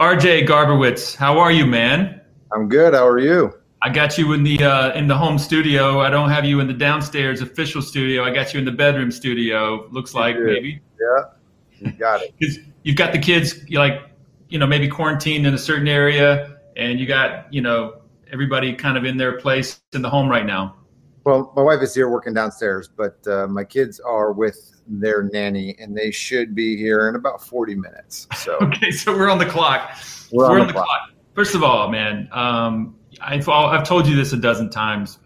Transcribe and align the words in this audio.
RJ 0.00 0.48
Garbowicz, 0.48 1.14
how 1.14 1.38
are 1.38 1.52
you, 1.52 1.64
man? 1.64 2.20
I'm 2.52 2.68
good. 2.68 2.94
How 2.94 3.06
are 3.06 3.20
you? 3.20 3.54
I 3.80 3.90
got 3.90 4.18
you 4.18 4.32
in 4.32 4.42
the 4.42 4.60
uh, 4.60 4.92
in 4.94 5.06
the 5.06 5.16
home 5.16 5.38
studio. 5.38 6.00
I 6.00 6.10
don't 6.10 6.30
have 6.30 6.44
you 6.44 6.58
in 6.58 6.66
the 6.66 6.74
downstairs 6.74 7.42
official 7.42 7.80
studio. 7.80 8.24
I 8.24 8.30
got 8.30 8.52
you 8.52 8.58
in 8.58 8.64
the 8.64 8.72
bedroom 8.72 9.12
studio. 9.12 9.86
Looks 9.92 10.12
like 10.12 10.36
maybe. 10.36 10.80
Yeah, 11.00 11.24
you 11.78 11.92
got 11.92 12.22
it. 12.22 12.34
Because 12.40 12.58
you've 12.82 12.96
got 12.96 13.12
the 13.12 13.20
kids, 13.20 13.54
you 13.68 13.78
like, 13.78 14.10
you 14.48 14.58
know, 14.58 14.66
maybe 14.66 14.88
quarantined 14.88 15.46
in 15.46 15.54
a 15.54 15.58
certain 15.58 15.86
area, 15.86 16.58
and 16.76 16.98
you 16.98 17.06
got, 17.06 17.52
you 17.54 17.60
know, 17.60 18.00
everybody 18.32 18.72
kind 18.72 18.98
of 18.98 19.04
in 19.04 19.16
their 19.16 19.38
place 19.38 19.80
in 19.92 20.02
the 20.02 20.10
home 20.10 20.28
right 20.28 20.44
now. 20.44 20.74
Well, 21.22 21.52
my 21.54 21.62
wife 21.62 21.82
is 21.82 21.94
here 21.94 22.08
working 22.08 22.34
downstairs, 22.34 22.88
but 22.88 23.24
uh, 23.28 23.46
my 23.46 23.62
kids 23.62 24.00
are 24.00 24.32
with 24.32 24.73
their 24.86 25.24
nanny, 25.24 25.76
and 25.78 25.96
they 25.96 26.10
should 26.10 26.54
be 26.54 26.76
here 26.76 27.08
in 27.08 27.14
about 27.14 27.42
40 27.42 27.74
minutes. 27.74 28.26
So 28.36 28.58
okay, 28.62 28.90
so 28.90 29.12
we're 29.12 29.30
on 29.30 29.38
the 29.38 29.46
clock. 29.46 29.96
We're, 30.32 30.50
we're 30.50 30.60
on, 30.60 30.66
the, 30.66 30.72
clock. 30.72 30.86
clock. 30.86 31.10
First 31.34 31.54
of 31.54 31.62
all, 31.62 31.90
man, 31.90 32.28
um, 32.32 32.96
I've 33.20 33.48
I've 33.48 33.86
told 33.86 34.06
you 34.06 34.16
this 34.16 34.32
a 34.32 34.36
dozen 34.36 34.70
times. 34.70 35.18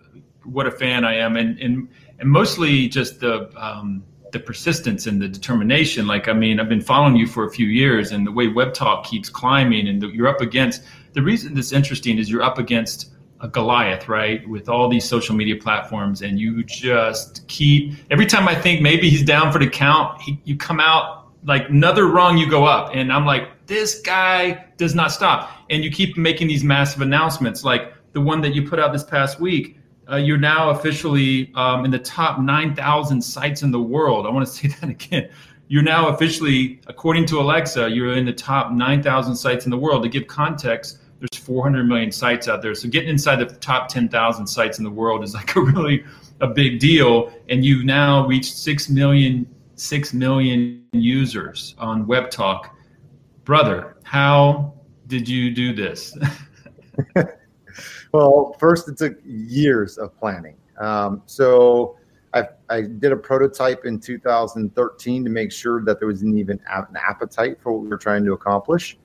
What 0.44 0.66
a 0.66 0.70
fan 0.70 1.04
I 1.04 1.16
am, 1.16 1.36
and 1.36 1.58
and 1.58 1.88
and 2.18 2.28
mostly 2.28 2.88
just 2.88 3.20
the 3.20 3.50
um, 3.56 4.04
the 4.32 4.40
persistence 4.40 5.06
and 5.06 5.20
the 5.20 5.28
determination. 5.28 6.06
Like 6.06 6.28
I 6.28 6.32
mean, 6.32 6.60
I've 6.60 6.68
been 6.68 6.80
following 6.80 7.16
you 7.16 7.26
for 7.26 7.44
a 7.44 7.50
few 7.50 7.66
years, 7.66 8.12
and 8.12 8.26
the 8.26 8.32
way 8.32 8.48
Web 8.48 8.74
Talk 8.74 9.04
keeps 9.04 9.28
climbing, 9.28 9.88
and 9.88 10.00
the, 10.00 10.08
you're 10.08 10.28
up 10.28 10.40
against. 10.40 10.82
The 11.14 11.22
reason 11.22 11.54
this 11.54 11.72
interesting 11.72 12.18
is 12.18 12.30
you're 12.30 12.42
up 12.42 12.58
against 12.58 13.12
a 13.40 13.48
Goliath, 13.48 14.08
right? 14.08 14.46
With 14.48 14.68
all 14.68 14.88
these 14.88 15.04
social 15.04 15.34
media 15.34 15.56
platforms, 15.56 16.22
and 16.22 16.38
you 16.38 16.64
just 16.64 17.46
keep 17.48 17.94
every 18.10 18.26
time 18.26 18.48
I 18.48 18.54
think 18.54 18.82
maybe 18.82 19.08
he's 19.08 19.22
down 19.22 19.52
for 19.52 19.58
the 19.58 19.68
count, 19.68 20.20
he, 20.22 20.40
you 20.44 20.56
come 20.56 20.80
out 20.80 21.28
like 21.44 21.68
another 21.68 22.06
rung, 22.06 22.36
you 22.36 22.50
go 22.50 22.64
up, 22.64 22.90
and 22.94 23.12
I'm 23.12 23.24
like, 23.24 23.66
this 23.66 24.00
guy 24.00 24.66
does 24.76 24.94
not 24.94 25.12
stop, 25.12 25.50
and 25.70 25.84
you 25.84 25.90
keep 25.90 26.16
making 26.16 26.48
these 26.48 26.64
massive 26.64 27.00
announcements, 27.00 27.64
like 27.64 27.94
the 28.12 28.20
one 28.20 28.40
that 28.40 28.54
you 28.54 28.68
put 28.68 28.78
out 28.78 28.92
this 28.92 29.04
past 29.04 29.40
week. 29.40 29.76
Uh, 30.10 30.16
you're 30.16 30.38
now 30.38 30.70
officially 30.70 31.52
um, 31.54 31.84
in 31.84 31.90
the 31.90 31.98
top 31.98 32.40
9,000 32.40 33.20
sites 33.20 33.62
in 33.62 33.70
the 33.70 33.80
world. 33.80 34.26
I 34.26 34.30
want 34.30 34.46
to 34.46 34.52
say 34.58 34.68
that 34.68 34.88
again. 34.88 35.28
You're 35.68 35.82
now 35.82 36.08
officially, 36.08 36.80
according 36.86 37.26
to 37.26 37.40
Alexa, 37.40 37.90
you're 37.90 38.16
in 38.16 38.24
the 38.24 38.32
top 38.32 38.72
9,000 38.72 39.36
sites 39.36 39.66
in 39.66 39.70
the 39.70 39.76
world. 39.76 40.02
To 40.02 40.08
give 40.08 40.26
context, 40.26 40.98
there's 41.20 41.42
400 41.42 41.84
million 41.84 42.12
sites 42.12 42.48
out 42.48 42.62
there. 42.62 42.74
So 42.74 42.88
getting 42.88 43.08
inside 43.08 43.36
the 43.36 43.46
top 43.46 43.88
10,000 43.88 44.46
sites 44.46 44.78
in 44.78 44.84
the 44.84 44.90
world 44.90 45.24
is 45.24 45.34
like 45.40 45.56
a 45.56 45.60
really 45.60 46.04
a 46.40 46.46
big 46.46 46.78
deal. 46.78 47.32
And 47.48 47.64
you've 47.64 47.84
now 47.84 48.26
reached 48.26 48.56
six 48.56 48.88
million 48.88 49.46
six 49.74 50.12
million 50.12 50.84
users 50.92 51.76
on 51.78 52.06
Web 52.06 52.30
Talk. 52.30 52.76
Brother, 53.44 53.96
how 54.02 54.74
did 55.06 55.28
you 55.28 55.54
do 55.54 55.72
this? 55.72 56.16
well, 58.12 58.56
first 58.58 58.88
it 58.88 58.98
took 58.98 59.18
years 59.24 59.96
of 59.98 60.16
planning. 60.18 60.56
Um, 60.80 61.22
so 61.26 61.96
I, 62.34 62.48
I, 62.68 62.82
did 62.82 63.12
a 63.12 63.16
prototype 63.16 63.84
in 63.84 63.98
2013 63.98 65.24
to 65.24 65.30
make 65.30 65.50
sure 65.50 65.82
that 65.84 65.98
there 65.98 66.06
was 66.06 66.22
an 66.22 66.36
even 66.38 66.60
an 66.68 66.86
appetite 66.96 67.60
for 67.60 67.72
what 67.72 67.82
we 67.82 67.88
were 67.88 67.96
trying 67.96 68.24
to 68.24 68.32
accomplish. 68.32 68.98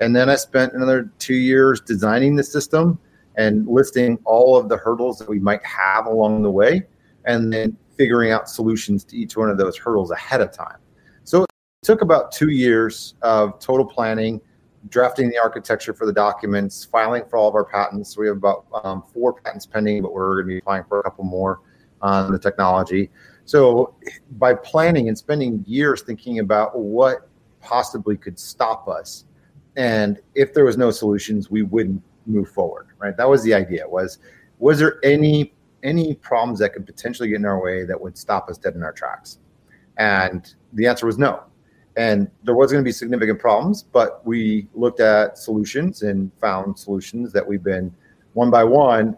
And 0.00 0.16
then 0.16 0.30
I 0.30 0.36
spent 0.36 0.72
another 0.72 1.12
two 1.18 1.34
years 1.34 1.80
designing 1.80 2.34
the 2.34 2.42
system 2.42 2.98
and 3.36 3.68
listing 3.68 4.18
all 4.24 4.56
of 4.56 4.68
the 4.68 4.76
hurdles 4.76 5.18
that 5.18 5.28
we 5.28 5.38
might 5.38 5.64
have 5.64 6.06
along 6.06 6.42
the 6.42 6.50
way, 6.50 6.86
and 7.26 7.52
then 7.52 7.76
figuring 7.96 8.32
out 8.32 8.48
solutions 8.48 9.04
to 9.04 9.16
each 9.16 9.36
one 9.36 9.50
of 9.50 9.58
those 9.58 9.76
hurdles 9.76 10.10
ahead 10.10 10.40
of 10.40 10.52
time. 10.52 10.78
So 11.24 11.42
it 11.42 11.50
took 11.82 12.00
about 12.00 12.32
two 12.32 12.48
years 12.48 13.14
of 13.22 13.58
total 13.60 13.84
planning, 13.84 14.40
drafting 14.88 15.28
the 15.28 15.38
architecture 15.38 15.92
for 15.92 16.06
the 16.06 16.12
documents, 16.12 16.84
filing 16.84 17.24
for 17.28 17.36
all 17.36 17.48
of 17.48 17.54
our 17.54 17.64
patents. 17.64 18.16
We 18.16 18.26
have 18.26 18.38
about 18.38 18.66
um, 18.84 19.02
four 19.02 19.34
patents 19.34 19.66
pending, 19.66 20.02
but 20.02 20.12
we're 20.12 20.36
going 20.36 20.46
to 20.46 20.54
be 20.54 20.58
applying 20.58 20.84
for 20.84 21.00
a 21.00 21.02
couple 21.02 21.24
more 21.24 21.60
on 22.00 22.32
the 22.32 22.38
technology. 22.38 23.10
So 23.44 23.94
by 24.38 24.54
planning 24.54 25.08
and 25.08 25.16
spending 25.16 25.62
years 25.66 26.02
thinking 26.02 26.38
about 26.38 26.78
what 26.78 27.28
possibly 27.60 28.16
could 28.16 28.38
stop 28.38 28.88
us 28.88 29.26
and 29.76 30.18
if 30.34 30.52
there 30.54 30.64
was 30.64 30.76
no 30.76 30.90
solutions 30.90 31.50
we 31.50 31.62
wouldn't 31.62 32.02
move 32.26 32.48
forward 32.48 32.88
right? 33.00 33.16
That 33.16 33.28
was 33.28 33.42
the 33.42 33.54
idea 33.54 33.88
was 33.88 34.18
was 34.58 34.78
there 34.78 34.98
any 35.02 35.52
any 35.82 36.14
problems 36.14 36.58
that 36.58 36.74
could 36.74 36.86
potentially 36.86 37.30
get 37.30 37.36
in 37.36 37.46
our 37.46 37.60
way 37.60 37.84
that 37.84 38.00
would 38.00 38.16
stop 38.16 38.48
us 38.50 38.58
dead 38.58 38.74
in 38.74 38.82
our 38.82 38.92
tracks? 38.92 39.38
And 39.96 40.54
the 40.74 40.86
answer 40.86 41.06
was 41.06 41.16
no. 41.16 41.42
And 41.96 42.30
there 42.44 42.54
was 42.54 42.70
going 42.70 42.84
to 42.84 42.88
be 42.88 42.92
significant 42.92 43.40
problems 43.40 43.82
but 43.82 44.24
we 44.24 44.68
looked 44.74 45.00
at 45.00 45.38
solutions 45.38 46.02
and 46.02 46.30
found 46.40 46.78
solutions 46.78 47.32
that 47.32 47.46
we've 47.46 47.64
been 47.64 47.92
one 48.34 48.50
by 48.50 48.62
one 48.62 49.16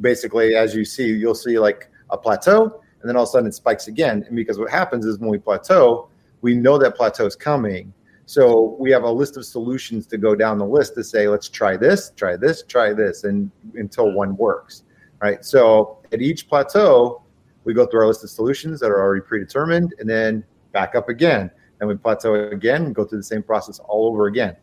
basically 0.00 0.56
as 0.56 0.74
you 0.74 0.84
see 0.84 1.06
you'll 1.06 1.34
see 1.34 1.58
like 1.58 1.88
a 2.10 2.16
plateau 2.16 2.82
and 3.00 3.08
then 3.08 3.16
all 3.16 3.22
of 3.22 3.28
a 3.28 3.32
sudden 3.32 3.48
it 3.48 3.54
spikes 3.54 3.88
again. 3.88 4.24
And 4.26 4.36
because 4.36 4.58
what 4.58 4.70
happens 4.70 5.06
is 5.06 5.18
when 5.18 5.30
we 5.30 5.38
plateau 5.38 6.08
we 6.40 6.54
know 6.54 6.78
that 6.78 6.96
plateau 6.96 7.26
is 7.26 7.36
coming 7.36 7.92
so 8.30 8.76
we 8.78 8.92
have 8.92 9.02
a 9.02 9.10
list 9.10 9.36
of 9.36 9.44
solutions 9.44 10.06
to 10.06 10.16
go 10.16 10.36
down 10.36 10.56
the 10.56 10.64
list 10.64 10.94
to 10.94 11.02
say, 11.02 11.26
let's 11.26 11.48
try 11.48 11.76
this, 11.76 12.12
try 12.14 12.36
this, 12.36 12.62
try 12.62 12.92
this, 12.92 13.24
and 13.24 13.50
until 13.74 14.12
one 14.12 14.36
works, 14.36 14.84
right? 15.20 15.44
So 15.44 15.98
at 16.12 16.22
each 16.22 16.48
plateau, 16.48 17.24
we 17.64 17.74
go 17.74 17.86
through 17.86 18.02
our 18.02 18.06
list 18.06 18.22
of 18.22 18.30
solutions 18.30 18.78
that 18.78 18.86
are 18.86 19.00
already 19.00 19.22
predetermined, 19.22 19.94
and 19.98 20.08
then 20.08 20.44
back 20.70 20.94
up 20.94 21.08
again. 21.08 21.50
And 21.80 21.88
we 21.88 21.96
plateau 21.96 22.50
again, 22.50 22.84
and 22.84 22.94
go 22.94 23.04
through 23.04 23.18
the 23.18 23.24
same 23.24 23.42
process 23.42 23.80
all 23.80 24.06
over 24.06 24.28
again. 24.28 24.54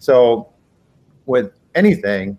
So 0.00 0.52
with 1.26 1.52
anything, 1.76 2.36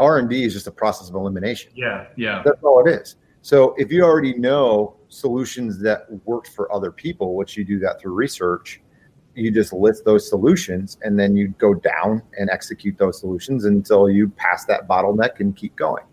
R 0.00 0.18
and 0.18 0.28
D 0.28 0.42
is 0.42 0.54
just 0.54 0.66
a 0.66 0.72
process 0.72 1.08
of 1.08 1.14
elimination. 1.14 1.70
Yeah, 1.76 2.08
yeah. 2.16 2.42
That's 2.44 2.64
all 2.64 2.84
it 2.84 2.90
is. 2.90 3.14
So 3.42 3.76
if 3.78 3.92
you 3.92 4.02
already 4.02 4.34
know 4.34 4.96
solutions 5.06 5.78
that 5.82 6.08
worked 6.24 6.48
for 6.48 6.72
other 6.72 6.90
people, 6.90 7.36
which 7.36 7.56
you 7.56 7.64
do 7.64 7.78
that 7.78 8.00
through 8.00 8.14
research, 8.14 8.80
you 9.36 9.50
just 9.50 9.72
list 9.72 10.04
those 10.04 10.28
solutions 10.28 10.98
and 11.02 11.18
then 11.18 11.36
you 11.36 11.48
go 11.58 11.74
down 11.74 12.22
and 12.38 12.48
execute 12.50 12.96
those 12.98 13.20
solutions 13.20 13.64
until 13.64 14.08
you 14.08 14.28
pass 14.30 14.64
that 14.64 14.88
bottleneck 14.88 15.40
and 15.40 15.54
keep 15.54 15.76
going. 15.76 16.04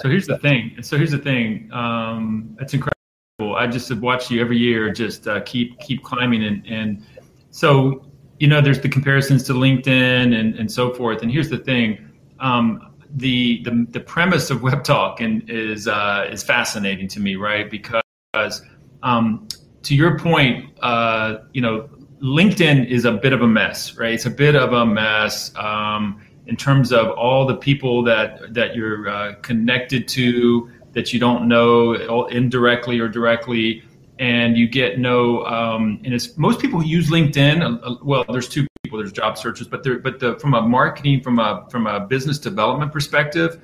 So 0.00 0.08
here's 0.08 0.26
the 0.26 0.38
thing. 0.38 0.76
So 0.82 0.96
here's 0.96 1.12
the 1.12 1.18
thing. 1.18 1.70
Um, 1.72 2.56
it's 2.60 2.74
incredible. 2.74 3.56
I 3.56 3.66
just 3.66 3.88
have 3.88 4.00
watched 4.00 4.30
you 4.30 4.40
every 4.40 4.58
year 4.58 4.92
just 4.92 5.28
uh, 5.28 5.40
keep 5.42 5.78
keep 5.80 6.02
climbing 6.02 6.44
and 6.44 6.66
and 6.66 7.06
so 7.50 8.04
you 8.40 8.48
know 8.48 8.60
there's 8.60 8.80
the 8.80 8.88
comparisons 8.88 9.44
to 9.44 9.52
LinkedIn 9.52 10.38
and 10.38 10.54
and 10.56 10.70
so 10.70 10.92
forth. 10.94 11.22
And 11.22 11.30
here's 11.30 11.50
the 11.50 11.58
thing. 11.58 12.10
Um, 12.40 12.94
the, 13.16 13.62
the 13.62 13.86
the 13.90 14.00
premise 14.00 14.50
of 14.50 14.62
Web 14.62 14.82
Talk 14.82 15.20
and 15.20 15.48
is 15.48 15.86
uh, 15.86 16.28
is 16.30 16.42
fascinating 16.42 17.08
to 17.08 17.20
me, 17.20 17.36
right? 17.36 17.70
Because 17.70 18.62
um, 19.02 19.46
to 19.82 19.94
your 19.94 20.18
point, 20.18 20.76
uh, 20.82 21.36
you 21.52 21.60
know, 21.60 21.88
LinkedIn 22.22 22.88
is 22.88 23.04
a 23.04 23.12
bit 23.12 23.32
of 23.32 23.42
a 23.42 23.46
mess, 23.46 23.96
right? 23.96 24.14
It's 24.14 24.26
a 24.26 24.30
bit 24.30 24.54
of 24.54 24.72
a 24.72 24.86
mess 24.86 25.54
um, 25.56 26.20
in 26.46 26.56
terms 26.56 26.92
of 26.92 27.10
all 27.10 27.46
the 27.46 27.56
people 27.56 28.02
that 28.04 28.54
that 28.54 28.74
you're 28.74 29.08
uh, 29.08 29.34
connected 29.42 30.06
to 30.08 30.70
that 30.92 31.12
you 31.12 31.18
don't 31.18 31.48
know 31.48 31.94
indirectly 32.26 33.00
or 33.00 33.08
directly, 33.08 33.82
and 34.18 34.56
you 34.56 34.68
get 34.68 34.98
no. 34.98 35.44
Um, 35.44 36.00
and 36.04 36.14
it's 36.14 36.36
most 36.38 36.60
people 36.60 36.80
who 36.80 36.86
use 36.86 37.10
LinkedIn. 37.10 37.62
Uh, 37.62 37.86
uh, 37.86 37.96
well, 38.02 38.24
there's 38.28 38.48
two 38.48 38.66
people. 38.82 38.98
There's 38.98 39.12
job 39.12 39.36
searchers, 39.36 39.66
but 39.66 39.82
there, 39.82 39.98
but 39.98 40.20
the, 40.20 40.38
from 40.38 40.54
a 40.54 40.62
marketing, 40.62 41.20
from 41.20 41.38
a 41.38 41.66
from 41.70 41.86
a 41.86 42.00
business 42.00 42.38
development 42.38 42.92
perspective, 42.92 43.60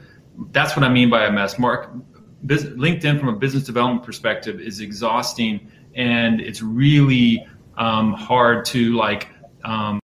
that's 0.51 0.77
what 0.77 0.85
I 0.85 0.89
mean 0.89 1.09
by 1.09 1.25
a 1.27 1.33
mess. 1.33 1.59
Mark, 1.59 1.91
LinkedIn 2.45 3.21
from 3.21 3.29
a 3.29 3.37
business 3.37 3.65
development 3.65 4.05
perspective 4.05 4.61
is 4.61 4.81
exhausting, 4.81 5.71
and 5.95 6.41
it's 6.41 6.63
really 6.63 7.47
um, 7.81 8.13
hard 8.13 8.65
to 8.67 8.95
like 8.95 9.29
um, 9.65 9.99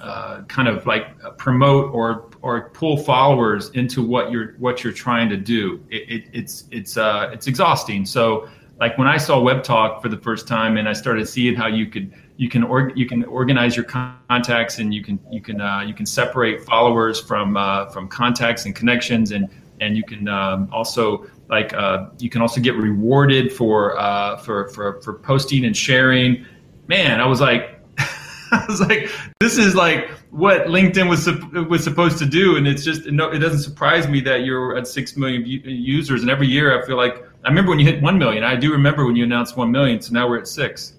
uh, 0.00 0.42
kind 0.42 0.68
of 0.68 0.86
like 0.86 1.18
promote 1.38 1.92
or 1.92 2.30
or 2.42 2.70
pull 2.70 2.96
followers 2.96 3.70
into 3.70 4.02
what 4.02 4.30
you're 4.30 4.52
what 4.58 4.84
you're 4.84 4.92
trying 4.92 5.28
to 5.28 5.36
do. 5.36 5.84
It, 5.90 6.08
it, 6.08 6.24
it's 6.32 6.64
it's 6.70 6.96
uh, 6.96 7.30
it's 7.32 7.48
exhausting. 7.48 8.04
So 8.04 8.48
like 8.78 8.96
when 8.96 9.08
I 9.08 9.16
saw 9.16 9.40
Web 9.40 9.64
Talk 9.64 10.00
for 10.00 10.08
the 10.08 10.18
first 10.18 10.46
time 10.46 10.76
and 10.76 10.88
I 10.88 10.92
started 10.92 11.28
seeing 11.28 11.56
how 11.56 11.66
you 11.66 11.86
could 11.86 12.12
you 12.36 12.48
can 12.48 12.62
org- 12.62 12.96
you 12.96 13.06
can 13.06 13.24
organize 13.24 13.74
your 13.74 13.84
contacts 13.84 14.78
and 14.78 14.94
you 14.94 15.02
can 15.02 15.18
you 15.30 15.40
can 15.40 15.60
uh, 15.60 15.80
you 15.80 15.94
can 15.94 16.06
separate 16.06 16.62
followers 16.64 17.20
from 17.20 17.56
uh, 17.56 17.86
from 17.86 18.06
contacts 18.06 18.66
and 18.66 18.76
connections 18.76 19.32
and 19.32 19.48
and 19.80 19.96
you 19.96 20.04
can 20.04 20.28
um, 20.28 20.68
also 20.72 21.26
like 21.48 21.72
uh, 21.74 22.06
you 22.18 22.30
can 22.30 22.42
also 22.42 22.60
get 22.60 22.76
rewarded 22.76 23.52
for 23.52 23.98
uh, 23.98 24.36
for 24.36 24.68
for 24.68 25.00
for 25.02 25.14
posting 25.14 25.64
and 25.64 25.76
sharing 25.76 26.46
man, 26.88 27.20
I 27.20 27.26
was 27.26 27.40
like, 27.40 27.78
I 27.98 28.64
was 28.68 28.80
like, 28.80 29.10
this 29.40 29.58
is 29.58 29.74
like 29.74 30.10
what 30.30 30.66
LinkedIn 30.66 31.08
was 31.08 31.28
was 31.68 31.84
supposed 31.84 32.18
to 32.18 32.26
do, 32.26 32.56
and 32.56 32.66
it's 32.66 32.82
just 32.82 33.06
no, 33.06 33.30
it 33.30 33.38
doesn't 33.38 33.60
surprise 33.60 34.08
me 34.08 34.20
that 34.22 34.42
you're 34.44 34.76
at 34.76 34.86
six 34.88 35.16
million 35.16 35.44
users, 35.46 36.22
and 36.22 36.30
every 36.30 36.48
year 36.48 36.82
I 36.82 36.86
feel 36.86 36.96
like 36.96 37.22
I 37.44 37.48
remember 37.48 37.70
when 37.70 37.78
you 37.78 37.86
hit 37.86 38.02
one 38.02 38.18
million. 38.18 38.42
I 38.42 38.56
do 38.56 38.72
remember 38.72 39.06
when 39.06 39.16
you 39.16 39.24
announced 39.24 39.56
one 39.56 39.70
million, 39.70 40.00
so 40.00 40.12
now 40.12 40.28
we're 40.28 40.38
at 40.38 40.48
six. 40.48 40.94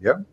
Yep. 0.00 0.24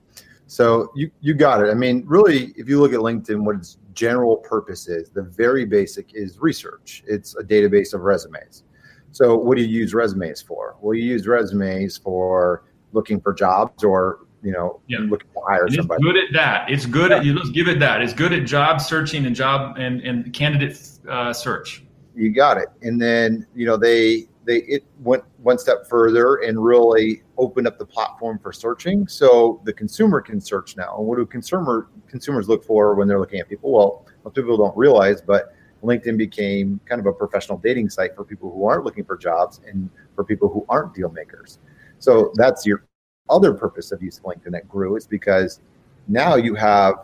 So 0.47 0.91
you 0.95 1.11
you 1.19 1.33
got 1.33 1.61
it. 1.61 1.69
I 1.69 1.73
mean, 1.73 2.03
really, 2.07 2.53
if 2.55 2.69
you 2.69 2.79
look 2.79 2.93
at 2.93 2.99
LinkedIn, 2.99 3.43
what 3.43 3.57
its 3.57 3.77
general 3.93 4.37
purpose 4.37 4.87
is, 4.87 5.09
the 5.09 5.23
very 5.23 5.65
basic 5.65 6.13
is 6.13 6.39
research. 6.39 7.03
It's 7.05 7.35
a 7.35 7.43
database 7.43 7.93
of 7.93 8.01
resumes. 8.01 8.63
So 9.11 9.35
what 9.35 9.57
do 9.57 9.63
you 9.63 9.79
use 9.79 9.93
resumes 9.93 10.41
for? 10.41 10.77
Well, 10.79 10.93
you 10.93 11.03
use 11.03 11.27
resumes 11.27 11.97
for 11.97 12.63
looking 12.93 13.19
for 13.19 13.33
jobs 13.33 13.83
or 13.83 14.19
you 14.47 14.53
know 14.53 14.79
Yeah. 14.87 14.99
looking 14.99 15.27
to 15.33 15.41
hire 15.45 15.67
somebody. 15.69 15.99
It's 16.01 16.05
good 16.05 16.17
at 16.17 16.33
that. 16.33 16.69
It's 16.69 16.85
good 16.85 17.11
at 17.11 17.25
you. 17.25 17.33
Let's 17.33 17.49
give 17.49 17.67
it 17.67 17.79
that. 17.81 18.01
It's 18.01 18.13
good 18.13 18.31
at 18.31 18.45
job 18.45 18.79
searching 18.79 19.25
and 19.25 19.35
job 19.35 19.77
and 19.77 19.99
and 20.01 20.31
candidate 20.33 20.79
uh, 21.09 21.33
search. 21.33 21.83
You 22.15 22.31
got 22.31 22.57
it. 22.57 22.69
And 22.81 22.99
then 23.01 23.45
you 23.53 23.65
know 23.65 23.75
they 23.75 24.29
they 24.45 24.59
it 24.75 24.85
went 25.01 25.23
one 25.43 25.57
step 25.57 25.89
further 25.89 26.37
and 26.37 26.63
really 26.63 27.23
opened 27.37 27.67
up 27.67 27.77
the 27.77 27.85
platform 27.85 28.39
for 28.39 28.53
searching. 28.53 29.05
So 29.09 29.59
the 29.65 29.73
consumer 29.73 30.21
can 30.21 30.39
search 30.39 30.77
now. 30.77 30.95
And 30.97 31.05
what 31.05 31.17
do 31.17 31.25
consumer 31.25 31.89
consumers 32.07 32.47
look 32.47 32.63
for 32.63 32.95
when 32.95 33.09
they're 33.09 33.19
looking 33.19 33.41
at 33.41 33.49
people? 33.49 33.73
Well, 33.73 34.05
what 34.21 34.33
people 34.33 34.55
don't 34.55 34.77
realize, 34.77 35.21
but 35.21 35.53
LinkedIn 35.83 36.17
became 36.17 36.79
kind 36.85 37.01
of 37.01 37.05
a 37.05 37.11
professional 37.13 37.57
dating 37.57 37.89
site 37.89 38.15
for 38.15 38.23
people 38.23 38.49
who 38.51 38.65
aren't 38.65 38.85
looking 38.85 39.03
for 39.03 39.17
jobs 39.17 39.59
and 39.67 39.89
for 40.15 40.23
people 40.23 40.47
who 40.47 40.65
aren't 40.69 40.95
deal 40.95 41.09
makers. 41.11 41.59
So 41.99 42.31
that's 42.35 42.65
your 42.65 42.86
other 43.29 43.53
purpose 43.53 43.91
of 43.91 44.01
using 44.01 44.23
LinkedIn 44.23 44.51
that 44.51 44.67
grew 44.67 44.95
is 44.95 45.07
because 45.07 45.59
now 46.07 46.35
you 46.35 46.55
have 46.55 46.95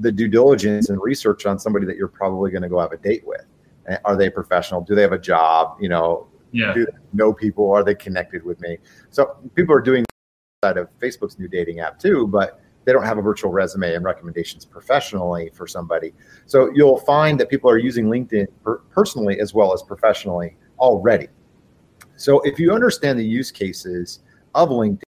the 0.00 0.10
due 0.12 0.28
diligence 0.28 0.88
and 0.88 1.00
research 1.00 1.46
on 1.46 1.58
somebody 1.58 1.86
that 1.86 1.96
you're 1.96 2.08
probably 2.08 2.50
going 2.50 2.62
to 2.62 2.68
go 2.68 2.80
have 2.80 2.92
a 2.92 2.96
date 2.96 3.26
with. 3.26 3.44
Are 4.04 4.16
they 4.16 4.30
professional? 4.30 4.80
Do 4.80 4.94
they 4.94 5.02
have 5.02 5.12
a 5.12 5.18
job? 5.18 5.76
You 5.80 5.88
know, 5.88 6.26
Yeah. 6.52 6.72
do 6.74 6.86
they 6.86 6.92
know 7.12 7.32
people? 7.32 7.70
Are 7.70 7.84
they 7.84 7.94
connected 7.94 8.44
with 8.44 8.60
me? 8.60 8.78
So 9.10 9.36
people 9.54 9.74
are 9.74 9.80
doing 9.80 10.04
side 10.64 10.76
of 10.78 10.88
Facebook's 10.98 11.38
new 11.38 11.48
dating 11.48 11.80
app 11.80 11.98
too, 11.98 12.26
but 12.26 12.60
they 12.84 12.92
don't 12.92 13.04
have 13.04 13.18
a 13.18 13.22
virtual 13.22 13.50
resume 13.50 13.94
and 13.94 14.04
recommendations 14.04 14.64
professionally 14.64 15.50
for 15.54 15.66
somebody. 15.66 16.12
So 16.46 16.70
you'll 16.74 16.98
find 17.00 17.38
that 17.40 17.48
people 17.48 17.70
are 17.70 17.78
using 17.78 18.06
LinkedIn 18.06 18.46
per- 18.62 18.78
personally 18.90 19.40
as 19.40 19.54
well 19.54 19.72
as 19.72 19.82
professionally 19.82 20.56
already. 20.78 21.28
So 22.16 22.40
if 22.40 22.58
you 22.58 22.72
understand 22.72 23.18
the 23.18 23.24
use 23.24 23.50
cases 23.50 24.20
of 24.54 24.68
LinkedIn 24.70 25.02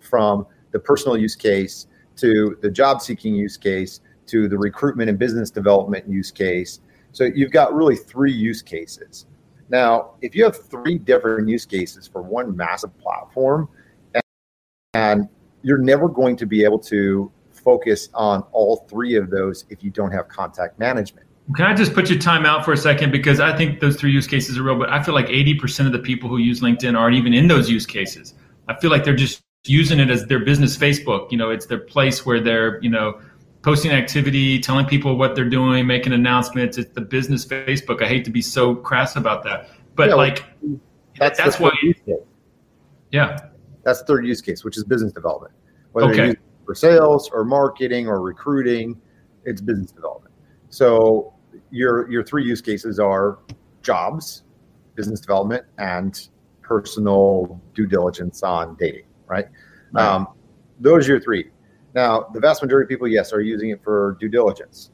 from 0.00 0.46
the 0.72 0.78
personal 0.78 1.16
use 1.16 1.36
case 1.36 1.86
to 2.16 2.56
the 2.62 2.70
job 2.70 3.00
seeking 3.00 3.34
use 3.34 3.56
case 3.56 4.00
to 4.26 4.48
the 4.48 4.58
recruitment 4.58 5.08
and 5.08 5.18
business 5.18 5.50
development 5.50 6.08
use 6.08 6.30
case, 6.30 6.80
so 7.12 7.24
you've 7.24 7.52
got 7.52 7.74
really 7.74 7.96
three 7.96 8.32
use 8.32 8.62
cases. 8.62 9.26
Now, 9.68 10.12
if 10.20 10.34
you 10.34 10.44
have 10.44 10.56
three 10.68 10.98
different 10.98 11.48
use 11.48 11.66
cases 11.66 12.06
for 12.06 12.22
one 12.22 12.56
massive 12.56 12.96
platform, 12.98 13.68
and, 14.14 14.22
and 14.94 15.28
you're 15.62 15.78
never 15.78 16.08
going 16.08 16.36
to 16.36 16.46
be 16.46 16.64
able 16.64 16.78
to 16.80 17.30
focus 17.52 18.08
on 18.14 18.44
all 18.52 18.86
three 18.88 19.16
of 19.16 19.30
those 19.30 19.64
if 19.70 19.82
you 19.82 19.90
don't 19.90 20.12
have 20.12 20.28
contact 20.28 20.78
management. 20.78 21.26
Can 21.54 21.64
I 21.64 21.74
just 21.74 21.94
put 21.94 22.10
your 22.10 22.18
time 22.18 22.44
out 22.44 22.64
for 22.64 22.72
a 22.72 22.76
second 22.76 23.12
because 23.12 23.40
I 23.40 23.56
think 23.56 23.80
those 23.80 23.96
three 23.96 24.10
use 24.10 24.26
cases 24.26 24.58
are 24.58 24.62
real, 24.62 24.78
but 24.78 24.90
I 24.90 25.02
feel 25.02 25.14
like 25.14 25.26
80% 25.26 25.86
of 25.86 25.92
the 25.92 25.98
people 25.98 26.28
who 26.28 26.38
use 26.38 26.60
LinkedIn 26.60 26.98
aren't 26.98 27.16
even 27.16 27.32
in 27.32 27.46
those 27.48 27.70
use 27.70 27.86
cases. 27.86 28.34
I 28.68 28.74
feel 28.78 28.90
like 28.90 29.04
they're 29.04 29.14
just 29.14 29.42
using 29.68 29.98
it 30.00 30.10
as 30.10 30.26
their 30.26 30.38
business 30.38 30.76
Facebook. 30.76 31.30
You 31.30 31.38
know, 31.38 31.50
it's 31.50 31.66
their 31.66 31.78
place 31.78 32.24
where 32.26 32.40
they're, 32.40 32.80
you 32.82 32.90
know, 32.90 33.20
posting 33.62 33.90
activity, 33.90 34.60
telling 34.60 34.86
people 34.86 35.16
what 35.16 35.34
they're 35.34 35.48
doing, 35.48 35.86
making 35.86 36.12
announcements. 36.12 36.78
It's 36.78 36.92
the 36.92 37.00
business 37.00 37.44
Facebook. 37.44 38.02
I 38.02 38.06
hate 38.06 38.24
to 38.24 38.30
be 38.30 38.42
so 38.42 38.74
crass 38.74 39.16
about 39.16 39.42
that. 39.44 39.70
But 39.94 40.10
Yeah, 40.10 40.14
like 40.14 40.44
That's, 41.18 41.38
That's 41.38 41.58
why- 41.58 41.72
yeah. 43.10 43.38
That's 43.84 44.00
the 44.00 44.04
third 44.06 44.26
use 44.26 44.40
case, 44.42 44.64
which 44.64 44.76
is 44.76 44.84
business 44.84 45.12
development. 45.12 45.54
Whether 45.92 46.10
Okay. 46.10 46.26
you 46.28 46.36
for 46.66 46.74
sales 46.74 47.30
or 47.32 47.44
marketing 47.44 48.08
or 48.08 48.20
recruiting, 48.20 49.00
it's 49.44 49.60
business 49.60 49.92
development. 49.92 50.34
So 50.68 51.32
your 51.70 52.10
your 52.10 52.22
three 52.24 52.44
use 52.44 52.60
cases 52.60 52.98
are 52.98 53.38
jobs, 53.82 54.42
business 54.94 55.20
development, 55.20 55.64
and 55.78 56.28
personal 56.62 57.60
due 57.74 57.86
diligence 57.86 58.42
on 58.42 58.76
dating. 58.78 59.04
Right. 59.26 59.46
Right. 59.92 60.06
Um, 60.06 60.28
those 60.80 61.08
are 61.08 61.12
your 61.12 61.20
three. 61.20 61.50
Now, 61.94 62.26
the 62.34 62.40
vast 62.40 62.62
majority 62.62 62.84
of 62.84 62.88
people, 62.88 63.08
yes, 63.08 63.32
are 63.32 63.40
using 63.40 63.70
it 63.70 63.82
for 63.82 64.16
due 64.20 64.28
diligence 64.28 64.90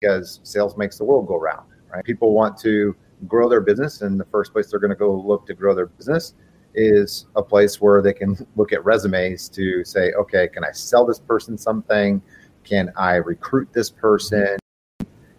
because 0.00 0.40
sales 0.44 0.76
makes 0.76 0.98
the 0.98 1.04
world 1.04 1.26
go 1.26 1.38
round. 1.38 1.68
Right. 1.92 2.04
People 2.04 2.32
want 2.32 2.56
to 2.58 2.94
grow 3.26 3.48
their 3.48 3.60
business, 3.60 4.02
and 4.02 4.18
the 4.18 4.24
first 4.26 4.52
place 4.52 4.70
they're 4.70 4.80
going 4.80 4.90
to 4.90 4.96
go 4.96 5.14
look 5.14 5.46
to 5.46 5.54
grow 5.54 5.74
their 5.74 5.86
business 5.86 6.34
is 6.74 7.26
a 7.36 7.42
place 7.42 7.80
where 7.80 8.02
they 8.02 8.12
can 8.12 8.36
look 8.56 8.72
at 8.72 8.84
resumes 8.84 9.48
to 9.48 9.84
say, 9.84 10.12
okay, 10.12 10.48
can 10.48 10.64
I 10.64 10.72
sell 10.72 11.06
this 11.06 11.18
person 11.18 11.56
something? 11.56 12.22
Can 12.64 12.92
I 12.96 13.16
recruit 13.16 13.68
this 13.72 13.90
person? 13.90 14.56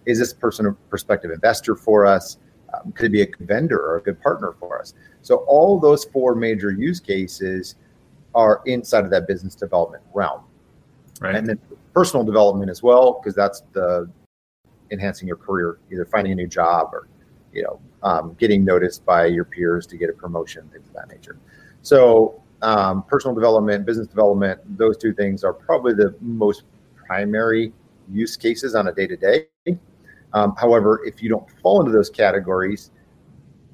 Is 0.06 0.20
this 0.20 0.34
person 0.34 0.68
a 0.68 0.74
prospective 0.74 1.32
investor 1.32 1.76
for 1.76 2.06
us? 2.06 2.38
Um, 2.74 2.92
could 2.92 3.08
it 3.08 3.10
be 3.10 3.22
a 3.24 3.28
vendor 3.46 3.80
or 3.80 3.98
a 3.98 4.02
good 4.02 4.22
partner 4.22 4.54
for 4.60 4.80
us? 4.80 4.94
So 5.22 5.38
all 5.48 5.80
those 5.80 6.06
four 6.06 6.36
major 6.36 6.72
use 6.72 7.00
cases 7.00 7.76
are 8.36 8.62
inside 8.66 9.06
of 9.06 9.10
that 9.12 9.28
business 9.28 9.56
development 9.56 10.04
realm, 10.14 10.42
Right. 11.22 11.36
and 11.36 11.48
then 11.48 11.60
personal 11.94 12.24
development 12.24 12.70
as 12.70 12.84
well, 12.84 13.14
because 13.14 13.34
that's 13.34 13.62
the 13.72 14.10
enhancing 14.92 15.28
your 15.28 15.38
career, 15.38 15.80
either 15.92 16.06
finding 16.06 16.34
a 16.34 16.36
new 16.36 16.48
job 16.48 16.90
or 16.94 17.08
you 17.54 17.64
know 17.64 17.80
um, 18.04 18.36
getting 18.40 18.64
noticed 18.64 19.06
by 19.06 19.26
your 19.26 19.46
peers 19.46 19.88
to 19.88 19.98
get 19.98 20.10
a 20.10 20.14
promotion, 20.14 20.70
things 20.72 20.88
of 20.88 20.94
that 20.94 21.10
nature. 21.10 21.38
So 21.82 22.42
um, 22.62 23.04
personal 23.04 23.34
development, 23.34 23.86
business 23.86 24.08
development, 24.08 24.60
those 24.78 24.98
two 24.98 25.14
things 25.14 25.44
are 25.44 25.54
probably 25.54 25.94
the 25.94 26.16
most 26.22 26.64
primary 26.96 27.74
use 28.12 28.36
cases 28.38 28.76
on 28.76 28.88
a 28.88 28.92
day 28.94 29.08
to 29.08 29.16
day. 29.16 29.48
However, 30.34 31.02
if 31.06 31.24
you 31.24 31.30
don't 31.30 31.50
fall 31.62 31.80
into 31.80 31.92
those 31.92 32.10
categories, 32.10 32.92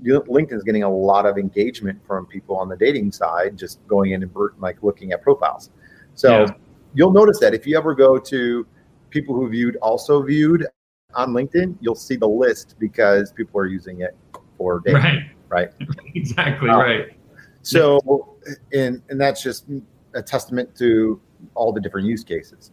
you- 0.02 0.22
LinkedIn 0.22 0.54
is 0.54 0.64
getting 0.64 0.84
a 0.84 0.90
lot 0.90 1.26
of 1.26 1.38
engagement 1.38 2.00
from 2.06 2.26
people 2.26 2.56
on 2.56 2.68
the 2.70 2.76
dating 2.76 3.12
side, 3.12 3.58
just 3.58 3.86
going 3.88 4.12
in 4.12 4.24
and 4.24 4.32
like 4.60 4.82
looking 4.84 5.12
at 5.12 5.22
profiles. 5.22 5.70
So 6.16 6.42
Yeah. 6.42 6.48
you'll 6.94 7.12
notice 7.12 7.40
that 7.40 7.54
if 7.54 7.66
you 7.68 7.78
ever 7.78 7.94
go 7.96 8.18
to 8.18 8.66
people 9.10 9.36
who 9.36 9.50
viewed 9.50 9.76
also 9.78 10.22
viewed 10.24 10.66
on 11.14 11.32
LinkedIn, 11.34 11.76
you'll 11.82 11.96
see 11.96 12.16
the 12.16 12.28
list 12.28 12.76
because 12.80 13.32
people 13.32 13.60
are 13.60 13.66
using 13.68 14.02
it 14.02 14.16
for 14.58 14.82
dating. 14.86 15.02
Right. 15.02 15.24
right. 15.50 15.70
exactly. 16.16 16.70
Uh, 16.70 16.78
right. 16.78 17.06
So, 17.64 18.38
and 18.74 19.02
and 19.10 19.22
that's 19.22 19.44
just 19.44 19.66
a 20.16 20.22
testament 20.22 20.76
to 20.78 21.20
all 21.54 21.72
the 21.72 21.80
different 21.82 22.08
use 22.08 22.24
cases. 22.24 22.72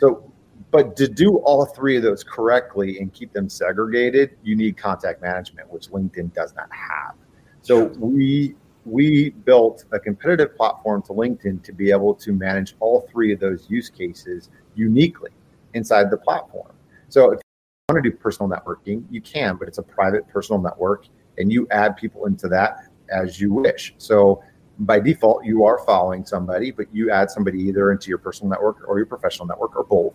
So, 0.00 0.32
but 0.70 0.96
to 0.96 1.08
do 1.08 1.38
all 1.38 1.64
three 1.66 1.96
of 1.96 2.02
those 2.02 2.24
correctly 2.24 2.98
and 2.98 3.12
keep 3.12 3.32
them 3.32 3.48
segregated, 3.48 4.36
you 4.42 4.56
need 4.56 4.76
contact 4.76 5.22
management, 5.22 5.70
which 5.70 5.88
LinkedIn 5.88 6.34
does 6.34 6.54
not 6.54 6.68
have. 6.72 7.14
So 7.62 7.84
we 7.98 8.54
we 8.84 9.30
built 9.30 9.84
a 9.92 9.98
competitive 9.98 10.56
platform 10.56 11.02
to 11.02 11.12
LinkedIn 11.12 11.62
to 11.62 11.72
be 11.72 11.90
able 11.90 12.14
to 12.14 12.32
manage 12.32 12.74
all 12.80 13.06
three 13.10 13.32
of 13.32 13.40
those 13.40 13.66
use 13.68 13.90
cases 13.90 14.48
uniquely 14.74 15.30
inside 15.74 16.10
the 16.10 16.16
platform. 16.16 16.72
So 17.08 17.32
if 17.32 17.40
you 17.40 17.94
want 17.94 18.04
to 18.04 18.10
do 18.10 18.16
personal 18.16 18.48
networking, 18.50 19.04
you 19.10 19.20
can, 19.20 19.56
but 19.56 19.68
it's 19.68 19.78
a 19.78 19.82
private 19.82 20.26
personal 20.28 20.62
network 20.62 21.06
and 21.36 21.52
you 21.52 21.66
add 21.70 21.96
people 21.96 22.26
into 22.26 22.48
that 22.48 22.88
as 23.10 23.40
you 23.40 23.52
wish. 23.52 23.94
So 23.98 24.42
by 24.80 25.00
default, 25.00 25.44
you 25.44 25.64
are 25.64 25.78
following 25.84 26.24
somebody, 26.24 26.70
but 26.70 26.86
you 26.92 27.10
add 27.10 27.30
somebody 27.30 27.60
either 27.60 27.90
into 27.92 28.08
your 28.08 28.18
personal 28.18 28.50
network 28.50 28.88
or 28.88 28.98
your 28.98 29.06
professional 29.06 29.46
network 29.46 29.76
or 29.76 29.84
both. 29.84 30.14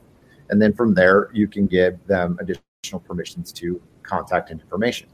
And 0.49 0.61
then 0.61 0.73
from 0.73 0.93
there, 0.93 1.29
you 1.33 1.47
can 1.47 1.67
give 1.67 2.05
them 2.05 2.37
additional 2.39 2.99
permissions 2.99 3.51
to 3.53 3.81
contact 4.03 4.51
and 4.51 4.61
information. 4.61 5.09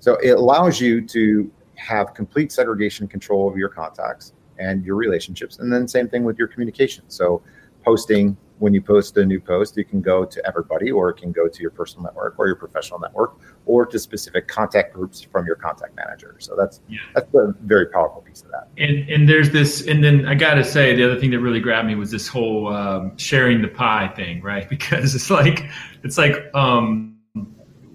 So 0.00 0.16
it 0.16 0.32
allows 0.32 0.80
you 0.80 1.06
to 1.08 1.50
have 1.76 2.14
complete 2.14 2.52
segregation 2.52 3.08
control 3.08 3.48
of 3.48 3.56
your 3.56 3.68
contacts 3.68 4.32
and 4.58 4.84
your 4.84 4.96
relationships. 4.96 5.58
And 5.58 5.72
then 5.72 5.88
same 5.88 6.08
thing 6.08 6.24
with 6.24 6.38
your 6.38 6.48
communication. 6.48 7.04
So 7.08 7.42
posting 7.84 8.36
when 8.58 8.72
you 8.72 8.80
post 8.80 9.16
a 9.16 9.24
new 9.24 9.40
post, 9.40 9.76
you 9.76 9.84
can 9.84 10.00
go 10.00 10.24
to 10.24 10.46
everybody, 10.46 10.90
or 10.90 11.10
it 11.10 11.16
can 11.16 11.32
go 11.32 11.48
to 11.48 11.60
your 11.60 11.70
personal 11.70 12.04
network 12.04 12.38
or 12.38 12.46
your 12.46 12.56
professional 12.56 12.98
network, 13.00 13.38
or 13.66 13.84
to 13.86 13.98
specific 13.98 14.46
contact 14.48 14.94
groups 14.94 15.20
from 15.20 15.46
your 15.46 15.56
contact 15.56 15.96
manager. 15.96 16.36
So 16.38 16.54
that's 16.56 16.80
Yeah. 16.88 16.98
that's 17.14 17.32
a 17.34 17.54
very 17.62 17.86
powerful 17.86 18.22
piece 18.22 18.42
of 18.42 18.50
that. 18.52 18.68
And 18.78 19.08
and 19.08 19.28
there's 19.28 19.50
this, 19.50 19.86
and 19.86 20.02
then 20.02 20.26
I 20.26 20.34
got 20.34 20.54
to 20.54 20.64
say, 20.64 20.94
the 20.94 21.04
other 21.04 21.18
thing 21.18 21.30
that 21.30 21.40
really 21.40 21.60
grabbed 21.60 21.88
me 21.88 21.94
was 21.94 22.10
this 22.10 22.28
whole 22.28 22.68
um, 22.68 23.16
sharing 23.18 23.62
the 23.62 23.68
pie 23.68 24.08
thing, 24.14 24.40
right? 24.42 24.68
Because 24.74 25.14
it's 25.14 25.30
like, 25.30 25.66
it's 26.02 26.18
like, 26.18 26.50
um, 26.54 27.16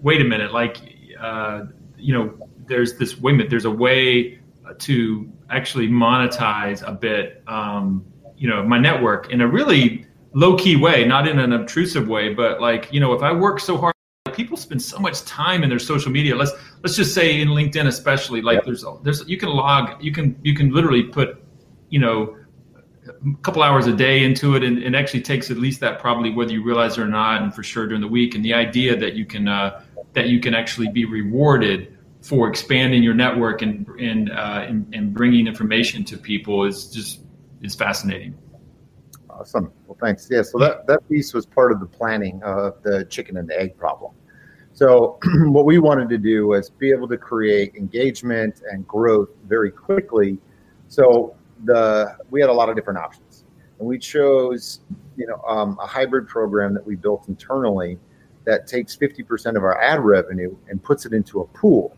wait 0.02 0.22
a 0.22 0.24
minute, 0.24 0.54
like, 0.54 0.78
uh, 1.20 1.66
you 1.98 2.14
know, 2.14 2.34
there's 2.68 2.98
this 2.98 3.20
wait 3.20 3.34
a 3.34 3.38
minute, 3.38 3.50
there's 3.50 3.66
a 3.66 3.72
way 3.72 4.40
to 4.80 5.32
actually 5.50 5.88
monetize 5.88 6.88
a 6.88 6.92
bit, 6.92 7.44
um, 7.48 8.06
you 8.38 8.48
know, 8.48 8.64
my 8.64 8.80
network 8.80 9.32
in 9.32 9.42
a 9.42 9.48
really 9.48 10.06
low 10.34 10.56
key 10.58 10.76
way, 10.76 11.06
not 11.06 11.28
in 11.28 11.40
an 11.40 11.54
obtrusive 11.54 12.08
way, 12.08 12.34
but 12.34 12.62
like, 12.62 12.92
you 12.92 13.00
know, 13.00 13.14
if 13.14 13.22
I 13.22 13.32
work 13.32 13.60
so 13.60 13.78
hard 13.78 13.94
people 14.34 14.56
spend 14.56 14.82
so 14.82 15.00
much 15.00 15.24
time 15.26 15.64
in 15.64 15.70
their 15.70 15.80
social 15.80 16.12
media 16.12 16.36
let's 16.36 16.52
let's 16.84 16.96
just 16.96 17.16
say 17.16 17.42
in 17.42 17.48
linkedin 17.48 17.88
especially 17.88 18.44
like 18.44 18.58
Yep. 18.58 18.66
there's 18.66 18.86
there's 19.02 19.28
you 19.28 19.38
can 19.38 19.50
log 19.50 20.02
you 20.04 20.12
can 20.12 20.40
you 20.44 20.54
can 20.54 20.72
literally 20.72 21.02
put 21.02 21.44
you 21.90 21.98
know 21.98 22.38
a 23.10 23.38
couple 23.42 23.64
hours 23.64 23.88
a 23.88 23.94
day 23.94 24.24
into 24.24 24.56
it, 24.56 24.64
and 24.64 24.78
it 24.80 24.96
actually 24.96 25.22
takes 25.22 25.50
at 25.52 25.58
least 25.58 25.80
that 25.82 26.00
probably 26.00 26.32
whether 26.32 26.52
you 26.52 26.64
realize 26.64 26.98
it 26.98 27.02
or 27.02 27.08
not, 27.08 27.42
and 27.42 27.54
for 27.54 27.64
sure 27.64 27.88
during 27.88 28.02
the 28.02 28.08
week. 28.08 28.36
And 28.36 28.44
the 28.44 28.54
idea 28.54 28.96
that 28.98 29.14
you 29.14 29.26
can 29.26 29.48
uh, 29.48 29.84
that 30.14 30.28
you 30.28 30.40
can 30.40 30.54
actually 30.54 30.90
be 30.90 31.06
rewarded 31.06 31.98
for 32.22 32.50
expanding 32.50 33.04
your 33.04 33.14
network 33.14 33.62
and 33.62 33.88
and, 34.00 34.32
uh, 34.32 34.66
and 34.68 34.94
and 34.94 35.14
bringing 35.14 35.48
information 35.48 36.04
to 36.06 36.18
people 36.18 36.66
is 36.66 36.88
just 36.88 37.22
is 37.62 37.76
fascinating. 37.76 38.38
Awesome. 39.40 39.72
Well, 39.88 39.98
thanks. 40.02 40.28
Yeah. 40.30 40.42
So 40.42 40.58
that 40.60 40.86
that 40.88 41.08
piece 41.08 41.34
was 41.34 41.46
part 41.46 41.72
of 41.72 41.80
the 41.80 41.86
planning 41.86 42.44
of 42.44 42.82
the 42.84 43.06
chicken 43.06 43.38
and 43.38 43.48
the 43.48 43.58
egg 43.60 43.78
problem. 43.78 44.12
So 44.74 45.18
what 45.46 45.66
we 45.66 45.80
wanted 45.80 46.10
to 46.10 46.18
do 46.18 46.48
was 46.48 46.70
be 46.70 46.92
able 46.92 47.08
to 47.08 47.18
create 47.18 47.74
engagement 47.76 48.62
and 48.70 48.86
growth 48.86 49.30
very 49.48 49.72
quickly. 49.72 50.38
So 50.90 51.36
the 51.64 52.18
we 52.32 52.42
had 52.42 52.50
a 52.50 52.54
lot 52.54 52.68
of 52.68 52.76
different 52.76 53.00
options, 53.00 53.46
and 53.80 53.88
we 53.88 53.98
chose 53.98 54.82
you 55.16 55.26
know 55.26 55.42
um, 55.48 55.78
a 55.82 55.88
hybrid 55.88 56.28
program 56.28 56.74
that 56.74 56.86
we 56.86 56.98
built 56.98 57.30
internally 57.30 57.98
that 58.46 58.68
takes 58.68 58.96
50% 58.98 59.56
of 59.56 59.64
our 59.64 59.80
ad 59.82 60.00
revenue 60.00 60.56
and 60.70 60.82
puts 60.82 61.06
it 61.06 61.14
into 61.14 61.42
a 61.42 61.48
pool, 61.48 61.96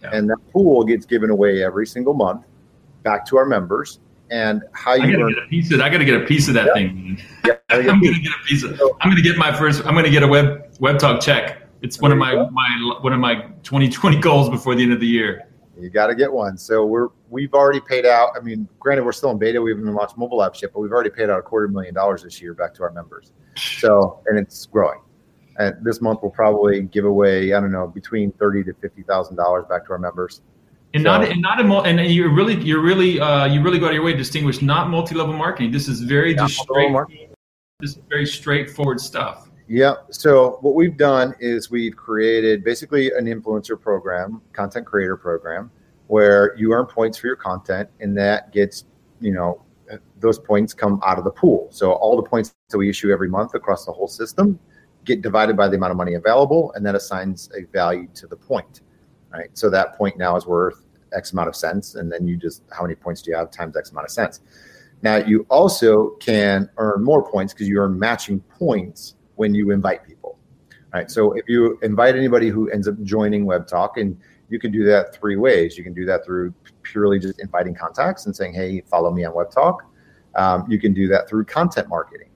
yeah. 0.00 0.10
and 0.12 0.28
that 0.30 0.38
pool 0.52 0.84
gets 0.84 1.06
given 1.06 1.30
away 1.30 1.62
every 1.62 1.86
single 1.86 2.14
month 2.14 2.44
back 3.04 3.24
to 3.26 3.36
our 3.36 3.46
members. 3.46 4.00
And 4.32 4.62
how 4.72 4.94
you 4.94 5.02
I 5.02 5.12
gotta 5.12 5.34
get 5.34 5.44
a 5.44 5.46
piece 5.46 5.72
of 5.72 5.80
I 5.80 5.88
gotta 5.90 6.04
get 6.04 6.22
a 6.22 6.24
piece 6.24 6.48
of 6.48 6.54
that 6.54 6.66
yeah. 6.68 6.72
thing. 6.72 7.22
Yeah, 7.44 7.56
I'm 7.68 7.84
gonna 7.84 8.18
get 8.18 8.32
a 8.32 8.46
piece 8.46 8.64
of. 8.64 8.80
I'm 9.00 9.10
gonna 9.10 9.20
get 9.20 9.36
my 9.36 9.56
first. 9.56 9.84
I'm 9.86 9.94
gonna 9.94 10.10
get 10.10 10.22
a 10.22 10.28
web 10.28 10.74
web 10.80 10.98
talk 10.98 11.20
check 11.20 11.62
it's 11.82 12.00
one 12.00 12.12
of 12.12 12.18
my, 12.18 12.34
my 12.50 12.98
one 13.00 13.12
of 13.12 13.18
my 13.18 13.42
2020 13.64 14.20
goals 14.20 14.48
before 14.48 14.74
the 14.74 14.82
end 14.82 14.92
of 14.92 15.00
the 15.00 15.06
year. 15.06 15.48
You 15.78 15.90
got 15.90 16.06
to 16.06 16.14
get 16.14 16.32
one. 16.32 16.56
So 16.56 16.86
we're 16.86 17.08
we've 17.28 17.52
already 17.54 17.80
paid 17.80 18.06
out. 18.06 18.30
I 18.36 18.40
mean, 18.40 18.68
granted, 18.78 19.04
we're 19.04 19.12
still 19.12 19.30
in 19.30 19.38
beta. 19.38 19.60
We 19.60 19.72
haven't 19.72 19.92
launched 19.92 20.16
mobile 20.16 20.38
apps 20.38 20.62
yet, 20.62 20.72
but 20.72 20.80
we've 20.80 20.92
already 20.92 21.10
paid 21.10 21.28
out 21.28 21.38
a 21.38 21.42
quarter 21.42 21.66
million 21.68 21.92
dollars 21.92 22.22
this 22.22 22.40
year 22.40 22.54
back 22.54 22.72
to 22.74 22.84
our 22.84 22.92
members. 22.92 23.32
So 23.56 24.22
and 24.26 24.38
it's 24.38 24.66
growing. 24.66 25.00
And 25.58 25.74
this 25.84 26.00
month 26.00 26.20
we'll 26.22 26.30
probably 26.30 26.82
give 26.82 27.04
away 27.04 27.52
I 27.52 27.60
don't 27.60 27.72
know 27.72 27.88
between 27.88 28.30
thirty 28.32 28.62
to 28.64 28.72
fifty 28.74 29.02
thousand 29.02 29.36
dollars 29.36 29.64
back 29.68 29.84
to 29.86 29.92
our 29.92 29.98
members. 29.98 30.40
And 30.94 31.02
so, 31.02 31.10
not 31.10 31.24
and 31.24 31.40
not 31.40 31.60
a 31.60 31.64
and 31.88 32.00
you're 32.12 32.28
really 32.28 32.54
you're 32.56 32.82
really 32.82 33.18
uh, 33.18 33.46
you 33.46 33.62
really 33.62 33.78
go 33.78 33.86
out 33.86 33.90
of 33.90 33.94
your 33.94 34.04
way 34.04 34.12
to 34.12 34.18
distinguish 34.18 34.60
not 34.60 34.90
multi 34.90 35.14
level 35.14 35.34
marketing. 35.34 35.72
This 35.72 35.88
is 35.88 36.00
very 36.00 36.34
just 36.34 36.58
straight. 36.58 36.94
This 37.80 37.96
is 37.96 37.98
very 38.08 38.26
straightforward 38.26 39.00
stuff. 39.00 39.48
Yeah. 39.68 39.94
So 40.10 40.58
what 40.60 40.74
we've 40.74 40.96
done 40.96 41.34
is 41.40 41.70
we've 41.70 41.96
created 41.96 42.62
basically 42.62 43.10
an 43.12 43.24
influencer 43.24 43.80
program, 43.80 44.42
content 44.52 44.86
creator 44.86 45.16
program, 45.16 45.70
where 46.08 46.54
you 46.58 46.72
earn 46.72 46.84
points 46.84 47.16
for 47.16 47.26
your 47.26 47.36
content, 47.36 47.88
and 48.00 48.16
that 48.18 48.52
gets, 48.52 48.84
you 49.20 49.32
know, 49.32 49.62
those 50.20 50.38
points 50.38 50.74
come 50.74 51.00
out 51.04 51.16
of 51.16 51.24
the 51.24 51.30
pool. 51.30 51.68
So 51.70 51.92
all 51.92 52.16
the 52.16 52.22
points 52.22 52.54
that 52.68 52.76
we 52.76 52.90
issue 52.90 53.10
every 53.10 53.28
month 53.28 53.54
across 53.54 53.86
the 53.86 53.92
whole 53.92 54.08
system 54.08 54.58
get 55.04 55.22
divided 55.22 55.56
by 55.56 55.68
the 55.68 55.76
amount 55.76 55.90
of 55.90 55.96
money 55.96 56.14
available, 56.14 56.72
and 56.74 56.84
that 56.86 56.94
assigns 56.94 57.50
a 57.56 57.64
value 57.72 58.08
to 58.14 58.26
the 58.26 58.36
point. 58.36 58.82
Right. 59.32 59.48
So 59.54 59.70
that 59.70 59.96
point 59.96 60.18
now 60.18 60.36
is 60.36 60.46
worth 60.46 60.84
X 61.14 61.32
amount 61.32 61.48
of 61.48 61.56
cents, 61.56 61.94
and 61.94 62.12
then 62.12 62.26
you 62.26 62.36
just 62.36 62.62
how 62.70 62.82
many 62.82 62.94
points 62.94 63.22
do 63.22 63.30
you 63.30 63.36
have 63.36 63.50
times 63.50 63.76
X 63.76 63.90
amount 63.90 64.06
of 64.06 64.10
cents. 64.10 64.40
Now 65.02 65.16
you 65.16 65.46
also 65.48 66.10
can 66.20 66.68
earn 66.76 67.02
more 67.02 67.28
points 67.28 67.52
because 67.52 67.68
you 67.68 67.78
earn 67.78 67.98
matching 67.98 68.40
points 68.40 69.16
when 69.36 69.54
you 69.54 69.70
invite 69.70 70.06
people. 70.06 70.38
Right. 70.92 71.10
So 71.10 71.32
if 71.32 71.48
you 71.48 71.78
invite 71.82 72.16
anybody 72.16 72.50
who 72.50 72.68
ends 72.70 72.86
up 72.86 73.02
joining 73.02 73.46
Web 73.46 73.66
Talk, 73.66 73.96
and 73.96 74.18
you 74.50 74.58
can 74.58 74.70
do 74.70 74.84
that 74.84 75.14
three 75.14 75.36
ways. 75.36 75.78
You 75.78 75.84
can 75.84 75.94
do 75.94 76.04
that 76.04 76.26
through 76.26 76.52
purely 76.82 77.18
just 77.18 77.40
inviting 77.40 77.74
contacts 77.74 78.26
and 78.26 78.36
saying, 78.36 78.52
"Hey, 78.52 78.82
follow 78.82 79.10
me 79.10 79.24
on 79.24 79.34
Web 79.34 79.50
Talk." 79.50 79.84
Um, 80.34 80.66
you 80.68 80.78
can 80.78 80.92
do 80.92 81.08
that 81.08 81.26
through 81.28 81.46
content 81.46 81.88
marketing. 81.88 82.28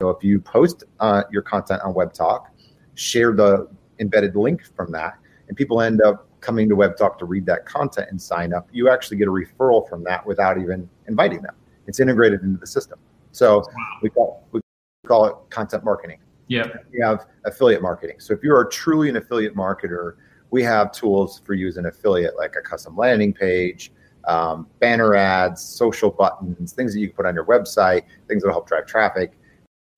So 0.00 0.10
if 0.10 0.24
you 0.24 0.40
post 0.40 0.82
uh, 0.98 1.22
your 1.30 1.42
content 1.42 1.82
on 1.82 1.94
Web 1.94 2.12
Talk, 2.12 2.50
share 2.94 3.32
the 3.32 3.68
embedded 4.00 4.34
link 4.34 4.64
from 4.74 4.90
that, 4.90 5.14
and 5.46 5.56
people 5.56 5.80
end 5.80 6.02
up 6.02 6.28
coming 6.42 6.68
to 6.68 6.76
Web 6.76 6.96
Talk 6.98 7.18
to 7.20 7.24
read 7.24 7.46
that 7.46 7.64
content 7.64 8.08
and 8.10 8.20
sign 8.20 8.52
up, 8.52 8.68
you 8.72 8.90
actually 8.90 9.16
get 9.16 9.28
a 9.28 9.30
referral 9.30 9.88
from 9.88 10.04
that 10.04 10.26
without 10.26 10.58
even 10.58 10.88
inviting 11.08 11.40
them. 11.40 11.54
It's 11.86 12.00
integrated 12.00 12.42
into 12.42 12.58
the 12.58 12.66
system. 12.66 12.98
So 13.30 13.60
wow. 13.60 13.64
we 14.02 14.10
call 14.10 14.46
we 14.52 14.60
call 15.06 15.24
it 15.24 15.34
content 15.48 15.84
marketing. 15.84 16.18
Yeah. 16.48 16.66
We 16.92 17.00
have 17.00 17.26
affiliate 17.46 17.80
marketing. 17.80 18.16
So 18.18 18.34
if 18.34 18.42
you 18.42 18.54
are 18.54 18.66
truly 18.66 19.08
an 19.08 19.16
affiliate 19.16 19.56
marketer, 19.56 20.16
we 20.50 20.62
have 20.64 20.92
tools 20.92 21.40
for 21.46 21.54
you 21.54 21.66
as 21.66 21.78
an 21.78 21.86
affiliate, 21.86 22.36
like 22.36 22.56
a 22.56 22.60
custom 22.60 22.94
landing 22.94 23.32
page, 23.32 23.90
um, 24.28 24.66
banner 24.78 25.14
ads, 25.14 25.62
social 25.62 26.10
buttons, 26.10 26.72
things 26.72 26.92
that 26.92 27.00
you 27.00 27.08
can 27.08 27.16
put 27.16 27.26
on 27.26 27.34
your 27.34 27.46
website, 27.46 28.02
things 28.28 28.42
that 28.42 28.48
will 28.48 28.54
help 28.54 28.68
drive 28.68 28.86
traffic. 28.86 29.32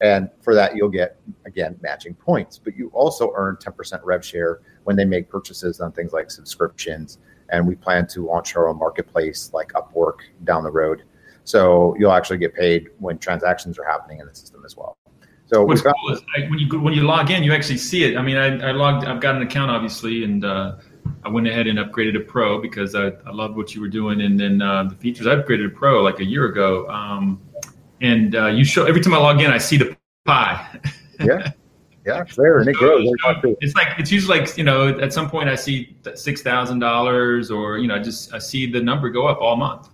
And 0.04 0.28
for 0.42 0.54
that, 0.54 0.76
you'll 0.76 0.90
get, 0.90 1.16
again, 1.46 1.78
matching 1.80 2.14
points. 2.14 2.60
But 2.62 2.76
you 2.76 2.90
also 2.92 3.32
earn 3.34 3.56
10% 3.56 4.00
rev 4.04 4.22
share 4.22 4.60
when 4.82 4.96
they 4.96 5.06
make 5.06 5.30
purchases 5.30 5.80
on 5.80 5.92
things 5.92 6.12
like 6.12 6.30
subscriptions. 6.30 7.16
And 7.48 7.66
we 7.66 7.74
plan 7.74 8.06
to 8.08 8.26
launch 8.26 8.54
our 8.54 8.68
own 8.68 8.78
marketplace 8.78 9.50
like 9.54 9.72
Upwork 9.72 10.18
down 10.44 10.62
the 10.62 10.70
road. 10.70 11.04
So 11.44 11.96
you'll 11.98 12.12
actually 12.12 12.36
get 12.36 12.54
paid 12.54 12.88
when 12.98 13.16
transactions 13.16 13.78
are 13.78 13.84
happening 13.84 14.20
in 14.20 14.26
the 14.26 14.34
system 14.34 14.62
as 14.66 14.76
well. 14.76 14.98
So 15.46 15.64
what's 15.64 15.80
got, 15.80 15.94
cool 16.02 16.12
is 16.12 16.22
I, 16.36 16.50
when 16.50 16.58
you 16.58 16.80
when 16.80 16.92
you 16.92 17.02
log 17.02 17.30
in, 17.30 17.42
you 17.42 17.54
actually 17.54 17.78
see 17.78 18.04
it. 18.04 18.16
I 18.16 18.22
mean, 18.22 18.36
I, 18.36 18.68
I 18.68 18.72
logged. 18.72 19.06
I've 19.06 19.20
got 19.20 19.36
an 19.36 19.42
account 19.42 19.70
obviously, 19.70 20.24
and 20.24 20.44
uh, 20.44 20.76
I 21.22 21.28
went 21.28 21.46
ahead 21.46 21.66
and 21.66 21.78
upgraded 21.78 22.14
to 22.14 22.20
Pro 22.20 22.60
because 22.60 22.94
I, 22.94 23.08
I 23.26 23.30
loved 23.30 23.56
what 23.56 23.74
you 23.74 23.80
were 23.80 23.88
doing, 23.88 24.22
and 24.22 24.40
then 24.40 24.62
uh, 24.62 24.84
the 24.84 24.94
features. 24.94 25.26
I 25.26 25.36
upgraded 25.36 25.70
to 25.70 25.76
Pro 25.76 26.02
like 26.02 26.20
a 26.20 26.24
year 26.24 26.46
ago, 26.46 26.88
um, 26.88 27.40
and 28.04 28.34
uh, 28.34 28.46
you 28.46 28.64
show 28.64 28.84
every 28.84 29.00
time 29.00 29.14
I 29.14 29.18
log 29.18 29.40
in, 29.40 29.50
I 29.50 29.58
see 29.58 29.76
the 29.76 29.96
pie. 30.24 30.80
yeah. 31.20 31.50
Yeah, 32.06 32.20
it's 32.20 32.36
there 32.36 32.58
and 32.58 32.68
it 32.68 32.76
grows. 32.76 33.08
It's 33.62 33.74
like 33.74 33.98
it's 33.98 34.12
usually 34.12 34.40
like 34.40 34.58
you 34.58 34.64
know 34.64 34.88
at 35.00 35.10
some 35.10 35.30
point 35.30 35.48
I 35.48 35.54
see 35.54 35.96
six 36.14 36.42
thousand 36.42 36.80
dollars 36.80 37.50
or 37.50 37.78
you 37.78 37.88
know 37.88 37.94
I 37.94 37.98
just 37.98 38.34
I 38.34 38.38
see 38.38 38.70
the 38.70 38.82
number 38.82 39.08
go 39.08 39.26
up 39.26 39.40
all 39.40 39.56
month. 39.56 39.88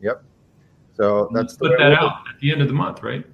Yep. 0.00 0.24
So 0.94 1.30
that's 1.32 1.54
put 1.54 1.78
that 1.78 1.92
out 1.92 2.24
at 2.28 2.40
the 2.40 2.50
end 2.50 2.62
of 2.62 2.68
the 2.68 2.74
month, 2.74 3.04
right? 3.04 3.24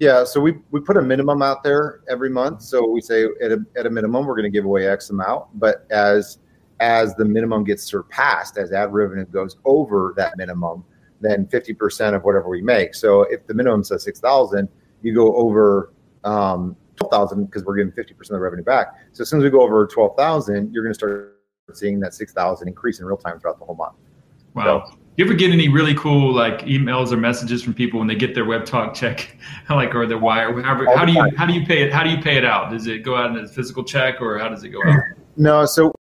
Yeah, 0.00 0.24
so 0.24 0.40
we, 0.40 0.54
we 0.70 0.80
put 0.80 0.96
a 0.96 1.02
minimum 1.02 1.40
out 1.40 1.62
there 1.62 2.00
every 2.08 2.28
month. 2.28 2.62
So 2.62 2.88
we 2.88 3.00
say 3.00 3.24
at 3.42 3.52
a, 3.52 3.64
at 3.76 3.86
a 3.86 3.90
minimum 3.90 4.26
we're 4.26 4.34
going 4.34 4.44
to 4.44 4.50
give 4.50 4.64
away 4.64 4.88
X 4.88 5.10
amount, 5.10 5.46
but 5.58 5.86
as 5.90 6.38
as 6.80 7.14
the 7.14 7.24
minimum 7.24 7.64
gets 7.64 7.84
surpassed, 7.84 8.58
as 8.58 8.72
ad 8.72 8.92
revenue 8.92 9.24
goes 9.26 9.56
over 9.64 10.12
that 10.16 10.36
minimum, 10.36 10.84
then 11.24 11.46
50% 11.46 12.14
of 12.14 12.24
whatever 12.24 12.48
we 12.48 12.62
make. 12.62 12.94
So 12.94 13.22
if 13.22 13.46
the 13.46 13.54
minimum 13.54 13.84
says 13.84 14.02
6,000, 14.04 14.68
you 15.02 15.14
go 15.14 15.34
over 15.36 15.92
um, 16.24 16.76
12,000 16.96 17.46
because 17.46 17.64
we're 17.64 17.76
getting 17.76 17.92
50% 17.92 18.20
of 18.20 18.28
the 18.28 18.38
revenue 18.38 18.64
back. 18.64 18.88
So 19.12 19.22
as 19.22 19.28
soon 19.28 19.40
as 19.40 19.44
we 19.44 19.50
go 19.50 19.62
over 19.62 19.86
12,000, 19.86 20.72
you're 20.72 20.82
going 20.82 20.92
to 20.92 20.98
start 20.98 21.40
seeing 21.72 22.00
that 22.00 22.14
6,000 22.14 22.68
increase 22.68 23.00
in 23.00 23.06
real 23.06 23.16
time 23.16 23.38
throughout 23.40 23.58
the 23.58 23.64
whole 23.64 23.76
month. 23.76 23.96
Wow. 24.54 24.86
So, 24.88 24.98
you 25.16 25.24
ever 25.24 25.34
get 25.34 25.52
any 25.52 25.68
really 25.68 25.94
cool 25.94 26.34
like 26.34 26.60
emails 26.62 27.12
or 27.12 27.16
messages 27.16 27.62
from 27.62 27.72
people 27.72 28.00
when 28.00 28.08
they 28.08 28.16
get 28.16 28.34
their 28.34 28.44
web 28.44 28.64
talk 28.64 28.94
check, 28.94 29.36
like 29.70 29.94
or 29.94 30.06
their 30.06 30.18
wire? 30.18 30.60
However, 30.60 30.86
how 30.96 31.04
do 31.04 31.12
you 31.12 31.24
how 31.36 31.46
do 31.46 31.52
you 31.52 31.64
pay 31.64 31.82
it? 31.82 31.92
How 31.92 32.02
do 32.02 32.10
you 32.10 32.20
pay 32.20 32.36
it 32.36 32.44
out? 32.44 32.72
Does 32.72 32.88
it 32.88 33.04
go 33.04 33.14
out 33.14 33.30
in 33.30 33.44
a 33.44 33.46
physical 33.46 33.84
check 33.84 34.20
or 34.20 34.38
how 34.38 34.48
does 34.48 34.64
it 34.64 34.70
go 34.70 34.80
out? 34.84 35.00
No, 35.36 35.66
so 35.66 35.93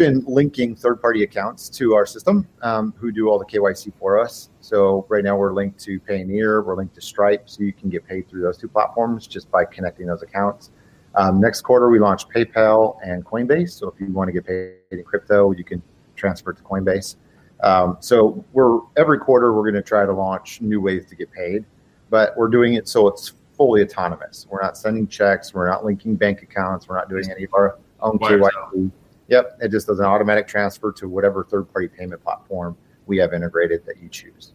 been 0.00 0.24
linking 0.26 0.74
third 0.74 0.98
party 0.98 1.24
accounts 1.24 1.68
to 1.68 1.92
our 1.92 2.06
system, 2.06 2.48
um, 2.62 2.94
who 2.96 3.12
do 3.12 3.28
all 3.28 3.38
the 3.38 3.44
KYC 3.44 3.92
for 3.98 4.18
us. 4.18 4.48
So 4.62 5.04
right 5.10 5.22
now 5.22 5.36
we're 5.36 5.52
linked 5.52 5.78
to 5.80 6.00
Payoneer, 6.00 6.64
we're 6.64 6.74
linked 6.74 6.94
to 6.94 7.02
Stripe, 7.02 7.50
so 7.50 7.62
you 7.62 7.74
can 7.74 7.90
get 7.90 8.06
paid 8.06 8.26
through 8.26 8.40
those 8.40 8.56
two 8.56 8.66
platforms 8.66 9.26
just 9.26 9.50
by 9.50 9.66
connecting 9.66 10.06
those 10.06 10.22
accounts. 10.22 10.70
Um, 11.16 11.38
next 11.38 11.60
quarter 11.60 11.90
we 11.90 11.98
launch 11.98 12.26
PayPal 12.28 12.96
and 13.04 13.26
Coinbase. 13.26 13.72
So 13.72 13.88
if 13.90 14.00
you 14.00 14.10
want 14.10 14.28
to 14.28 14.32
get 14.32 14.46
paid 14.46 14.76
in 14.90 15.04
crypto, 15.04 15.50
you 15.50 15.64
can 15.64 15.82
transfer 16.16 16.54
to 16.54 16.62
Coinbase. 16.62 17.16
Um, 17.62 17.98
so 18.00 18.42
we're 18.54 18.80
every 18.96 19.18
quarter 19.18 19.52
we're 19.52 19.70
going 19.70 19.74
to 19.74 19.86
try 19.86 20.06
to 20.06 20.14
launch 20.14 20.62
new 20.62 20.80
ways 20.80 21.04
to 21.10 21.14
get 21.14 21.30
paid, 21.30 21.66
but 22.08 22.34
we're 22.38 22.48
doing 22.48 22.72
it 22.72 22.88
so 22.88 23.06
it's 23.06 23.34
fully 23.54 23.82
autonomous. 23.82 24.46
We're 24.48 24.62
not 24.62 24.78
sending 24.78 25.06
checks, 25.06 25.52
we're 25.52 25.68
not 25.68 25.84
linking 25.84 26.16
bank 26.16 26.40
accounts, 26.40 26.88
we're 26.88 26.96
not 26.96 27.10
doing 27.10 27.30
any 27.30 27.44
of 27.44 27.52
our 27.52 27.76
own 28.00 28.18
KYC. 28.18 28.90
Yep, 29.30 29.58
it 29.62 29.68
just 29.70 29.86
does 29.86 30.00
an 30.00 30.06
automatic 30.06 30.46
transfer 30.46 30.92
to 30.92 31.08
whatever 31.08 31.44
third-party 31.44 31.88
payment 31.88 32.22
platform 32.22 32.76
we 33.06 33.16
have 33.18 33.32
integrated 33.32 33.86
that 33.86 34.02
you 34.02 34.08
choose. 34.08 34.52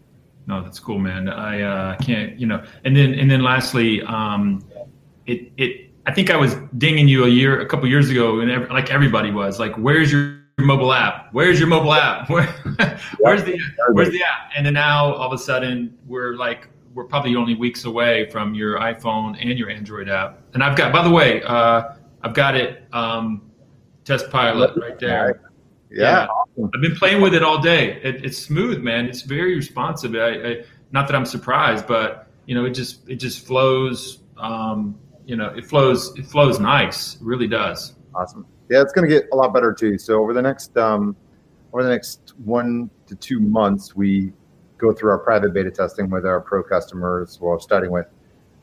No, 0.48 0.62
that's 0.62 0.80
cool, 0.80 1.00
man. 1.00 1.28
I 1.28 1.62
uh, 1.62 1.98
can't, 1.98 2.40
you 2.40 2.46
know, 2.46 2.64
and 2.84 2.96
then 2.96 3.16
and 3.16 3.32
then 3.32 3.42
lastly, 3.42 4.04
um, 4.04 4.64
it 5.26 5.52
it 5.58 5.90
I 6.06 6.14
think 6.14 6.30
I 6.30 6.38
was 6.38 6.56
dinging 6.78 7.08
you 7.08 7.26
a 7.26 7.28
year, 7.28 7.62
a 7.62 7.66
couple 7.66 7.88
years 7.90 8.12
ago, 8.12 8.42
and 8.42 8.70
like 8.70 8.92
everybody 8.92 9.32
was 9.32 9.60
like, 9.60 9.74
"Where's 9.76 10.12
your 10.12 10.40
mobile 10.60 10.94
app? 10.94 11.30
Where's 11.32 11.60
your 11.60 11.68
mobile 11.68 11.94
app? 11.94 12.30
Where, 12.30 12.46
where's 13.20 13.44
the 13.44 13.60
where's 13.94 14.12
the 14.12 14.24
app? 14.24 14.52
And 14.56 14.66
then 14.66 14.74
now 14.74 15.14
all 15.16 15.28
of 15.28 15.34
a 15.34 15.38
sudden 15.38 15.98
we're 16.06 16.36
like 16.36 16.68
we're 16.94 17.06
probably 17.06 17.36
only 17.36 17.56
weeks 17.56 17.86
away 17.86 18.30
from 18.30 18.54
your 18.54 18.80
iPhone 18.80 19.36
and 19.42 19.58
your 19.58 19.70
Android 19.70 20.10
app. 20.10 20.42
And 20.54 20.64
I've 20.64 20.78
got 20.78 20.94
by 20.94 21.04
the 21.04 21.10
way, 21.10 21.42
uh, 21.44 21.96
I've 22.22 22.34
got 22.34 22.56
it 22.56 22.84
um, 22.94 23.42
test 24.06 24.30
pilot 24.30 24.72
right 24.78 24.98
there. 25.00 25.42
Yeah. 25.90 26.28
yeah. 26.58 26.64
I've 26.74 26.82
been 26.82 26.96
playing 26.96 27.22
with 27.22 27.34
it 27.34 27.44
all 27.44 27.62
day. 27.62 28.02
It, 28.02 28.24
it's 28.24 28.38
smooth, 28.38 28.82
man. 28.82 29.06
It's 29.06 29.22
very 29.22 29.56
responsive. 29.56 30.16
I, 30.16 30.30
I, 30.30 30.64
not 30.92 31.08
that 31.08 31.16
I'm 31.16 31.26
surprised, 31.26 31.86
but 31.88 32.28
you 32.46 32.56
know, 32.56 32.66
it 32.66 32.72
just 32.72 33.08
it 33.10 33.16
just 33.16 33.46
flows. 33.46 34.20
Um, 34.38 34.98
you 35.26 35.36
know, 35.36 35.48
it 35.48 35.66
flows 35.66 36.18
it 36.18 36.26
flows 36.26 36.60
nice. 36.60 37.16
It 37.16 37.22
really 37.22 37.48
does. 37.48 37.96
Awesome. 38.14 38.46
Yeah, 38.70 38.82
it's 38.82 38.94
going 38.94 39.08
to 39.08 39.14
get 39.14 39.28
a 39.32 39.36
lot 39.36 39.54
better 39.54 39.74
too. 39.74 39.98
So 39.98 40.22
over 40.22 40.34
the 40.34 40.42
next 40.42 40.78
um, 40.78 41.16
over 41.74 41.84
the 41.84 41.90
next 41.90 42.34
one 42.44 42.90
to 43.08 43.16
two 43.16 43.40
months, 43.40 43.96
we 43.96 44.32
go 44.78 44.94
through 44.94 45.12
our 45.12 45.20
private 45.20 45.54
beta 45.54 45.72
testing 45.72 46.10
with 46.10 46.26
our 46.26 46.40
pro 46.40 46.64
customers. 46.64 47.40
Well, 47.42 47.60
starting 47.60 47.92
with 47.92 48.08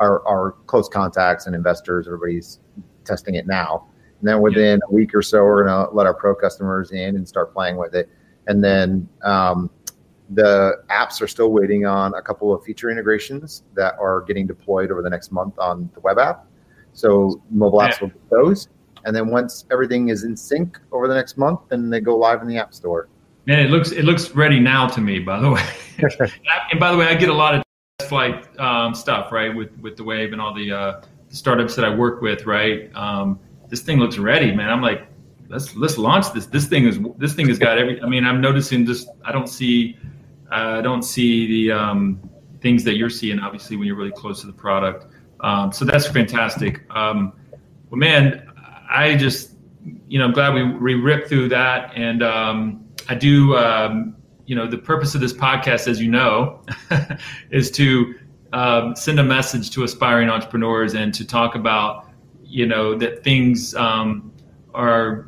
our, 0.01 0.27
our 0.27 0.53
close 0.67 0.89
contacts 0.89 1.47
and 1.47 1.55
investors. 1.55 2.07
Everybody's 2.07 2.59
testing 3.05 3.37
it 3.37 3.47
now. 3.47 3.87
And 4.23 4.29
then 4.29 4.41
within 4.41 4.79
yeah. 4.79 4.89
a 4.89 4.93
week 4.93 5.17
or 5.17 5.23
so, 5.23 5.43
we're 5.43 5.65
going 5.65 5.89
to 5.89 5.93
let 5.93 6.07
our 6.07 6.15
pro 6.15 6.33
customers 6.33 6.93
in 6.93 7.17
and 7.17 7.27
start 7.27 7.53
playing 7.53 7.77
with 7.77 7.93
it. 7.97 8.09
And 8.47 8.63
then 8.63 9.09
um, 9.25 9.69
the 10.31 10.77
apps 10.91 11.21
are 11.21 11.27
still 11.27 11.51
waiting 11.51 11.87
on 11.87 12.15
a 12.15 12.23
couple 12.23 12.55
of 12.55 12.63
feature 12.63 12.89
integrations 12.89 13.65
that 13.75 13.95
are 13.99 14.21
getting 14.21 14.47
deployed 14.47 14.93
over 14.93 15.03
the 15.03 15.11
next 15.11 15.33
month 15.33 15.59
on 15.59 15.91
the 15.95 16.01
web 16.01 16.21
app. 16.21 16.47
So 16.93 17.43
mobile 17.51 17.81
apps 17.81 18.01
will 18.01 18.09
get 18.09 18.31
those. 18.31 18.69
And 19.05 19.17
then 19.17 19.27
once 19.27 19.65
everything 19.73 20.11
is 20.11 20.23
in 20.23 20.37
sync 20.37 20.79
over 20.93 21.09
the 21.09 21.15
next 21.17 21.37
month, 21.37 21.59
then 21.69 21.91
they 21.91 21.99
go 21.99 22.17
live 22.17 22.43
in 22.43 22.47
the 22.47 22.59
app 22.59 22.73
store. 22.73 23.09
Man, 23.47 23.59
it 23.59 23.71
looks 23.71 23.91
it 23.91 24.05
looks 24.05 24.31
ready 24.37 24.61
now 24.61 24.87
to 24.87 25.01
me. 25.01 25.19
By 25.19 25.41
the 25.41 25.51
way, 25.51 25.67
and 26.71 26.79
by 26.79 26.93
the 26.93 26.97
way, 26.97 27.07
I 27.07 27.17
get 27.17 27.29
a 27.29 27.35
lot 27.35 27.57
of 27.57 27.65
flight 28.07 28.47
um, 28.61 28.95
stuff 28.95 29.33
right 29.33 29.53
with 29.53 29.77
with 29.81 29.97
the 29.97 30.05
wave 30.05 30.33
and 30.33 30.41
all 30.41 30.55
the, 30.55 30.71
uh, 30.71 31.01
startups 31.31 31.75
that 31.75 31.85
I 31.85 31.93
work 31.93 32.23
with. 32.23 32.47
Right, 32.47 32.95
um, 32.95 33.41
this 33.73 33.81
thing 33.81 33.99
looks 33.99 34.19
ready, 34.19 34.55
man. 34.55 34.69
I'm 34.69 34.83
like, 34.83 35.07
let's 35.49 35.75
let's 35.77 35.97
launch 35.97 36.31
this. 36.35 36.45
This 36.45 36.67
thing 36.67 36.87
is 36.87 37.01
this 37.17 37.33
thing 37.33 37.49
has 37.49 37.59
got 37.59 37.79
every. 37.79 38.03
I 38.03 38.07
mean, 38.07 38.23
I'm 38.23 38.39
noticing 38.39 38.85
just 38.85 39.09
I 39.25 39.33
don't 39.33 39.49
see 39.49 39.97
uh, 40.53 40.77
I 40.79 40.83
don't 40.83 41.01
see 41.01 41.47
the 41.47 41.73
um, 41.73 42.21
things 42.61 42.85
that 42.85 42.97
you're 42.97 43.09
seeing. 43.09 43.39
Obviously, 43.39 43.77
when 43.79 43.87
you're 43.87 43.97
really 43.97 44.13
close 44.13 44.43
to 44.43 44.47
the 44.47 44.53
product, 44.53 45.07
um, 45.41 45.73
so 45.73 45.87
that's 45.87 46.07
fantastic. 46.07 46.83
Um, 46.95 47.33
well, 47.89 47.99
man, 47.99 48.47
I 48.91 49.17
just 49.17 49.53
you 50.07 50.19
know 50.19 50.27
I'm 50.27 50.33
glad 50.33 50.53
we 50.53 50.71
we 50.75 50.93
ripped 50.93 51.31
through 51.31 51.49
that, 51.49 51.93
and 51.97 52.23
um, 52.23 52.85
I 53.09 53.15
do. 53.15 53.57
Um, 53.57 54.17
you 54.45 54.57
know, 54.57 54.67
the 54.67 54.77
purpose 54.77 55.15
of 55.15 55.23
this 55.23 55.33
podcast, 55.33 55.89
as 55.89 55.99
you 55.99 56.11
know, 56.11 56.61
is 57.51 57.71
to 57.71 58.17
um, 58.53 58.95
send 58.95 59.19
a 59.19 59.25
message 59.25 59.71
to 59.71 59.85
aspiring 59.85 60.29
entrepreneurs 60.29 60.95
and 60.95 61.15
to 61.15 61.25
talk 61.25 61.55
about 61.55 62.12
you 62.53 62.67
know 62.67 62.95
that 62.95 63.25
things 63.25 63.75
are 63.75 65.27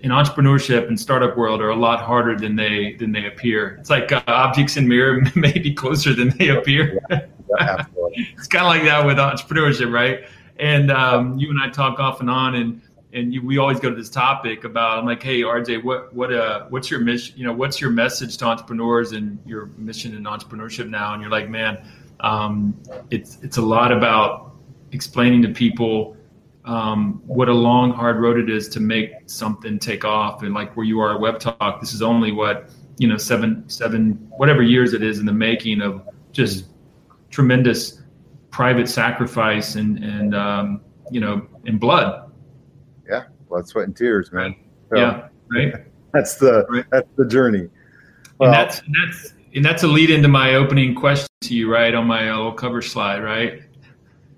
in 0.00 0.10
entrepreneurship 0.10 0.88
and 0.88 1.00
startup 1.00 1.36
world 1.36 1.60
are 1.60 1.70
a 1.70 1.76
lot 1.76 2.00
harder 2.00 2.38
than 2.38 2.54
they 2.54 2.94
than 2.94 3.12
they 3.12 3.26
appear. 3.26 3.76
It's 3.80 3.90
like 3.90 4.12
uh, 4.12 4.22
objects 4.26 4.76
in 4.76 4.86
mirror 4.86 5.22
may 5.34 5.58
be 5.58 5.72
closer 5.72 6.14
than 6.14 6.28
they 6.38 6.50
appear. 6.50 7.00
Yeah, 7.10 7.26
yeah, 7.58 7.84
it's 8.12 8.46
kind 8.46 8.64
of 8.64 8.68
like 8.68 8.84
that 8.84 9.04
with 9.04 9.16
entrepreneurship, 9.16 9.92
right? 9.92 10.28
And 10.58 10.90
um, 10.90 11.38
you 11.38 11.50
and 11.50 11.58
I 11.60 11.70
talk 11.70 11.98
off 11.98 12.20
and 12.20 12.30
on, 12.30 12.54
and 12.54 12.80
and 13.12 13.32
you, 13.32 13.44
we 13.44 13.58
always 13.58 13.80
go 13.80 13.88
to 13.90 13.96
this 13.96 14.10
topic 14.10 14.64
about. 14.64 14.98
I'm 14.98 15.06
like, 15.06 15.22
hey, 15.22 15.40
RJ, 15.40 15.82
what 15.82 16.14
what 16.14 16.32
uh 16.32 16.66
what's 16.68 16.90
your 16.90 17.00
mission? 17.00 17.36
You 17.36 17.46
know, 17.46 17.52
what's 17.52 17.80
your 17.80 17.90
message 17.90 18.36
to 18.38 18.44
entrepreneurs 18.44 19.12
and 19.12 19.38
your 19.46 19.66
mission 19.78 20.14
in 20.14 20.24
entrepreneurship 20.24 20.88
now? 20.88 21.14
And 21.14 21.22
you're 21.22 21.30
like, 21.30 21.48
man, 21.48 21.78
um, 22.20 22.80
it's 23.10 23.38
it's 23.42 23.56
a 23.56 23.62
lot 23.62 23.92
about 23.92 24.52
explaining 24.92 25.42
to 25.42 25.48
people 25.48 26.15
um, 26.66 27.22
what 27.26 27.48
a 27.48 27.54
long, 27.54 27.92
hard 27.92 28.18
road 28.18 28.38
it 28.38 28.50
is 28.50 28.68
to 28.70 28.80
make 28.80 29.12
something 29.26 29.78
take 29.78 30.04
off. 30.04 30.42
And 30.42 30.52
like 30.52 30.76
where 30.76 30.84
you 30.84 31.00
are 31.00 31.14
at 31.14 31.20
Web 31.20 31.38
Talk, 31.38 31.80
this 31.80 31.92
is 31.92 32.02
only 32.02 32.32
what 32.32 32.68
you 32.98 33.08
know 33.08 33.16
seven, 33.16 33.68
seven, 33.68 34.14
whatever 34.36 34.62
years 34.62 34.92
it 34.92 35.02
is 35.02 35.18
in 35.18 35.26
the 35.26 35.32
making 35.32 35.80
of 35.80 36.02
just 36.32 36.66
tremendous 37.30 38.02
private 38.50 38.88
sacrifice 38.88 39.76
and 39.76 40.02
and 40.02 40.34
um, 40.34 40.80
you 41.10 41.20
know 41.20 41.46
in 41.64 41.78
blood. 41.78 42.30
Yeah, 43.08 43.24
blood, 43.48 43.68
sweat, 43.68 43.86
and 43.86 43.96
tears, 43.96 44.32
man. 44.32 44.56
So, 44.90 44.98
yeah, 44.98 45.28
right. 45.50 45.74
That's 46.12 46.36
the 46.36 46.64
right. 46.70 46.84
that's 46.90 47.08
the 47.16 47.26
journey. 47.26 47.68
Well, 48.38 48.48
and 48.48 48.54
that's 48.54 48.80
and 48.80 48.94
that's 49.04 49.34
and 49.54 49.64
that's 49.64 49.82
a 49.82 49.86
lead 49.86 50.08
into 50.08 50.28
my 50.28 50.54
opening 50.54 50.94
question 50.94 51.28
to 51.42 51.54
you, 51.54 51.70
right, 51.70 51.94
on 51.94 52.06
my 52.06 52.30
little 52.30 52.52
cover 52.52 52.80
slide, 52.80 53.22
right? 53.22 53.62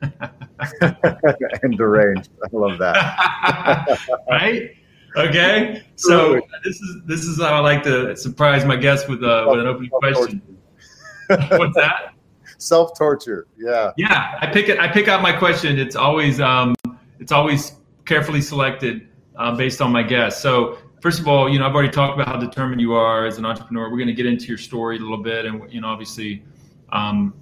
and 1.63 1.77
deranged. 1.77 2.31
I 2.43 2.49
love 2.53 2.79
that. 2.79 3.99
right? 4.31 4.71
Okay. 5.17 5.83
So 5.97 6.41
this 6.65 6.81
is 6.81 7.03
this 7.07 7.25
is 7.25 7.39
how 7.39 7.55
I 7.55 7.61
like 7.61 7.83
to 7.85 8.17
surprise 8.17 8.65
my 8.65 8.77
guests 8.77 9.09
with 9.09 9.23
uh, 9.23 9.47
with 9.49 9.61
an 9.61 9.67
opening 9.67 9.91
question. 9.91 10.43
What's 11.27 11.75
that? 11.75 12.15
Self 12.59 12.97
torture. 12.97 13.47
Yeah. 13.57 13.93
Yeah. 13.97 14.39
I 14.41 14.47
pick 14.47 14.69
it. 14.69 14.79
I 14.79 14.89
pick 14.89 15.09
out 15.09 15.23
my 15.23 15.33
question. 15.33 15.79
It's 15.79 15.97
always 15.97 16.41
um, 16.41 16.75
it's 17.19 17.33
always 17.33 17.73
carefully 18.05 18.41
selected 18.41 19.09
uh, 19.37 19.55
based 19.57 19.81
on 19.81 19.93
my 19.93 20.03
guests. 20.03 20.41
So 20.43 20.79
first 21.01 21.21
of 21.21 21.29
all, 21.29 21.49
you 21.49 21.59
know, 21.59 21.67
I've 21.67 21.75
already 21.75 21.91
talked 21.91 22.15
about 22.15 22.29
how 22.29 22.37
determined 22.37 22.81
you 22.81 22.95
are 22.95 23.27
as 23.27 23.39
an 23.39 23.45
entrepreneur. 23.45 23.91
We're 23.91 23.99
going 23.99 24.09
to 24.09 24.15
get 24.15 24.27
into 24.27 24.47
your 24.47 24.59
story 24.59 24.97
a 24.97 25.01
little 25.01 25.23
bit, 25.23 25.47
and 25.47 25.73
you 25.73 25.81
know, 25.81 25.89
obviously, 25.89 26.43
um, 26.91 27.35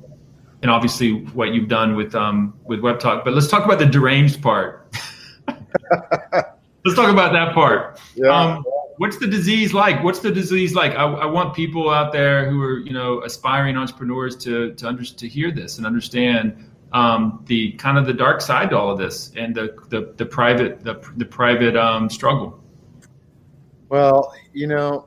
and 0.67 0.73
obviously 0.73 1.13
what 1.27 1.55
you've 1.55 1.69
done 1.69 1.95
with 1.95 2.13
um, 2.17 2.53
with 2.65 2.81
Web 2.81 2.99
Talk. 2.99 3.25
But 3.25 3.35
let's 3.35 3.47
talk 3.47 3.65
about 3.65 3.79
the 3.79 3.87
deranged 3.87 4.43
part. 4.43 4.93
let's 5.49 6.97
talk 6.97 7.09
about 7.09 7.33
that 7.33 7.55
part. 7.55 8.01
Yeah. 8.17 8.37
Um, 8.37 8.65
what's 8.97 9.17
the 9.19 9.29
disease 9.29 9.73
like? 9.73 10.03
What's 10.03 10.19
the 10.19 10.33
disease 10.33 10.75
like? 10.75 10.91
I, 10.93 11.05
I, 11.05 11.27
want 11.27 11.55
people 11.55 11.89
out 11.89 12.13
there 12.13 12.51
who 12.51 12.61
are 12.63 12.81
you 12.81 12.93
know 12.93 13.23
aspiring 13.23 13.77
entrepreneurs 13.77 14.35
to 14.39 14.75
to 14.75 14.89
under, 14.89 15.05
to 15.05 15.29
hear 15.29 15.53
this 15.53 15.79
and 15.79 15.87
understand 15.87 16.69
um, 16.93 17.45
the 17.47 17.71
kind 17.75 17.97
of 17.97 18.05
the 18.05 18.13
dark 18.13 18.41
side 18.41 18.71
to 18.71 18.77
all 18.77 18.91
of 18.91 18.99
this 18.99 19.31
and 19.37 19.55
the 19.55 19.77
the, 19.89 20.15
the 20.17 20.27
private 20.27 20.83
the, 20.83 21.01
the 21.17 21.27
private 21.27 21.77
um, 21.77 22.11
struggle. 22.11 22.61
Well, 23.89 24.35
you 24.53 24.67
know, 24.67 25.07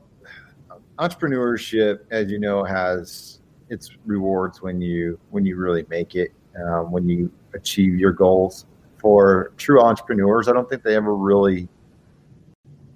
entrepreneurship, 1.00 2.06
as 2.12 2.32
you 2.32 2.40
know, 2.40 2.64
has 2.64 3.39
its 3.70 3.92
rewards 4.06 4.62
when 4.62 4.82
you 4.82 5.20
when 5.30 5.46
you 5.46 5.56
really 5.56 5.86
make 5.90 6.16
it, 6.16 6.32
um, 6.64 6.92
when 6.92 7.08
you 7.08 7.32
achieve 7.54 7.96
your 7.98 8.12
goals. 8.12 8.66
For 8.98 9.54
true 9.56 9.82
entrepreneurs, 9.82 10.50
I 10.50 10.52
don't 10.52 10.70
think 10.70 10.84
they 10.84 10.96
ever 10.96 11.16
really 11.16 11.70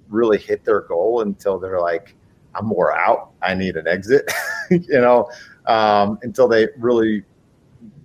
really 0.08 0.38
hit 0.38 0.64
their 0.64 0.80
goal 0.80 1.22
until 1.22 1.58
they're 1.58 1.80
like, 1.80 2.14
I'm 2.54 2.66
more 2.66 2.96
out. 2.96 3.32
I 3.42 3.54
need 3.54 3.76
an 3.76 3.88
exit, 3.88 4.30
you 4.70 5.00
know, 5.00 5.28
um, 5.66 6.18
until 6.22 6.46
they 6.46 6.68
really 6.78 7.24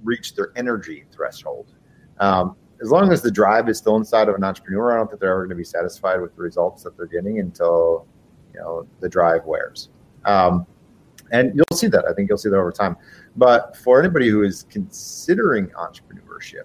reach 0.03 0.35
their 0.35 0.51
energy 0.55 1.05
threshold. 1.11 1.73
Um, 2.19 2.55
as 2.81 2.89
long 2.89 3.11
as 3.11 3.21
the 3.21 3.31
drive 3.31 3.69
is 3.69 3.77
still 3.77 3.97
inside 3.97 4.29
of 4.29 4.35
an 4.35 4.43
entrepreneur, 4.43 4.93
I 4.93 4.97
don't 4.97 5.07
think 5.07 5.19
they're 5.19 5.31
ever 5.31 5.41
going 5.41 5.49
to 5.49 5.55
be 5.55 5.63
satisfied 5.63 6.21
with 6.21 6.35
the 6.35 6.41
results 6.41 6.83
that 6.83 6.95
they're 6.97 7.05
getting 7.05 7.39
until 7.39 8.07
you 8.53 8.59
know 8.59 8.87
the 9.01 9.09
drive 9.09 9.45
wears. 9.45 9.89
Um, 10.25 10.65
and 11.31 11.55
you'll 11.55 11.77
see 11.77 11.87
that. 11.87 12.05
I 12.05 12.13
think 12.13 12.29
you'll 12.29 12.37
see 12.37 12.49
that 12.49 12.57
over 12.57 12.71
time. 12.71 12.97
But 13.35 13.77
for 13.77 13.99
anybody 13.99 14.29
who 14.29 14.43
is 14.43 14.65
considering 14.69 15.67
entrepreneurship, 15.69 16.63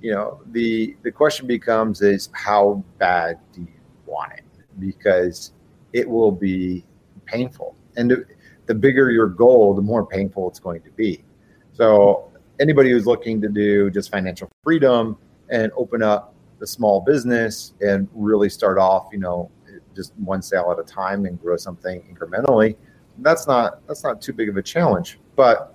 you 0.00 0.12
know, 0.12 0.40
the 0.52 0.96
the 1.02 1.10
question 1.10 1.46
becomes 1.46 2.02
is 2.02 2.28
how 2.32 2.84
bad 2.98 3.38
do 3.52 3.62
you 3.62 3.80
want 4.06 4.32
it? 4.32 4.44
Because 4.78 5.52
it 5.92 6.08
will 6.08 6.32
be 6.32 6.84
painful, 7.24 7.76
and 7.96 8.10
the, 8.10 8.24
the 8.66 8.74
bigger 8.74 9.10
your 9.10 9.28
goal, 9.28 9.74
the 9.74 9.82
more 9.82 10.06
painful 10.06 10.48
it's 10.48 10.60
going 10.60 10.82
to 10.82 10.90
be. 10.90 11.24
So 11.72 12.30
anybody 12.60 12.90
who's 12.90 13.06
looking 13.06 13.40
to 13.40 13.48
do 13.48 13.90
just 13.90 14.10
financial 14.10 14.48
freedom 14.62 15.16
and 15.48 15.72
open 15.76 16.02
up 16.02 16.34
a 16.60 16.66
small 16.66 17.00
business 17.00 17.74
and 17.80 18.08
really 18.12 18.48
start 18.48 18.78
off, 18.78 19.08
you 19.12 19.18
know, 19.18 19.50
just 19.94 20.12
one 20.16 20.42
sale 20.42 20.70
at 20.72 20.78
a 20.78 20.82
time 20.82 21.24
and 21.24 21.40
grow 21.40 21.56
something 21.56 22.02
incrementally 22.12 22.76
that's 23.18 23.46
not 23.46 23.86
that's 23.86 24.04
not 24.04 24.20
too 24.20 24.32
big 24.32 24.48
of 24.48 24.56
a 24.56 24.62
challenge. 24.62 25.18
But 25.36 25.74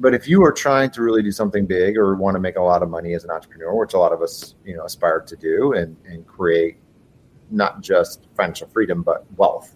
but 0.00 0.14
if 0.14 0.28
you 0.28 0.42
are 0.44 0.52
trying 0.52 0.90
to 0.90 1.02
really 1.02 1.22
do 1.22 1.30
something 1.30 1.66
big 1.66 1.96
or 1.96 2.14
want 2.16 2.34
to 2.34 2.40
make 2.40 2.56
a 2.56 2.62
lot 2.62 2.82
of 2.82 2.90
money 2.90 3.14
as 3.14 3.24
an 3.24 3.30
entrepreneur, 3.30 3.74
which 3.74 3.94
a 3.94 3.98
lot 3.98 4.12
of 4.12 4.22
us 4.22 4.54
you 4.64 4.76
know 4.76 4.84
aspire 4.84 5.20
to 5.20 5.36
do, 5.36 5.72
and 5.74 5.96
and 6.06 6.26
create 6.26 6.76
not 7.50 7.80
just 7.80 8.26
financial 8.36 8.68
freedom 8.68 9.02
but 9.02 9.24
wealth, 9.36 9.74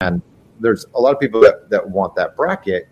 and 0.00 0.22
there's 0.60 0.86
a 0.94 1.00
lot 1.00 1.12
of 1.12 1.20
people 1.20 1.40
that, 1.40 1.68
that 1.70 1.88
want 1.88 2.14
that 2.16 2.36
bracket. 2.36 2.88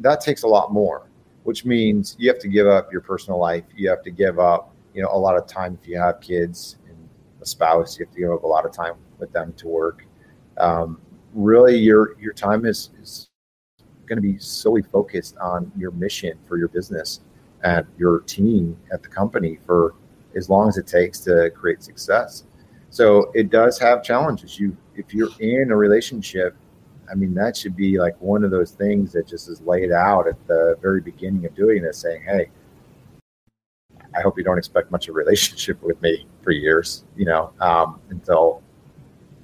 That 0.00 0.20
takes 0.20 0.42
a 0.42 0.48
lot 0.48 0.72
more, 0.72 1.08
which 1.44 1.64
means 1.64 2.16
you 2.18 2.28
have 2.28 2.38
to 2.40 2.48
give 2.48 2.66
up 2.66 2.92
your 2.92 3.00
personal 3.00 3.38
life. 3.38 3.64
You 3.74 3.88
have 3.90 4.02
to 4.02 4.10
give 4.10 4.38
up, 4.38 4.74
you 4.94 5.02
know, 5.02 5.08
a 5.12 5.18
lot 5.18 5.36
of 5.36 5.46
time 5.46 5.78
if 5.80 5.88
you 5.88 5.98
have 5.98 6.20
kids 6.20 6.78
and 6.88 6.96
a 7.42 7.46
spouse. 7.46 7.98
You 7.98 8.06
have 8.06 8.14
to 8.14 8.20
give 8.20 8.30
up 8.30 8.44
a 8.44 8.46
lot 8.46 8.64
of 8.64 8.72
time 8.72 8.94
with 9.18 9.32
them 9.32 9.52
to 9.54 9.68
work. 9.68 10.06
Um, 10.56 11.00
really 11.34 11.76
your 11.76 12.18
your 12.20 12.32
time 12.32 12.64
is 12.64 12.90
is 13.00 13.28
going 14.06 14.16
to 14.16 14.22
be 14.22 14.38
solely 14.38 14.82
focused 14.82 15.36
on 15.38 15.70
your 15.76 15.92
mission 15.92 16.38
for 16.48 16.58
your 16.58 16.68
business 16.68 17.20
and 17.62 17.86
your 17.96 18.20
team 18.20 18.76
at 18.92 19.02
the 19.02 19.08
company 19.08 19.58
for 19.64 19.94
as 20.34 20.48
long 20.48 20.68
as 20.68 20.78
it 20.78 20.86
takes 20.86 21.20
to 21.20 21.50
create 21.50 21.82
success. 21.82 22.44
So 22.90 23.30
it 23.34 23.50
does 23.50 23.78
have 23.78 24.02
challenges. 24.02 24.58
You 24.58 24.76
if 24.96 25.14
you're 25.14 25.30
in 25.38 25.70
a 25.70 25.76
relationship 25.76 26.56
I 27.10 27.14
mean, 27.14 27.34
that 27.34 27.56
should 27.56 27.74
be 27.74 27.98
like 27.98 28.20
one 28.20 28.44
of 28.44 28.50
those 28.50 28.70
things 28.70 29.12
that 29.12 29.26
just 29.26 29.48
is 29.48 29.60
laid 29.62 29.90
out 29.90 30.28
at 30.28 30.46
the 30.46 30.78
very 30.80 31.00
beginning 31.00 31.44
of 31.44 31.54
doing 31.54 31.82
this, 31.82 31.98
saying, 31.98 32.22
"Hey, 32.22 32.50
I 34.14 34.20
hope 34.20 34.38
you 34.38 34.44
don't 34.44 34.58
expect 34.58 34.90
much 34.90 35.08
of 35.08 35.14
a 35.14 35.18
relationship 35.18 35.82
with 35.82 36.00
me 36.02 36.26
for 36.42 36.52
years, 36.52 37.04
you 37.16 37.24
know, 37.24 37.52
um, 37.60 38.00
until 38.10 38.62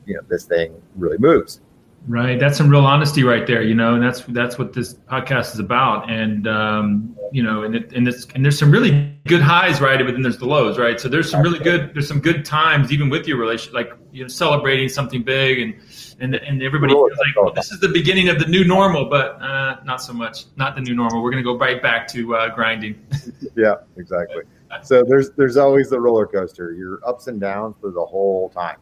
you 0.05 0.15
know 0.15 0.21
this 0.29 0.45
thing 0.45 0.81
really 0.97 1.19
moves." 1.19 1.61
Right. 2.09 2.39
That's 2.39 2.57
some 2.57 2.69
real 2.69 2.87
honesty 2.87 3.25
right 3.25 3.47
there, 3.49 3.63
you 3.63 3.75
know, 3.75 3.95
and 3.95 4.03
that's 4.03 4.21
that's 4.29 4.59
what 4.59 4.73
this 4.73 4.95
podcast 4.95 5.55
is 5.55 5.59
about. 5.59 6.09
And 6.09 6.47
um, 6.47 7.17
you 7.33 7.43
know, 7.43 7.65
and 7.65 7.75
it, 7.75 7.93
and 7.93 8.07
it's 8.07 8.27
and 8.35 8.45
there's 8.45 8.57
some 8.57 8.71
really 8.71 9.13
good 9.27 9.41
highs, 9.41 9.81
right? 9.81 9.99
But 9.99 10.13
then 10.13 10.23
there's 10.23 10.39
the 10.39 10.47
lows, 10.47 10.79
right? 10.79 11.01
So 11.01 11.09
there's 11.09 11.29
some 11.29 11.43
really 11.43 11.59
good 11.59 11.93
there's 11.95 12.07
some 12.07 12.21
good 12.21 12.45
times 12.45 12.93
even 12.93 13.11
with 13.11 13.27
your 13.27 13.39
relationship, 13.39 13.75
like 13.75 13.93
you 14.13 14.23
know, 14.23 14.29
celebrating 14.29 14.89
something 14.89 15.25
big 15.25 15.59
and 15.59 15.75
and 16.21 16.37
and 16.37 16.63
everybody 16.63 16.93
feels 16.93 17.11
like 17.11 17.45
well, 17.45 17.53
this 17.53 17.73
is 17.73 17.81
the 17.81 17.89
beginning 17.89 18.29
of 18.29 18.39
the 18.39 18.47
new 18.47 18.65
normal, 18.65 19.07
but 19.07 19.43
uh, 19.43 19.79
not 19.85 20.01
so 20.01 20.13
much. 20.13 20.45
Not 20.55 20.77
the 20.77 20.83
new 20.83 20.95
normal. 20.95 21.23
We're 21.25 21.31
gonna 21.31 21.43
go 21.43 21.59
right 21.59 21.83
back 21.83 22.07
to 22.09 22.37
uh, 22.37 22.55
grinding. 22.55 23.05
yeah, 23.57 23.75
exactly. 23.97 24.45
So 24.83 25.03
there's 25.03 25.31
there's 25.31 25.57
always 25.57 25.91
the 25.91 26.01
roller 26.01 26.27
coaster. 26.27 26.73
You're 26.73 27.01
ups 27.07 27.27
and 27.27 27.41
downs 27.41 27.75
for 27.81 27.91
the 27.91 28.05
whole 28.05 28.49
time. 28.51 28.79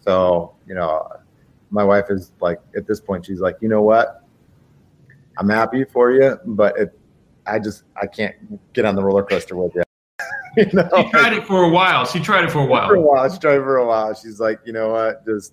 So 0.00 0.54
you 0.66 0.74
know 0.74 1.08
my 1.70 1.84
wife 1.84 2.06
is 2.10 2.32
like 2.40 2.60
at 2.76 2.86
this 2.86 3.00
point 3.00 3.26
she's 3.26 3.40
like 3.40 3.56
you 3.60 3.68
know 3.68 3.82
what? 3.82 4.24
I'm 5.38 5.48
happy 5.48 5.84
for 5.84 6.10
you 6.10 6.36
but 6.44 6.76
it, 6.76 6.98
i 7.46 7.58
just 7.60 7.84
i 8.00 8.06
can't 8.06 8.34
get 8.72 8.84
on 8.84 8.96
the 8.96 9.02
roller 9.04 9.22
coaster 9.22 9.56
with 9.56 9.72
you 9.74 9.82
you 10.56 10.66
know? 10.72 10.88
she 10.96 11.10
tried 11.10 11.32
it 11.34 11.46
for 11.46 11.62
a 11.62 11.68
while. 11.68 12.04
She 12.04 12.18
tried 12.18 12.42
it 12.42 12.50
for 12.50 12.60
a 12.60 12.66
while. 12.66 12.88
for 12.88 12.96
a 12.96 13.00
while. 13.00 13.30
She 13.30 13.38
tried 13.38 13.56
it 13.56 13.62
for 13.62 13.76
a 13.76 13.86
while. 13.86 14.12
She's 14.14 14.40
like 14.40 14.58
you 14.64 14.72
know 14.72 14.88
what? 14.88 15.24
Just 15.24 15.52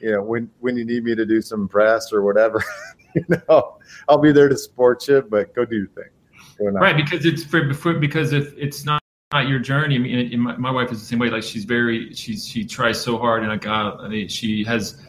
you 0.00 0.10
know 0.10 0.22
when 0.22 0.50
when 0.60 0.76
you 0.76 0.84
need 0.84 1.04
me 1.04 1.14
to 1.14 1.24
do 1.24 1.40
some 1.40 1.68
press 1.68 2.12
or 2.12 2.22
whatever 2.22 2.62
you 3.14 3.24
know 3.28 3.78
i'll 4.08 4.18
be 4.18 4.32
there 4.32 4.48
to 4.48 4.56
support 4.56 5.06
you 5.08 5.22
but 5.22 5.54
go 5.54 5.64
do 5.64 5.76
your 5.76 5.86
thing. 5.88 6.72
Right 6.72 6.96
because 6.96 7.24
it's 7.24 7.44
for, 7.44 7.72
for 7.72 7.94
because 7.94 8.32
if 8.32 8.52
it's 8.56 8.84
not 8.84 9.00
not 9.32 9.48
your 9.48 9.58
journey. 9.58 9.96
I 9.96 9.98
mean, 9.98 10.40
my, 10.40 10.56
my, 10.56 10.70
wife 10.70 10.92
is 10.92 11.00
the 11.00 11.06
same 11.06 11.18
way. 11.18 11.28
Like 11.28 11.42
she's 11.42 11.64
very, 11.64 12.14
she's 12.14 12.46
she 12.46 12.64
tries 12.64 13.02
so 13.02 13.18
hard, 13.18 13.42
and 13.42 13.50
like 13.50 13.62
God, 13.62 14.00
I 14.00 14.06
mean, 14.06 14.28
she 14.28 14.62
has 14.62 15.02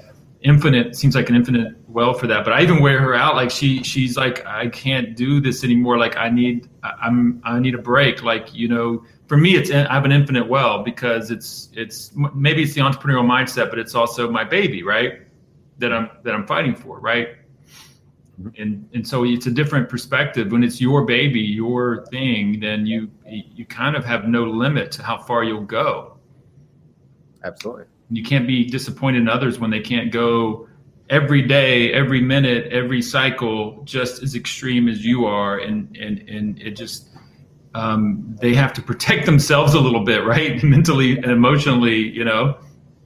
infinite 0.45 0.95
seems 0.95 1.15
like 1.15 1.27
an 1.29 1.35
infinite 1.35 1.73
well 1.87 2.13
for 2.13 2.27
that. 2.27 2.45
But 2.45 2.53
i 2.53 2.61
even 2.61 2.81
wear 2.81 2.99
her 2.99 3.15
out 3.15 3.35
like 3.35 3.49
she 3.49 3.83
she's 3.83 4.15
like 4.15 4.45
i 4.45 4.67
can't 4.67 5.17
do 5.17 5.41
this 5.41 5.63
anymore. 5.63 5.97
Like 5.97 6.15
i 6.15 6.29
need 6.29 6.69
i'm 6.83 7.41
i 7.43 7.59
need 7.59 7.75
a 7.75 7.79
break. 7.79 8.23
Like 8.23 8.53
you 8.53 8.67
know 8.67 9.03
for 9.27 9.37
me 9.37 9.55
it's 9.55 9.71
i 9.71 9.91
have 9.91 10.05
an 10.05 10.11
infinite 10.11 10.47
well 10.47 10.83
because 10.83 11.31
it's 11.31 11.69
it's 11.73 12.11
maybe 12.33 12.63
it's 12.63 12.73
the 12.73 12.81
entrepreneurial 12.81 13.25
mindset 13.25 13.69
but 13.69 13.79
it's 13.79 13.95
also 13.95 14.29
my 14.29 14.43
baby 14.43 14.83
right? 14.83 15.21
That 15.79 15.91
i'm 15.91 16.09
that 16.23 16.33
i'm 16.33 16.45
fighting 16.45 16.75
for 16.75 16.99
right? 16.99 17.29
Mm-hmm. 18.39 18.61
and 18.61 18.89
and 18.93 19.07
so 19.07 19.23
it's 19.25 19.47
a 19.47 19.51
different 19.51 19.89
perspective. 19.89 20.51
When 20.51 20.63
it's 20.63 20.79
your 20.79 21.05
baby 21.05 21.41
your 21.41 22.05
thing 22.07 22.59
then 22.59 22.85
you 22.85 23.09
you 23.25 23.65
kind 23.65 23.95
of 23.95 24.05
have 24.05 24.27
no 24.27 24.43
limit 24.43 24.91
to 24.93 25.03
how 25.03 25.17
far 25.17 25.43
you'll 25.43 25.61
go. 25.61 26.17
Absolutely 27.43 27.85
you 28.09 28.23
can't 28.23 28.47
be 28.47 28.65
disappointed 28.65 29.19
in 29.19 29.29
others 29.29 29.59
when 29.59 29.71
they 29.71 29.79
can't 29.79 30.11
go 30.11 30.67
every 31.09 31.41
day, 31.41 31.93
every 31.93 32.21
minute, 32.21 32.71
every 32.71 33.01
cycle 33.01 33.81
just 33.83 34.23
as 34.23 34.35
extreme 34.35 34.87
as 34.87 35.05
you 35.05 35.25
are, 35.25 35.59
and 35.59 35.95
and 35.97 36.19
and 36.29 36.61
it 36.61 36.71
just 36.71 37.09
um, 37.73 38.35
they 38.39 38.53
have 38.53 38.73
to 38.73 38.81
protect 38.81 39.25
themselves 39.25 39.73
a 39.73 39.79
little 39.79 40.03
bit, 40.03 40.23
right, 40.23 40.63
mentally 40.63 41.17
and 41.17 41.25
emotionally, 41.25 41.97
you 41.97 42.23
know. 42.23 42.57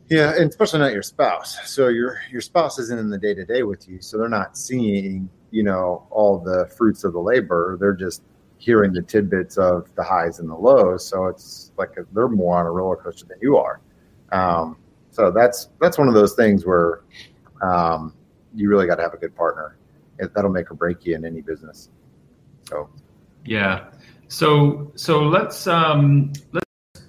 Yeah, 0.10 0.34
and 0.36 0.50
especially 0.50 0.80
not 0.80 0.94
your 0.94 1.04
spouse. 1.04 1.58
So 1.70 1.88
your 1.88 2.22
your 2.32 2.42
spouse 2.42 2.80
isn't 2.80 3.00
in 3.00 3.10
the 3.10 3.18
day 3.18 3.34
to 3.34 3.46
day 3.46 3.64
with 3.64 3.88
you, 3.88 4.02
so 4.02 4.18
they're 4.18 4.30
not 4.30 4.58
seeing 4.58 5.30
you 5.52 5.64
know 5.64 6.08
all 6.10 6.40
the 6.40 6.72
fruits 6.78 7.04
of 7.04 7.14
the 7.14 7.20
labor. 7.20 7.78
They're 7.80 7.94
just 7.94 8.24
hearing 8.58 8.92
the 8.92 9.02
tidbits 9.02 9.58
of 9.58 9.88
the 9.96 10.04
highs 10.04 10.40
and 10.40 10.50
the 10.50 10.56
lows. 10.56 11.08
So 11.08 11.28
it's 11.28 11.72
like 11.78 11.98
they're 12.12 12.28
more 12.28 12.58
on 12.58 12.66
a 12.66 12.72
roller 12.72 12.98
coaster 12.98 13.26
than 13.26 13.38
you 13.42 13.58
are. 13.58 13.80
Um, 14.32 14.78
so 15.12 15.32
that's 15.32 15.70
that's 15.82 15.98
one 15.98 16.08
of 16.08 16.14
those 16.14 16.34
things 16.34 16.66
where 16.66 17.02
um, 17.62 18.14
you 18.56 18.70
really 18.70 18.88
got 18.88 18.96
to 18.96 19.04
have 19.04 19.14
a 19.14 19.18
good 19.18 19.36
partner. 19.36 19.78
That'll 20.36 20.52
make 20.52 20.70
or 20.70 20.76
break 20.76 21.06
you 21.06 21.16
in 21.16 21.24
any 21.26 21.42
business. 21.42 21.90
So, 22.68 22.90
yeah. 23.46 23.88
So 24.28 24.92
so 24.96 25.24
let's 25.24 25.66
um, 25.68 26.34
let's 26.52 26.66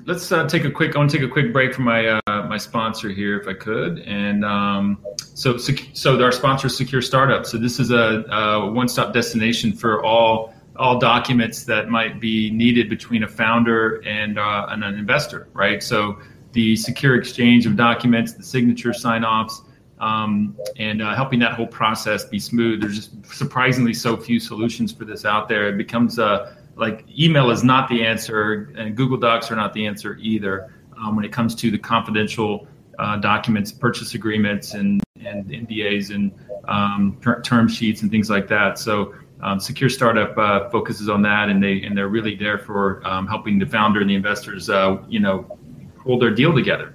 let's 0.07 0.33
uh, 0.33 0.47
take 0.47 0.65
a 0.65 0.71
quick. 0.71 0.95
I 0.95 0.99
want 0.99 1.11
to 1.11 1.19
take 1.19 1.27
a 1.27 1.31
quick 1.31 1.53
break 1.53 1.75
from 1.75 1.85
my 1.85 2.21
uh, 2.27 2.47
my 2.49 2.57
sponsor 2.57 3.11
here, 3.11 3.39
if 3.39 3.49
I 3.49 3.55
could. 3.55 3.99
And 4.01 4.45
um, 4.45 5.05
so 5.19 5.57
so 5.59 6.23
our 6.23 6.33
sponsor, 6.33 6.69
is 6.69 6.77
Secure 6.77 7.03
Startup. 7.03 7.45
So 7.45 7.59
this 7.59 7.81
is 7.81 7.91
a, 7.91 8.25
a 8.31 8.71
one 8.71 8.89
stop 8.89 9.13
destination 9.13 9.73
for 9.73 10.05
all 10.05 10.55
all 10.81 10.99
documents 10.99 11.65
that 11.65 11.91
might 11.91 12.21
be 12.21 12.51
needed 12.51 12.89
between 12.89 13.23
a 13.23 13.29
founder 13.29 13.97
and, 14.07 14.39
uh, 14.39 14.67
and 14.71 14.83
an 14.83 14.95
investor, 14.95 15.47
right? 15.53 15.83
So 15.83 16.19
the 16.53 16.77
secure 16.77 17.17
exchange 17.17 17.67
of 17.67 17.77
documents, 17.77 18.33
the 18.33 18.43
signature 18.43 18.93
sign 18.93 19.25
offs, 19.25 19.63
um, 19.99 20.57
and 20.79 21.03
uh, 21.03 21.15
helping 21.15 21.39
that 21.41 21.53
whole 21.53 21.67
process 21.67 22.25
be 22.25 22.39
smooth. 22.39 22.81
There's 22.81 22.97
just 22.97 23.27
surprisingly 23.35 23.95
so 23.95 24.17
few 24.17 24.41
solutions 24.41 24.93
for 24.93 25.05
this 25.05 25.25
out 25.25 25.49
there. 25.49 25.69
It 25.69 25.77
becomes 25.77 26.19
uh, 26.19 26.55
like 26.77 27.05
email 27.19 27.51
is 27.51 27.63
not 27.63 27.89
the 27.89 28.05
answer, 28.05 28.73
and 28.77 28.97
Google 28.97 29.19
Docs 29.19 29.51
are 29.51 29.57
not 29.57 29.73
the 29.75 29.87
answer 29.87 30.17
either 30.21 30.73
um, 30.99 31.17
when 31.17 31.25
it 31.25 31.33
comes 31.33 31.55
to 31.57 31.71
the 31.71 31.79
confidential 31.79 32.67
uh, 32.99 33.17
documents, 33.17 33.73
purchase 33.73 34.15
agreements, 34.15 34.75
and, 34.75 35.03
and 35.25 35.47
NDAs 35.47 36.15
and 36.15 36.33
um, 36.69 37.19
ter- 37.23 37.41
term 37.43 37.69
sheets 37.69 38.03
and 38.03 38.11
things 38.11 38.31
like 38.31 38.49
that. 38.49 38.79
So 38.79 39.15
um, 39.43 39.59
Secure 39.59 39.89
Startup 39.89 40.37
uh, 40.37 40.69
focuses 40.71 41.09
on 41.09 41.23
that, 41.23 41.49
and 41.49 41.63
they 41.63 41.83
and 41.83 41.97
they're 41.97 42.09
really 42.09 42.37
there 42.37 42.59
for 42.59 43.07
um, 43.07 43.27
helping 43.27 43.59
the 43.59 43.67
founder 43.67 44.01
and 44.01 44.11
the 44.11 44.15
investors, 44.15 44.69
uh, 44.69 44.99
you 45.09 45.21
know, 45.21 45.59
hold 46.03 46.23
their 46.23 46.31
deal 46.31 46.53
together. 46.53 46.95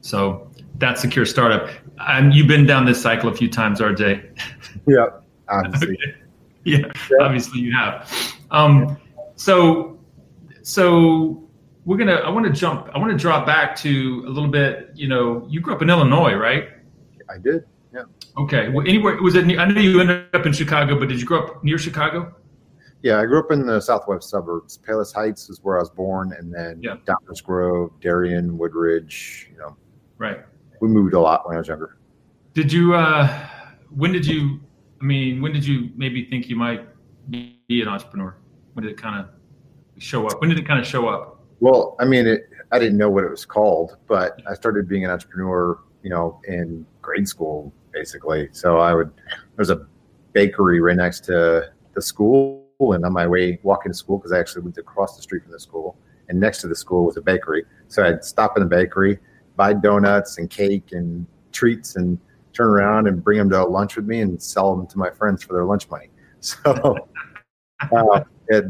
So 0.00 0.50
that's 0.78 1.00
a 1.00 1.02
secure 1.02 1.26
startup. 1.26 1.70
And 2.08 2.34
you've 2.34 2.48
been 2.48 2.66
down 2.66 2.84
this 2.84 3.00
cycle 3.00 3.28
a 3.28 3.34
few 3.34 3.48
times, 3.48 3.80
RJ. 3.80 4.38
Yeah, 4.86 5.06
obviously. 5.48 5.98
okay. 6.02 6.14
yeah, 6.64 6.78
yeah, 7.10 7.16
obviously 7.20 7.60
you 7.60 7.72
have. 7.74 8.10
Um, 8.50 8.98
so, 9.36 9.98
so 10.62 11.48
we're 11.84 11.96
gonna. 11.96 12.14
I 12.14 12.30
want 12.30 12.46
to 12.46 12.52
jump. 12.52 12.88
I 12.94 12.98
want 12.98 13.10
to 13.12 13.18
drop 13.18 13.46
back 13.46 13.76
to 13.76 14.24
a 14.26 14.30
little 14.30 14.48
bit. 14.48 14.90
You 14.94 15.08
know, 15.08 15.46
you 15.48 15.60
grew 15.60 15.74
up 15.74 15.82
in 15.82 15.90
Illinois, 15.90 16.34
right? 16.34 16.68
I 17.28 17.38
did. 17.38 17.64
Yeah. 17.92 18.02
Okay. 18.38 18.68
Well, 18.68 18.86
anywhere 18.86 19.20
was 19.22 19.34
it? 19.34 19.44
I 19.58 19.64
know 19.66 19.80
you 19.80 20.00
ended 20.00 20.26
up 20.34 20.46
in 20.46 20.52
Chicago, 20.52 20.98
but 20.98 21.08
did 21.08 21.20
you 21.20 21.26
grow 21.26 21.46
up 21.46 21.64
near 21.64 21.78
Chicago? 21.78 22.34
Yeah, 23.02 23.18
I 23.18 23.24
grew 23.24 23.38
up 23.38 23.50
in 23.50 23.66
the 23.66 23.80
southwest 23.80 24.28
suburbs. 24.28 24.76
Palos 24.76 25.12
Heights 25.12 25.48
is 25.48 25.60
where 25.62 25.78
I 25.78 25.80
was 25.80 25.90
born, 25.90 26.34
and 26.38 26.52
then 26.52 26.82
yeah. 26.82 26.96
Downers 27.06 27.42
Grove, 27.42 27.92
Darien, 28.00 28.58
Woodridge. 28.58 29.48
You 29.50 29.58
know, 29.58 29.76
right. 30.18 30.40
We 30.80 30.88
moved 30.88 31.14
a 31.14 31.20
lot 31.20 31.46
when 31.46 31.56
I 31.56 31.58
was 31.58 31.68
younger. 31.68 31.96
Did 32.52 32.72
you? 32.72 32.94
uh 32.94 33.46
When 33.88 34.12
did 34.12 34.26
you? 34.26 34.60
I 35.00 35.04
mean, 35.04 35.40
when 35.40 35.52
did 35.52 35.66
you 35.66 35.90
maybe 35.96 36.26
think 36.26 36.48
you 36.48 36.56
might 36.56 36.86
be 37.30 37.56
an 37.68 37.88
entrepreneur? 37.88 38.36
When 38.74 38.84
did 38.84 38.92
it 38.92 39.00
kind 39.00 39.18
of 39.18 39.30
show 40.02 40.26
up? 40.26 40.40
When 40.40 40.50
did 40.50 40.58
it 40.58 40.66
kind 40.66 40.78
of 40.78 40.86
show 40.86 41.08
up? 41.08 41.42
Well, 41.60 41.96
I 42.00 42.04
mean, 42.04 42.26
it, 42.26 42.48
I 42.70 42.78
didn't 42.78 42.98
know 42.98 43.08
what 43.08 43.24
it 43.24 43.30
was 43.30 43.46
called, 43.46 43.96
but 44.08 44.40
I 44.46 44.54
started 44.54 44.88
being 44.88 45.04
an 45.06 45.10
entrepreneur, 45.10 45.78
you 46.02 46.10
know, 46.10 46.40
in 46.46 46.84
grade 47.00 47.26
school, 47.26 47.72
basically. 47.92 48.50
So 48.52 48.76
I 48.76 48.92
would. 48.92 49.10
There 49.16 49.56
was 49.56 49.70
a 49.70 49.86
bakery 50.34 50.80
right 50.80 50.96
next 50.96 51.24
to 51.24 51.72
the 51.94 52.02
school 52.02 52.59
and 52.80 53.04
on 53.04 53.12
my 53.12 53.26
way 53.26 53.58
walking 53.62 53.92
to 53.92 53.96
school 53.96 54.18
because 54.18 54.32
I 54.32 54.38
actually 54.38 54.62
lived 54.62 54.78
across 54.78 55.16
the 55.16 55.22
street 55.22 55.42
from 55.42 55.52
the 55.52 55.60
school, 55.60 55.96
and 56.28 56.40
next 56.40 56.60
to 56.62 56.68
the 56.68 56.74
school 56.74 57.04
was 57.04 57.16
a 57.16 57.20
bakery. 57.20 57.64
So 57.88 58.04
I'd 58.04 58.24
stop 58.24 58.56
in 58.56 58.62
the 58.62 58.68
bakery, 58.68 59.18
buy 59.56 59.74
donuts 59.74 60.38
and 60.38 60.48
cake 60.48 60.92
and 60.92 61.26
treats, 61.52 61.96
and 61.96 62.18
turn 62.52 62.68
around 62.68 63.06
and 63.06 63.22
bring 63.22 63.38
them 63.38 63.50
to 63.50 63.64
lunch 63.64 63.96
with 63.96 64.06
me 64.06 64.20
and 64.20 64.42
sell 64.42 64.74
them 64.74 64.86
to 64.88 64.98
my 64.98 65.10
friends 65.10 65.42
for 65.42 65.52
their 65.52 65.64
lunch 65.64 65.88
money. 65.90 66.08
So, 66.42 66.96
uh, 67.92 68.24
it, 68.48 68.64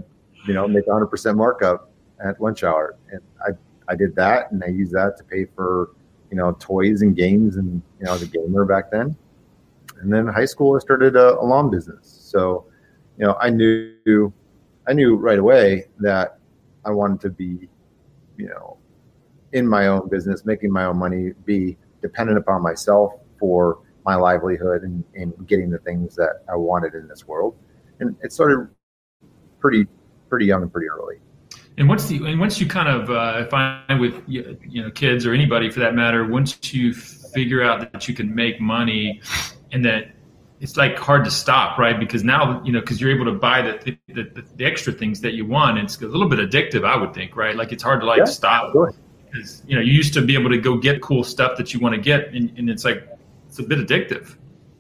you 0.44 0.55
know, 0.55 0.66
make 0.66 0.87
100% 0.87 1.37
markup 1.37 1.92
at 2.25 2.40
lunch 2.40 2.64
hour, 2.64 2.96
and 3.12 3.20
I 3.46 3.51
I 3.87 3.94
did 3.94 4.14
that, 4.16 4.51
and 4.51 4.62
I 4.64 4.68
used 4.68 4.92
that 4.92 5.16
to 5.18 5.25
pay 5.25 5.44
for 5.44 5.90
you 6.31 6.37
know 6.37 6.57
toys 6.59 7.03
and 7.03 7.14
games, 7.14 7.57
and 7.57 7.81
you 7.99 8.05
know, 8.05 8.11
I 8.11 8.12
was 8.14 8.23
a 8.23 8.27
gamer 8.27 8.64
back 8.64 8.90
then. 8.90 9.16
And 10.01 10.12
then 10.12 10.27
high 10.27 10.46
school, 10.46 10.77
I 10.77 10.79
started 10.79 11.14
a 11.14 11.40
lawn 11.40 11.70
business. 11.70 12.09
So 12.09 12.64
you 13.20 13.26
know, 13.26 13.37
I 13.38 13.50
knew, 13.50 14.33
I 14.88 14.94
knew 14.94 15.14
right 15.14 15.38
away 15.38 15.85
that 15.98 16.38
I 16.87 16.90
wanted 16.90 17.20
to 17.20 17.28
be, 17.28 17.68
you 18.38 18.48
know, 18.48 18.78
in 19.52 19.68
my 19.68 19.88
own 19.88 20.09
business, 20.09 20.46
making 20.46 20.72
my 20.72 20.87
own 20.87 20.98
money, 20.98 21.33
be 21.44 21.76
dependent 22.00 22.38
upon 22.38 22.62
myself 22.62 23.12
for 23.38 23.80
my 24.06 24.14
livelihood 24.14 24.85
and, 24.85 25.04
and 25.14 25.35
getting 25.46 25.68
the 25.68 25.78
things 25.80 26.16
that 26.16 26.44
I 26.50 26.56
wanted 26.56 26.94
in 26.94 27.09
this 27.09 27.28
world. 27.28 27.59
And 27.98 28.16
it 28.22 28.33
started 28.33 28.68
pretty, 29.59 29.87
pretty 30.30 30.46
young 30.46 30.62
and 30.62 30.72
pretty 30.72 30.88
early. 30.88 31.16
And 31.76 31.90
once 31.90 32.06
the 32.06 32.24
and 32.24 32.40
once 32.40 32.59
you 32.59 32.66
kind 32.66 32.88
of 32.88 33.11
uh, 33.11 33.46
find 33.48 34.00
with 34.00 34.22
you 34.26 34.59
know 34.83 34.90
kids 34.90 35.26
or 35.26 35.33
anybody 35.33 35.70
for 35.70 35.80
that 35.80 35.94
matter, 35.94 36.26
once 36.26 36.72
you 36.72 36.92
figure 36.92 37.62
out 37.62 37.92
that 37.92 38.09
you 38.09 38.14
can 38.14 38.35
make 38.35 38.61
money 38.61 39.20
and 39.72 39.85
that 39.85 40.11
it's 40.61 40.77
like 40.77 40.99
hard 40.99 41.25
to 41.25 41.31
stop, 41.31 41.79
right? 41.79 41.99
Because 41.99 42.23
now 42.23 42.62
you 42.64 42.73
know 42.73 42.81
because 42.81 43.01
you're 43.01 43.11
able 43.11 43.25
to 43.25 43.33
buy 43.38 43.62
the 43.62 43.96
the, 44.07 44.23
the 44.23 44.44
the, 44.57 44.64
extra 44.64 44.92
things 44.92 45.20
that 45.23 45.33
you 45.33 45.46
want. 45.46 45.79
It's 45.79 46.01
a 46.01 46.07
little 46.07 46.29
bit 46.29 46.38
addictive, 46.38 46.85
I 46.85 46.96
would 46.96 47.14
think, 47.14 47.35
right? 47.35 47.57
Like 47.57 47.73
it's 47.73 47.83
hard 47.83 48.01
to 48.01 48.07
like 48.07 48.18
yeah, 48.18 48.25
stop 48.27 48.75
because 49.31 49.62
you 49.66 49.75
know 49.75 49.83
you 49.83 49.92
used 49.92 50.12
to 50.14 50.20
be 50.20 50.35
able 50.35 50.51
to 50.51 50.59
go 50.59 50.77
get 50.77 51.01
cool 51.01 51.25
stuff 51.25 51.57
that 51.57 51.73
you 51.73 51.81
want 51.81 51.94
to 51.94 52.01
get, 52.01 52.29
and, 52.35 52.57
and 52.59 52.68
it's 52.68 52.85
like 52.85 53.09
it's 53.49 53.59
a 53.59 53.62
bit 53.62 53.79
addictive. 53.79 54.37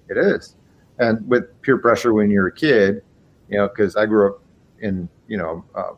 It 0.08 0.18
is, 0.18 0.54
and 0.98 1.26
with 1.26 1.60
peer 1.62 1.78
pressure 1.78 2.12
when 2.12 2.30
you're 2.30 2.48
a 2.48 2.52
kid, 2.54 3.02
you 3.48 3.56
know, 3.56 3.68
because 3.68 3.96
I 3.96 4.06
grew 4.06 4.28
up 4.28 4.42
in 4.80 5.08
you 5.26 5.38
know. 5.38 5.64
Uh, 5.74 5.92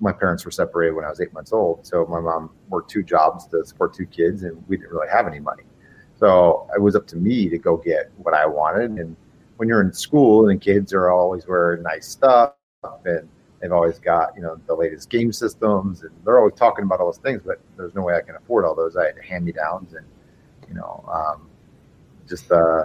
my 0.00 0.12
parents 0.12 0.44
were 0.44 0.52
separated 0.52 0.94
when 0.94 1.04
I 1.04 1.08
was 1.08 1.20
eight 1.20 1.32
months 1.32 1.52
old. 1.52 1.84
So 1.84 2.06
my 2.06 2.20
mom 2.20 2.50
worked 2.68 2.88
two 2.88 3.02
jobs 3.02 3.48
to 3.48 3.64
support 3.64 3.94
two 3.94 4.06
kids, 4.06 4.44
and 4.44 4.62
we 4.68 4.76
didn't 4.76 4.92
really 4.92 5.08
have 5.08 5.26
any 5.26 5.40
money. 5.40 5.64
So 6.18 6.68
it 6.74 6.80
was 6.80 6.96
up 6.96 7.06
to 7.08 7.16
me 7.16 7.48
to 7.48 7.58
go 7.58 7.76
get 7.76 8.10
what 8.16 8.34
I 8.34 8.44
wanted. 8.44 8.92
And 8.92 9.16
when 9.56 9.68
you're 9.68 9.82
in 9.82 9.92
school 9.92 10.48
and 10.48 10.60
kids 10.60 10.92
are 10.92 11.10
always 11.10 11.46
wearing 11.46 11.82
nice 11.82 12.08
stuff 12.08 12.54
and 13.04 13.28
they've 13.60 13.72
always 13.72 13.98
got, 13.98 14.34
you 14.34 14.42
know, 14.42 14.60
the 14.66 14.74
latest 14.74 15.10
game 15.10 15.32
systems 15.32 16.02
and 16.02 16.10
they're 16.24 16.38
always 16.38 16.54
talking 16.54 16.84
about 16.84 17.00
all 17.00 17.06
those 17.06 17.18
things, 17.18 17.42
but 17.44 17.60
there's 17.76 17.94
no 17.94 18.02
way 18.02 18.16
I 18.16 18.20
can 18.20 18.34
afford 18.34 18.64
all 18.64 18.74
those. 18.74 18.96
I 18.96 19.06
had 19.06 19.18
hand 19.18 19.44
me 19.44 19.52
downs 19.52 19.94
and, 19.94 20.06
you 20.68 20.74
know, 20.74 21.04
um, 21.12 21.48
just, 22.28 22.50
uh, 22.50 22.84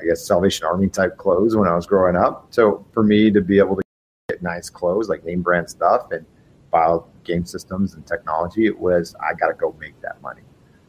I 0.00 0.04
guess 0.04 0.24
Salvation 0.24 0.66
Army 0.66 0.88
type 0.88 1.16
clothes 1.16 1.56
when 1.56 1.68
I 1.68 1.74
was 1.74 1.86
growing 1.86 2.16
up. 2.16 2.46
So 2.50 2.84
for 2.92 3.02
me 3.02 3.30
to 3.30 3.40
be 3.40 3.58
able 3.58 3.76
to 3.76 3.82
get 4.28 4.42
nice 4.42 4.70
clothes, 4.70 5.08
like 5.08 5.24
name 5.24 5.42
brand 5.42 5.68
stuff 5.68 6.12
and 6.12 6.24
file 6.70 7.08
game 7.24 7.44
systems 7.44 7.94
and 7.94 8.06
technology, 8.06 8.66
it 8.66 8.78
was, 8.78 9.14
I 9.20 9.34
got 9.34 9.48
to 9.48 9.54
go 9.54 9.76
make 9.78 10.00
that 10.00 10.20
money. 10.22 10.42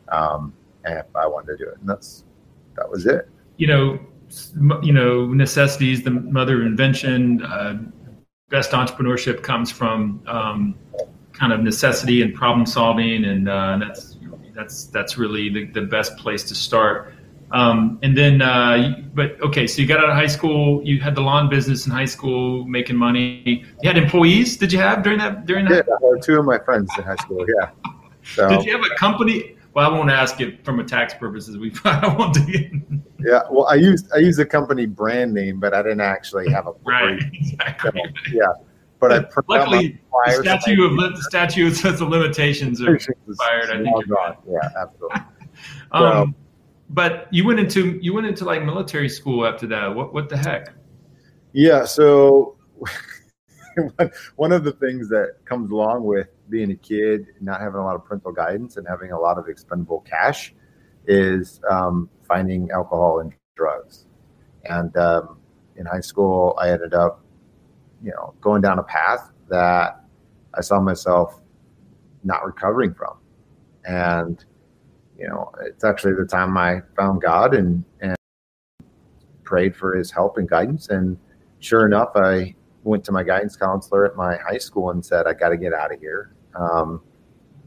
Um, 0.10 0.54
and 0.86 1.04
I 1.16 1.28
wanted 1.28 1.58
to 1.58 1.66
do 1.66 1.70
it, 1.70 1.78
and 1.80 1.90
that's 1.90 2.24
that 2.76 2.90
was 2.90 3.06
it. 3.06 3.30
You 3.58 3.68
know, 3.68 4.00
you 4.82 4.94
know, 4.94 5.28
necessity 5.28 5.92
is 5.92 6.04
the 6.04 6.12
mother 6.12 6.62
of 6.62 6.66
invention. 6.66 7.44
Uh, 7.44 7.78
best 8.50 8.72
entrepreneurship 8.72 9.44
comes 9.44 9.72
from 9.72 10.22
um, 10.28 10.76
kind 11.34 11.54
of 11.54 11.62
necessity 11.62 12.22
and 12.22 12.34
problem 12.34 12.66
solving, 12.66 13.26
and 13.26 13.50
uh, 13.50 13.78
that's 13.78 14.18
that's 14.56 14.86
that's 14.86 15.18
really 15.18 15.50
the, 15.50 15.66
the 15.66 15.82
best 15.82 16.18
place 16.18 16.44
to 16.44 16.56
start. 16.56 17.14
Um, 17.52 18.00
and 18.02 18.18
then, 18.18 18.42
uh, 18.42 19.04
but 19.14 19.40
okay, 19.42 19.68
so 19.68 19.80
you 19.82 19.88
got 19.88 20.00
out 20.00 20.10
of 20.10 20.16
high 20.16 20.28
school. 20.28 20.84
You 20.84 21.00
had 21.00 21.14
the 21.14 21.22
lawn 21.22 21.50
business 21.50 21.86
in 21.86 21.92
high 21.92 22.06
school, 22.06 22.66
making 22.66 22.96
money. 22.96 23.64
You 23.82 23.90
had 23.90 23.98
employees. 23.98 24.58
Did 24.58 24.74
you 24.74 24.80
have 24.80 25.04
during 25.04 25.20
that? 25.20 25.46
During 25.46 25.66
that? 25.66 25.86
Yeah, 25.88 26.20
two 26.20 26.40
of 26.40 26.46
my 26.46 26.58
friends 26.58 26.90
in 26.98 27.04
high 27.04 27.16
school. 27.18 27.46
Yeah. 27.60 27.70
So. 28.26 28.48
Did 28.48 28.64
you 28.64 28.72
have 28.72 28.86
a 28.90 28.96
company? 28.96 29.58
Well, 29.74 29.90
I 29.90 29.96
won't 29.96 30.12
ask 30.12 30.40
it 30.40 30.64
from 30.64 30.80
a 30.80 30.84
tax 30.84 31.14
purposes. 31.14 31.58
We 31.58 31.74
I 31.86 32.16
won't 32.16 32.36
do 32.36 32.44
it. 32.48 32.72
Yeah, 33.20 33.42
well, 33.50 33.66
I 33.66 33.76
used 33.76 34.12
I 34.14 34.20
used 34.20 34.40
a 34.40 34.46
company 34.46 34.86
brand 34.86 35.34
name, 35.34 35.60
but 35.60 35.74
I 35.74 35.82
didn't 35.82 36.02
actually 36.02 36.52
have 36.52 36.68
a 36.68 36.74
right. 36.86 37.20
Exactly. 37.34 38.02
So, 38.02 38.32
yeah, 38.32 38.54
but 39.00 39.12
I 39.12 39.26
luckily 39.48 40.00
the 40.26 40.42
statute 40.42 40.80
of 40.80 40.96
the 40.98 41.22
statute 41.24 41.76
says 41.76 42.00
the 42.00 42.06
limitations 42.06 42.82
are 42.82 42.96
expired. 42.96 43.72
I 43.72 43.84
think 43.84 44.08
you're 44.08 44.16
right. 44.16 44.38
Yeah, 44.48 44.70
absolutely. 44.78 45.22
um, 45.92 46.36
but 46.90 47.28
you 47.32 47.46
went 47.46 47.60
into 47.60 48.00
you 48.02 48.14
went 48.14 48.28
into 48.28 48.46
like 48.46 48.64
military 48.64 49.10
school 49.10 49.46
after 49.46 49.66
that. 49.68 49.96
What 49.96 50.14
what 50.14 50.30
the 50.30 50.38
heck? 50.38 50.74
Yeah, 51.54 51.86
so 51.86 52.58
one 54.36 54.52
of 54.52 54.64
the 54.64 54.74
things 54.74 55.10
that 55.10 55.38
comes 55.46 55.72
along 55.72 56.04
with 56.04 56.28
being 56.50 56.72
a 56.72 56.76
kid, 56.76 57.28
not 57.42 57.62
having 57.62 57.80
a 57.80 57.84
lot 57.84 57.96
of 57.96 58.06
parental 58.06 58.32
guidance, 58.32 58.78
and 58.78 58.88
having 58.88 59.12
a 59.12 59.20
lot 59.20 59.38
of 59.38 59.48
expendable 59.48 60.02
cash 60.02 60.54
is 61.08 61.62
um, 61.70 62.10
finding 62.28 62.70
alcohol 62.72 63.20
and 63.20 63.34
drugs. 63.56 64.06
And 64.66 64.96
um, 64.98 65.38
in 65.76 65.86
high 65.86 66.00
school, 66.02 66.56
I 66.60 66.70
ended 66.72 66.94
up, 66.94 67.24
you 68.04 68.12
know, 68.12 68.34
going 68.42 68.62
down 68.62 68.80
a 68.80 68.84
path 68.84 69.32
that 69.50 70.04
I 70.54 70.62
saw 70.62 70.80
myself 70.80 71.40
not 72.24 72.46
recovering 72.46 72.94
from. 72.94 73.18
And, 73.86 74.44
you 75.18 75.28
know, 75.28 75.52
it's 75.66 75.84
actually 75.84 76.14
the 76.14 76.26
time 76.26 76.58
I 76.58 76.82
found 76.96 77.22
God 77.22 77.54
and, 77.54 77.84
and 78.00 78.16
prayed 79.44 79.76
for 79.76 79.96
his 79.96 80.10
help 80.12 80.38
and 80.38 80.48
guidance. 80.48 80.90
And 80.90 81.18
sure 81.60 81.86
enough, 81.86 82.12
I 82.16 82.56
went 82.84 83.04
to 83.06 83.12
my 83.12 83.24
guidance 83.24 83.56
counselor 83.56 84.06
at 84.06 84.16
my 84.16 84.38
high 84.38 84.58
school 84.58 84.92
and 84.92 85.04
said, 85.04 85.26
I 85.28 85.34
got 85.34 85.50
to 85.50 85.58
get 85.58 85.74
out 85.74 85.94
of 85.94 86.00
here. 86.00 86.36
Um, 86.56 87.02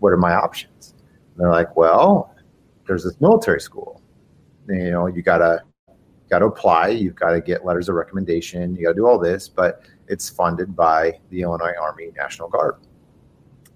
what 0.00 0.12
are 0.12 0.16
my 0.16 0.34
options? 0.34 0.94
And 1.34 1.44
they're 1.44 1.50
like, 1.50 1.76
well, 1.76 2.34
there's 2.86 3.04
this 3.04 3.20
military 3.20 3.60
school. 3.60 4.02
You 4.68 4.90
know, 4.90 5.06
you 5.06 5.22
gotta 5.22 5.62
got 6.28 6.40
to 6.40 6.46
apply. 6.46 6.88
You've 6.88 7.14
got 7.14 7.30
to 7.30 7.40
get 7.40 7.64
letters 7.64 7.88
of 7.88 7.94
recommendation. 7.94 8.74
You 8.74 8.84
got 8.84 8.90
to 8.90 8.96
do 8.96 9.06
all 9.06 9.18
this, 9.18 9.48
but 9.48 9.82
it's 10.08 10.28
funded 10.28 10.74
by 10.74 11.18
the 11.30 11.42
Illinois 11.42 11.74
Army 11.80 12.10
National 12.16 12.48
Guard. 12.48 12.76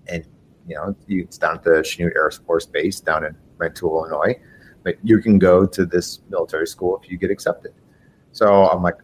And 0.09 0.25
you 0.67 0.75
know, 0.77 0.95
it's 1.09 1.39
down 1.39 1.57
at 1.57 1.65
the 1.65 1.71
Chanute 1.71 2.15
Air 2.17 2.31
Force 2.31 2.67
Base 2.67 3.01
down 3.01 3.25
in 3.25 3.37
Rantoul, 3.59 4.05
Illinois. 4.05 4.39
But 4.83 4.97
you 5.03 5.21
can 5.21 5.39
go 5.39 5.67
to 5.67 5.85
this 5.85 6.21
military 6.29 6.67
school 6.67 6.99
if 7.03 7.11
you 7.11 7.19
get 7.19 7.31
accepted. 7.31 7.73
So 8.33 8.69
I'm 8.69 8.83
like, 8.83 8.97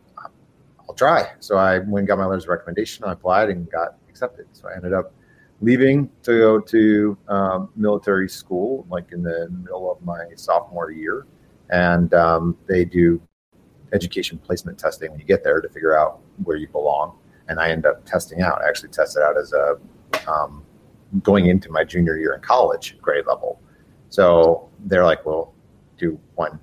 try. 0.97 1.31
So 1.41 1.57
I 1.57 1.79
went 1.79 2.01
and 2.01 2.09
got 2.09 2.19
my 2.19 2.27
letters 2.27 2.45
of 2.45 2.51
recommendation. 2.51 3.05
I 3.05 3.13
applied 3.13 3.51
and 3.51 3.71
got 3.71 3.97
accepted. 4.09 4.47
So 4.53 4.69
I 4.69 4.75
ended 4.75 4.93
up 4.93 5.13
leaving 5.61 6.11
to 6.23 6.39
go 6.39 6.61
to 6.61 7.19
um, 7.29 7.71
military 7.77 8.29
school, 8.29 8.87
like 8.91 9.13
in 9.13 9.23
the 9.23 9.49
middle 9.51 9.91
of 9.91 10.03
my 10.05 10.25
sophomore 10.37 10.91
year. 10.91 11.27
And 11.71 12.13
um, 12.15 12.57
they 12.67 12.85
do 12.85 13.21
education 13.93 14.39
placement 14.39 14.79
testing 14.79 15.11
when 15.11 15.21
you 15.21 15.27
get 15.27 15.45
there 15.45 15.61
to 15.61 15.69
figure 15.69 15.99
out 15.99 16.21
where 16.45 16.57
you 16.57 16.69
belong. 16.69 17.19
And 17.49 17.61
I 17.61 17.71
end 17.71 17.87
up 17.87 18.05
testing 18.05 18.43
out. 18.43 18.63
I 18.63 18.69
actually 18.69 18.91
tested 18.91 19.23
out 19.23 19.37
as 19.37 19.53
a 19.53 19.79
um, 20.31 20.65
going 21.23 21.47
into 21.47 21.71
my 21.71 21.85
junior 21.85 22.19
year 22.19 22.35
in 22.35 22.41
college, 22.41 22.99
grade 23.01 23.27
level. 23.27 23.61
So 24.09 24.69
they're 24.87 25.05
like, 25.05 25.25
"Well, 25.25 25.55
do 25.97 26.19
one 26.35 26.59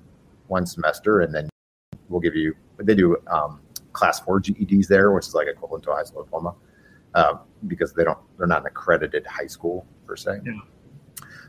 one 0.48 0.66
semester, 0.66 1.20
and 1.20 1.34
then 1.34 1.48
we'll 2.08 2.20
give 2.20 2.34
you." 2.34 2.54
They 2.78 2.94
do 2.94 3.16
um, 3.28 3.60
class 3.94 4.20
four 4.20 4.40
GEDs 4.40 4.86
there, 4.86 5.10
which 5.12 5.26
is 5.26 5.34
like 5.34 5.48
equivalent 5.48 5.84
to 5.84 5.90
a 5.90 5.94
high 5.94 6.04
school 6.04 6.22
diploma, 6.22 6.54
uh, 7.14 7.36
because 7.66 7.94
they 7.94 8.04
don't 8.04 8.18
they're 8.36 8.46
not 8.46 8.60
an 8.60 8.66
accredited 8.66 9.26
high 9.26 9.46
school 9.46 9.86
per 10.06 10.16
se. 10.16 10.40
Yeah. 10.44 10.52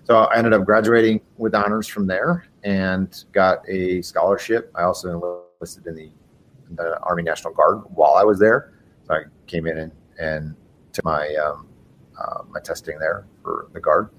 So 0.05 0.19
I 0.19 0.37
ended 0.37 0.53
up 0.53 0.63
graduating 0.65 1.19
with 1.37 1.55
honors 1.55 1.87
from 1.87 2.05
there 2.05 2.45
and 2.63 3.25
got 3.33 3.67
a 3.67 4.01
scholarship. 4.03 4.71
I 4.75 4.83
also 4.83 5.43
enlisted 5.59 5.87
in 5.87 5.95
the, 5.95 6.11
in 6.69 6.75
the 6.75 6.99
Army 7.01 7.23
National 7.23 7.53
Guard 7.53 7.81
while 7.89 8.13
I 8.13 8.23
was 8.23 8.39
there. 8.39 8.73
So 9.07 9.15
I 9.15 9.23
came 9.47 9.65
in 9.65 9.79
and, 9.79 9.91
and 10.19 10.55
took 10.93 11.05
my 11.05 11.35
um, 11.35 11.67
uh, 12.19 12.43
my 12.49 12.59
testing 12.59 12.97
there 12.99 13.25
for 13.41 13.67
the 13.73 13.79
Guard, 13.79 14.09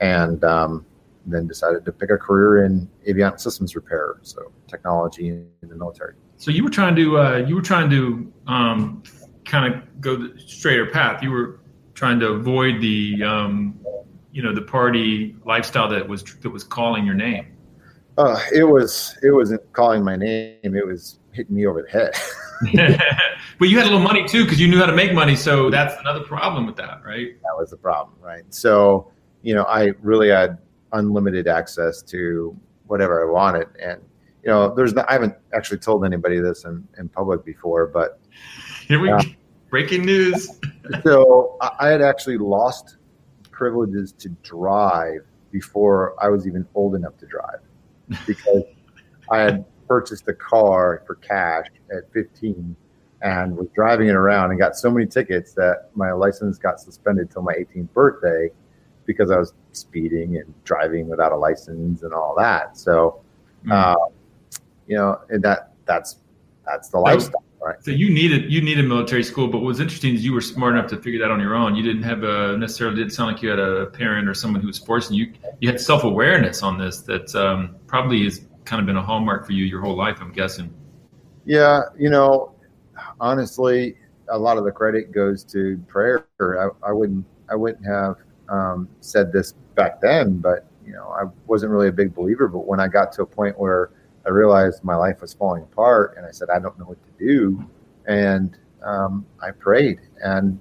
and 0.00 0.42
um, 0.44 0.84
then 1.24 1.46
decided 1.46 1.84
to 1.84 1.92
pick 1.92 2.10
a 2.10 2.18
career 2.18 2.64
in 2.64 2.88
avionics 3.08 3.40
systems 3.40 3.74
repair, 3.74 4.16
so 4.22 4.52
technology 4.66 5.28
in 5.28 5.48
the 5.62 5.74
military. 5.74 6.14
So 6.42 6.50
you 6.50 6.64
were 6.64 6.70
trying 6.70 6.96
to 6.96 7.18
uh, 7.20 7.36
you 7.46 7.54
were 7.54 7.62
trying 7.62 7.88
to 7.90 8.32
um, 8.48 9.04
kind 9.44 9.72
of 9.72 10.00
go 10.00 10.16
the 10.16 10.36
straighter 10.40 10.86
path. 10.86 11.22
You 11.22 11.30
were 11.30 11.60
trying 11.94 12.18
to 12.18 12.30
avoid 12.30 12.80
the 12.80 13.22
um, 13.22 13.78
you 14.32 14.42
know 14.42 14.52
the 14.52 14.62
party 14.62 15.36
lifestyle 15.44 15.88
that 15.90 16.08
was 16.08 16.24
that 16.24 16.50
was 16.50 16.64
calling 16.64 17.06
your 17.06 17.14
name. 17.14 17.46
Uh, 18.18 18.40
it 18.52 18.64
was 18.64 19.16
it 19.22 19.30
wasn't 19.30 19.72
calling 19.72 20.02
my 20.02 20.16
name. 20.16 20.58
It 20.64 20.84
was 20.84 21.20
hitting 21.30 21.54
me 21.54 21.64
over 21.64 21.80
the 21.80 21.90
head. 21.90 22.10
but 23.60 23.68
you 23.68 23.78
had 23.78 23.86
a 23.86 23.90
little 23.90 24.00
money 24.00 24.26
too 24.26 24.42
because 24.42 24.60
you 24.60 24.66
knew 24.66 24.80
how 24.80 24.86
to 24.86 24.96
make 24.96 25.14
money. 25.14 25.36
So 25.36 25.70
that's 25.70 25.94
another 26.00 26.24
problem 26.24 26.66
with 26.66 26.74
that, 26.74 27.04
right? 27.04 27.40
That 27.40 27.56
was 27.56 27.70
the 27.70 27.76
problem, 27.76 28.16
right? 28.20 28.42
So 28.52 29.12
you 29.42 29.54
know, 29.54 29.62
I 29.66 29.92
really 30.00 30.30
had 30.30 30.58
unlimited 30.90 31.46
access 31.46 32.02
to 32.02 32.58
whatever 32.88 33.24
I 33.24 33.30
wanted, 33.30 33.68
and 33.80 34.00
you 34.42 34.50
know, 34.50 34.74
there's 34.74 34.94
I 34.96 35.12
haven't 35.12 35.34
actually 35.54 35.78
told 35.78 36.04
anybody 36.04 36.40
this 36.40 36.64
in, 36.64 36.86
in 36.98 37.08
public 37.08 37.44
before, 37.44 37.86
but 37.86 38.20
here 38.88 38.98
we 38.98 39.10
uh, 39.10 39.22
breaking 39.70 40.04
news. 40.04 40.60
so 41.04 41.56
I 41.60 41.88
had 41.88 42.02
actually 42.02 42.38
lost 42.38 42.96
privileges 43.50 44.12
to 44.12 44.28
drive 44.42 45.20
before 45.52 46.14
I 46.20 46.28
was 46.28 46.46
even 46.46 46.66
old 46.74 46.94
enough 46.94 47.16
to 47.18 47.26
drive 47.26 47.60
because 48.26 48.64
I 49.30 49.38
had 49.38 49.64
purchased 49.86 50.26
a 50.28 50.34
car 50.34 51.02
for 51.06 51.16
cash 51.16 51.66
at 51.90 52.12
15 52.12 52.74
and 53.22 53.56
was 53.56 53.68
driving 53.74 54.08
it 54.08 54.14
around 54.14 54.50
and 54.50 54.58
got 54.58 54.76
so 54.76 54.90
many 54.90 55.06
tickets 55.06 55.52
that 55.52 55.90
my 55.94 56.10
license 56.12 56.58
got 56.58 56.80
suspended 56.80 57.30
till 57.30 57.42
my 57.42 57.52
18th 57.52 57.92
birthday 57.92 58.50
because 59.06 59.30
I 59.30 59.38
was 59.38 59.52
speeding 59.72 60.38
and 60.38 60.52
driving 60.64 61.08
without 61.08 61.32
a 61.32 61.36
license 61.36 62.02
and 62.02 62.12
all 62.12 62.34
that. 62.38 62.76
So, 62.76 63.20
mm. 63.64 63.72
uh, 63.72 63.94
you 64.92 64.98
know, 64.98 65.18
and 65.30 65.42
that 65.42 65.72
that's 65.86 66.18
that's 66.66 66.90
the 66.90 66.98
lifestyle. 66.98 67.42
Right. 67.64 67.82
So 67.82 67.92
you 67.92 68.10
needed 68.10 68.52
you 68.52 68.60
needed 68.60 68.86
military 68.86 69.22
school, 69.22 69.48
but 69.48 69.58
what 69.58 69.68
was 69.68 69.80
interesting 69.80 70.14
is 70.14 70.22
you 70.22 70.34
were 70.34 70.42
smart 70.42 70.74
enough 70.74 70.90
to 70.90 70.98
figure 70.98 71.18
that 71.20 71.30
on 71.30 71.40
your 71.40 71.54
own. 71.54 71.74
You 71.74 71.82
didn't 71.82 72.02
have 72.02 72.24
a 72.24 72.58
necessarily 72.58 72.96
didn't 72.96 73.12
sound 73.12 73.32
like 73.32 73.42
you 73.42 73.48
had 73.48 73.58
a 73.58 73.86
parent 73.86 74.28
or 74.28 74.34
someone 74.34 74.60
who 74.60 74.66
was 74.66 74.78
forcing 74.78 75.16
you. 75.16 75.32
You 75.60 75.70
had 75.70 75.80
self 75.80 76.04
awareness 76.04 76.62
on 76.62 76.76
this 76.76 77.00
that 77.02 77.34
um, 77.34 77.76
probably 77.86 78.24
has 78.24 78.44
kind 78.66 78.80
of 78.80 78.86
been 78.86 78.98
a 78.98 79.02
hallmark 79.02 79.46
for 79.46 79.52
you 79.52 79.64
your 79.64 79.80
whole 79.80 79.96
life. 79.96 80.18
I'm 80.20 80.32
guessing. 80.32 80.74
Yeah, 81.46 81.84
you 81.98 82.10
know, 82.10 82.52
honestly, 83.18 83.96
a 84.28 84.38
lot 84.38 84.58
of 84.58 84.64
the 84.64 84.72
credit 84.72 85.10
goes 85.10 85.42
to 85.44 85.82
prayer. 85.88 86.26
I, 86.40 86.68
I 86.88 86.92
wouldn't 86.92 87.24
I 87.48 87.54
wouldn't 87.54 87.86
have 87.86 88.16
um, 88.50 88.88
said 89.00 89.32
this 89.32 89.52
back 89.74 90.02
then, 90.02 90.38
but 90.38 90.66
you 90.84 90.92
know, 90.92 91.08
I 91.08 91.24
wasn't 91.46 91.72
really 91.72 91.88
a 91.88 91.92
big 91.92 92.14
believer. 92.14 92.48
But 92.48 92.66
when 92.66 92.80
I 92.80 92.88
got 92.88 93.12
to 93.12 93.22
a 93.22 93.26
point 93.26 93.58
where 93.58 93.90
I 94.26 94.30
realized 94.30 94.84
my 94.84 94.96
life 94.96 95.20
was 95.20 95.34
falling 95.34 95.62
apart, 95.62 96.14
and 96.16 96.26
I 96.26 96.30
said, 96.30 96.48
I 96.50 96.58
don't 96.58 96.78
know 96.78 96.84
what 96.84 96.98
to 97.02 97.24
do, 97.24 97.64
and 98.06 98.56
um, 98.84 99.26
I 99.42 99.50
prayed, 99.50 100.00
and 100.22 100.58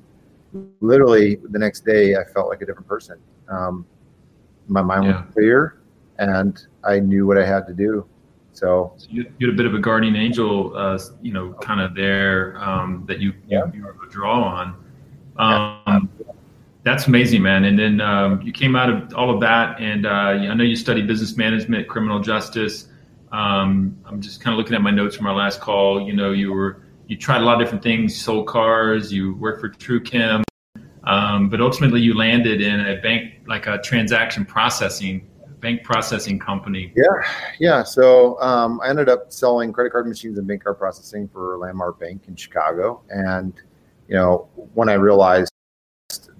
literally 0.81 1.37
the 1.49 1.59
next 1.59 1.85
day, 1.85 2.15
I 2.15 2.23
felt 2.23 2.49
like 2.49 2.61
a 2.61 2.65
different 2.65 2.87
person. 2.87 3.17
Um, 3.47 3.85
my 4.67 4.81
mind 4.81 5.05
yeah. 5.05 5.21
was 5.21 5.33
clear, 5.33 5.81
and 6.17 6.65
I 6.83 6.99
knew 6.99 7.25
what 7.25 7.37
I 7.37 7.45
had 7.45 7.65
to 7.67 7.73
do. 7.73 8.05
So, 8.53 8.93
so 8.97 9.07
you, 9.09 9.31
you, 9.39 9.47
had 9.47 9.53
a 9.53 9.57
bit 9.57 9.65
of 9.65 9.73
a 9.73 9.79
guardian 9.79 10.15
angel, 10.15 10.75
uh, 10.75 10.99
you 11.21 11.31
know, 11.31 11.53
kind 11.61 11.79
of 11.79 11.95
there 11.95 12.57
um, 12.61 13.05
that 13.07 13.19
you, 13.19 13.33
yeah. 13.47 13.65
you, 13.67 13.79
you 13.79 13.85
were 13.85 13.95
draw 14.09 14.43
on. 14.43 14.75
Um, 15.37 16.09
yeah. 16.19 16.33
That's 16.83 17.07
amazing, 17.07 17.43
man. 17.43 17.65
And 17.65 17.77
then 17.77 18.01
um, 18.01 18.41
you 18.41 18.51
came 18.51 18.75
out 18.75 18.89
of 18.89 19.13
all 19.13 19.33
of 19.33 19.39
that, 19.41 19.79
and 19.79 20.05
uh, 20.05 20.09
I 20.09 20.53
know 20.53 20.63
you 20.63 20.75
studied 20.75 21.07
business 21.07 21.37
management, 21.37 21.87
criminal 21.87 22.19
justice. 22.19 22.87
Um, 23.31 23.97
I'm 24.05 24.21
just 24.21 24.41
kind 24.41 24.53
of 24.53 24.57
looking 24.57 24.75
at 24.75 24.81
my 24.81 24.91
notes 24.91 25.15
from 25.15 25.27
our 25.27 25.35
last 25.35 25.61
call. 25.61 26.01
You 26.01 26.13
know, 26.13 26.31
you 26.31 26.51
were 26.51 26.83
you 27.07 27.17
tried 27.17 27.41
a 27.41 27.45
lot 27.45 27.55
of 27.55 27.65
different 27.65 27.83
things, 27.83 28.19
sold 28.19 28.47
cars, 28.47 29.11
you 29.11 29.35
worked 29.35 29.61
for 29.61 29.69
TrueChem, 29.69 30.43
um, 31.03 31.49
but 31.49 31.59
ultimately 31.59 32.01
you 32.01 32.13
landed 32.13 32.61
in 32.61 32.79
a 32.79 33.01
bank 33.01 33.33
like 33.47 33.67
a 33.67 33.79
transaction 33.79 34.45
processing 34.45 35.27
bank 35.61 35.83
processing 35.83 36.39
company. 36.39 36.91
Yeah, 36.95 37.31
yeah. 37.59 37.83
So 37.83 38.41
um, 38.41 38.81
I 38.83 38.89
ended 38.89 39.07
up 39.07 39.31
selling 39.31 39.71
credit 39.71 39.91
card 39.91 40.07
machines 40.07 40.37
and 40.37 40.47
bank 40.47 40.63
card 40.63 40.77
processing 40.77 41.29
for 41.29 41.57
Landmark 41.57 41.99
Bank 41.99 42.23
in 42.27 42.35
Chicago, 42.35 43.01
and 43.09 43.53
you 44.07 44.15
know 44.15 44.49
when 44.73 44.89
I 44.89 44.93
realized 44.93 45.51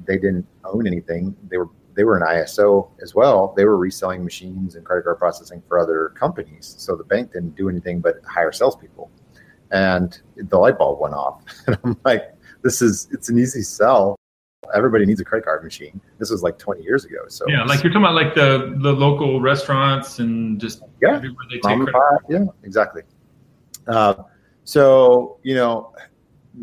they 0.06 0.17
didn't 0.17 0.47
own 0.65 0.88
anything, 0.88 1.36
they 1.47 1.58
were 1.58 1.69
they 1.93 2.04
were 2.04 2.17
an 2.17 2.23
ISO 2.23 2.89
as 3.01 3.13
well. 3.13 3.54
They 3.56 3.65
were 3.65 3.77
reselling 3.77 4.23
machines 4.23 4.75
and 4.75 4.86
credit 4.86 5.04
card 5.04 5.17
processing 5.17 5.62
for 5.67 5.80
other 5.80 6.10
companies. 6.10 6.75
So 6.77 6.95
the 6.95 7.04
bank 7.04 7.34
didn't 7.34 7.56
do 7.56 7.69
anything 7.69 7.99
but 7.99 8.21
hire 8.25 8.51
salespeople 8.51 9.12
and 9.71 10.21
the 10.36 10.58
light 10.58 10.77
bulb 10.77 10.99
went 10.99 11.13
off. 11.13 11.41
And 11.67 11.77
I'm 11.84 11.97
like, 12.06 12.34
this 12.62 12.82
is 12.82 13.08
it's 13.12 13.30
an 13.30 13.39
easy 13.39 13.62
sell. 13.62 14.15
Everybody 14.75 15.06
needs 15.06 15.19
a 15.19 15.25
credit 15.25 15.45
card 15.45 15.63
machine. 15.63 15.99
This 16.19 16.30
was 16.30 16.43
like 16.43 16.58
20 16.58 16.84
years 16.84 17.04
ago. 17.04 17.17
So 17.27 17.45
yeah, 17.47 17.63
like 17.63 17.84
you're 17.84 17.91
talking 17.91 18.06
about 18.06 18.13
like 18.13 18.36
the 18.36 18.75
the 18.82 18.91
local 18.91 19.41
restaurants 19.41 20.19
and 20.19 20.60
just 20.60 20.84
yeah, 21.01 21.15
everywhere 21.15 21.45
they 21.49 21.56
take 21.56 21.88
credit. 21.88 22.21
yeah, 22.30 22.45
exactly. 22.63 23.01
Uh, 23.88 24.15
so 24.63 25.39
you 25.43 25.56
know 25.56 25.93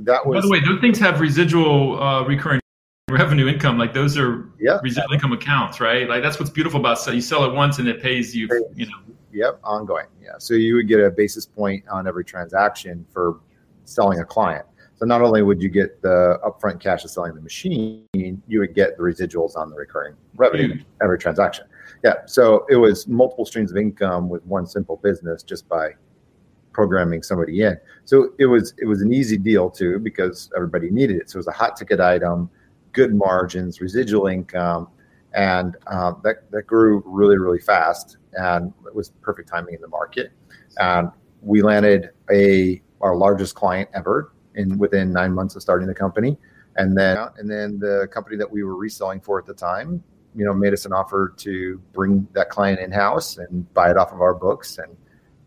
that 0.04 0.24
was. 0.24 0.36
By 0.36 0.40
the 0.42 0.50
way, 0.50 0.60
those 0.60 0.80
things 0.80 0.98
have 0.98 1.20
residual 1.20 2.00
uh, 2.00 2.22
recurring 2.24 2.60
revenue 3.08 3.48
income. 3.48 3.78
Like 3.78 3.94
those 3.94 4.16
are 4.16 4.48
yeah. 4.60 4.78
residual 4.82 5.12
income 5.12 5.32
accounts, 5.32 5.80
right? 5.80 6.08
Like 6.08 6.22
that's 6.22 6.38
what's 6.38 6.50
beautiful 6.50 6.80
about 6.80 6.98
so 6.98 7.10
You 7.10 7.20
sell 7.20 7.44
it 7.44 7.54
once 7.54 7.78
and 7.78 7.88
it 7.88 8.02
pays 8.02 8.34
you. 8.34 8.48
You 8.74 8.86
know. 8.86 8.98
Yep, 9.32 9.60
ongoing. 9.62 10.06
Yeah. 10.22 10.32
So 10.38 10.54
you 10.54 10.74
would 10.76 10.88
get 10.88 11.00
a 11.00 11.10
basis 11.10 11.46
point 11.46 11.84
on 11.88 12.06
every 12.06 12.24
transaction 12.24 13.06
for 13.12 13.40
selling 13.84 14.20
a 14.20 14.24
client. 14.24 14.64
So 14.96 15.06
not 15.06 15.22
only 15.22 15.42
would 15.42 15.62
you 15.62 15.68
get 15.68 16.02
the 16.02 16.40
upfront 16.44 16.80
cash 16.80 17.04
of 17.04 17.10
selling 17.10 17.34
the 17.34 17.40
machine, 17.40 18.04
you 18.14 18.58
would 18.58 18.74
get 18.74 18.96
the 18.96 19.02
residuals 19.02 19.56
on 19.56 19.70
the 19.70 19.76
recurring 19.76 20.14
revenue 20.34 20.74
mm. 20.74 20.84
every 21.02 21.18
transaction. 21.18 21.66
Yeah. 22.02 22.14
So 22.26 22.66
it 22.68 22.76
was 22.76 23.06
multiple 23.06 23.44
streams 23.44 23.70
of 23.70 23.76
income 23.76 24.28
with 24.28 24.44
one 24.44 24.66
simple 24.66 24.96
business 24.96 25.42
just 25.42 25.68
by 25.68 25.94
programming 26.72 27.22
somebody 27.22 27.62
in. 27.62 27.76
So 28.04 28.32
it 28.38 28.46
was 28.46 28.74
it 28.78 28.86
was 28.86 29.02
an 29.02 29.12
easy 29.12 29.36
deal 29.36 29.70
too 29.70 29.98
because 29.98 30.50
everybody 30.56 30.90
needed 30.90 31.16
it. 31.16 31.30
So 31.30 31.36
it 31.36 31.40
was 31.40 31.48
a 31.48 31.52
hot 31.52 31.76
ticket 31.76 32.00
item, 32.00 32.50
good 32.92 33.14
margins, 33.14 33.80
residual 33.80 34.26
income, 34.26 34.88
and 35.34 35.76
um, 35.86 36.20
that 36.24 36.50
that 36.50 36.66
grew 36.66 37.02
really 37.04 37.38
really 37.38 37.60
fast 37.60 38.16
and 38.34 38.72
it 38.86 38.94
was 38.94 39.10
perfect 39.22 39.48
timing 39.48 39.74
in 39.74 39.80
the 39.80 39.88
market. 39.88 40.32
And 40.78 41.10
we 41.42 41.62
landed 41.62 42.10
a 42.30 42.82
our 43.00 43.16
largest 43.16 43.54
client 43.54 43.88
ever 43.94 44.32
in 44.54 44.78
within 44.78 45.12
nine 45.12 45.32
months 45.32 45.54
of 45.56 45.62
starting 45.62 45.86
the 45.86 45.94
company, 45.94 46.38
and 46.76 46.96
then 46.96 47.18
and 47.36 47.50
then 47.50 47.78
the 47.78 48.08
company 48.12 48.36
that 48.36 48.50
we 48.50 48.62
were 48.62 48.76
reselling 48.76 49.20
for 49.20 49.38
at 49.38 49.46
the 49.46 49.54
time, 49.54 50.02
you 50.34 50.44
know, 50.44 50.54
made 50.54 50.72
us 50.72 50.84
an 50.84 50.92
offer 50.92 51.34
to 51.38 51.80
bring 51.92 52.26
that 52.32 52.48
client 52.48 52.80
in 52.80 52.90
house 52.90 53.38
and 53.38 53.72
buy 53.74 53.90
it 53.90 53.96
off 53.96 54.12
of 54.12 54.20
our 54.20 54.34
books, 54.34 54.78
and 54.78 54.96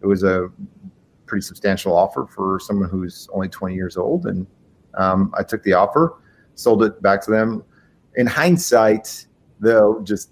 it 0.01 0.08
was 0.08 0.23
a 0.23 0.49
pretty 1.25 1.41
substantial 1.41 1.95
offer 1.95 2.25
for 2.25 2.60
someone 2.60 2.89
who's 2.89 3.30
only 3.34 3.47
20 3.47 3.75
years 3.75 3.97
old, 3.97 4.25
and 4.25 4.45
um, 4.95 5.34
I 5.38 5.43
took 5.43 5.63
the 5.63 5.73
offer, 5.73 6.20
sold 6.56 6.84
it 6.84 7.02
back 7.02 7.22
to 7.26 7.32
them. 7.32 7.64
In 8.16 8.28
hindsight, 8.28 9.26
though, 9.60 10.02
just 10.04 10.32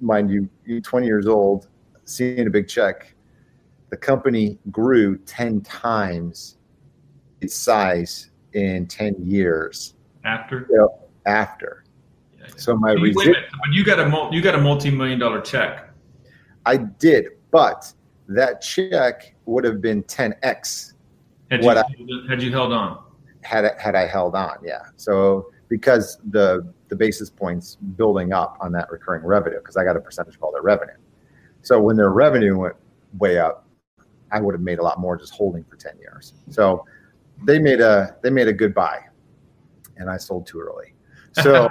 mind 0.00 0.30
you, 0.30 0.48
you're 0.64 0.80
20 0.80 1.06
years 1.06 1.26
old, 1.26 1.68
seeing 2.04 2.46
a 2.46 2.50
big 2.50 2.68
check, 2.68 3.14
the 3.90 3.96
company 3.96 4.58
grew 4.70 5.18
10 5.18 5.60
times 5.62 6.56
its 7.40 7.54
size 7.54 8.30
in 8.52 8.86
10 8.86 9.16
years. 9.18 9.94
After? 10.24 10.66
You 10.70 10.76
know, 10.76 10.98
after. 11.26 11.84
Yeah, 12.38 12.46
yeah. 12.48 12.54
So 12.56 12.76
my 12.76 12.94
wait, 12.94 13.14
resi- 13.14 13.34
but 13.34 13.72
you 13.72 13.84
got 13.84 13.98
a 13.98 14.34
you 14.34 14.42
got 14.42 14.54
a 14.54 14.58
multi-million 14.58 15.18
dollar 15.18 15.40
check. 15.40 15.90
I 16.66 16.76
did, 16.76 17.28
but 17.50 17.92
that 18.28 18.60
check 18.60 19.34
would 19.46 19.64
have 19.64 19.80
been 19.80 20.02
10x 20.04 20.92
had 21.50 21.62
what 21.62 21.76
you, 21.98 22.24
I, 22.26 22.30
had 22.30 22.42
you 22.42 22.50
held 22.50 22.72
on. 22.72 23.02
Had 23.42 23.70
had 23.78 23.94
I 23.94 24.06
held 24.06 24.34
on, 24.34 24.58
yeah. 24.62 24.82
So 24.96 25.50
because 25.68 26.18
the 26.30 26.72
the 26.88 26.96
basis 26.96 27.28
points 27.30 27.76
building 27.96 28.32
up 28.32 28.56
on 28.60 28.72
that 28.72 28.90
recurring 28.90 29.24
revenue, 29.24 29.58
because 29.58 29.76
I 29.76 29.84
got 29.84 29.96
a 29.96 30.00
percentage 30.00 30.36
of 30.36 30.42
all 30.42 30.52
their 30.52 30.62
revenue. 30.62 30.96
So 31.62 31.80
when 31.80 31.96
their 31.96 32.10
revenue 32.10 32.56
went 32.56 32.76
way 33.18 33.38
up, 33.38 33.66
I 34.30 34.40
would 34.40 34.54
have 34.54 34.62
made 34.62 34.78
a 34.78 34.82
lot 34.82 34.98
more 34.98 35.16
just 35.16 35.34
holding 35.34 35.64
for 35.64 35.76
10 35.76 35.98
years. 35.98 36.34
So 36.50 36.84
they 37.44 37.58
made 37.58 37.80
a 37.80 38.16
they 38.22 38.30
made 38.30 38.48
a 38.48 38.52
good 38.52 38.74
buy 38.74 39.00
and 39.96 40.10
I 40.10 40.16
sold 40.16 40.46
too 40.46 40.60
early. 40.60 40.94
So 41.32 41.68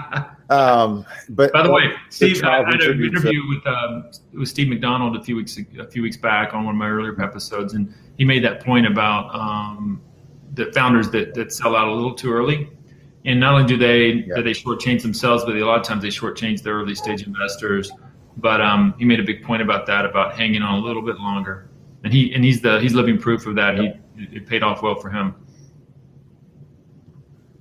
um 0.50 1.04
but 1.30 1.52
by 1.52 1.62
the 1.62 1.72
way, 1.72 1.92
Steve 2.10 2.42
I 2.44 2.58
had 2.58 2.80
an 2.82 3.02
interview 3.02 3.46
with 3.48 3.66
um, 3.66 4.10
with 4.32 4.48
Steve 4.48 4.68
McDonald 4.68 5.16
a 5.16 5.22
few 5.22 5.36
weeks 5.36 5.58
a 5.78 5.86
few 5.86 6.02
weeks 6.02 6.16
back 6.16 6.54
on 6.54 6.64
one 6.64 6.74
of 6.74 6.78
my 6.78 6.88
earlier 6.88 7.20
episodes 7.20 7.74
and 7.74 7.92
he 8.16 8.24
made 8.24 8.44
that 8.44 8.64
point 8.64 8.86
about 8.86 9.34
um, 9.34 10.00
the 10.54 10.72
founders 10.72 11.10
that 11.10 11.34
that 11.34 11.52
sell 11.52 11.76
out 11.76 11.88
a 11.88 11.92
little 11.92 12.14
too 12.14 12.32
early. 12.32 12.70
And 13.24 13.40
not 13.40 13.54
only 13.54 13.66
do 13.66 13.76
they 13.76 14.24
yeah. 14.26 14.36
do 14.36 14.42
they 14.42 14.52
shortchange 14.52 15.02
themselves, 15.02 15.44
but 15.44 15.56
a 15.56 15.64
lot 15.64 15.80
of 15.80 15.86
times 15.86 16.02
they 16.02 16.08
shortchange 16.08 16.62
their 16.62 16.74
early 16.74 16.94
stage 16.94 17.26
investors 17.26 17.90
but 18.38 18.60
um, 18.60 18.94
he 18.98 19.04
made 19.04 19.20
a 19.20 19.24
big 19.24 19.42
point 19.42 19.62
about 19.62 19.84
that, 19.86 20.06
about 20.06 20.34
hanging 20.34 20.62
on 20.62 20.78
a 20.78 20.84
little 20.84 21.02
bit 21.02 21.18
longer. 21.18 21.68
And 22.04 22.12
he 22.12 22.32
and 22.32 22.44
he's 22.44 22.60
the 22.60 22.80
he's 22.80 22.94
living 22.94 23.18
proof 23.18 23.46
of 23.46 23.56
that. 23.56 23.76
He 23.76 23.92
it 24.16 24.46
paid 24.46 24.62
off 24.62 24.82
well 24.82 24.94
for 24.94 25.10
him. 25.10 25.34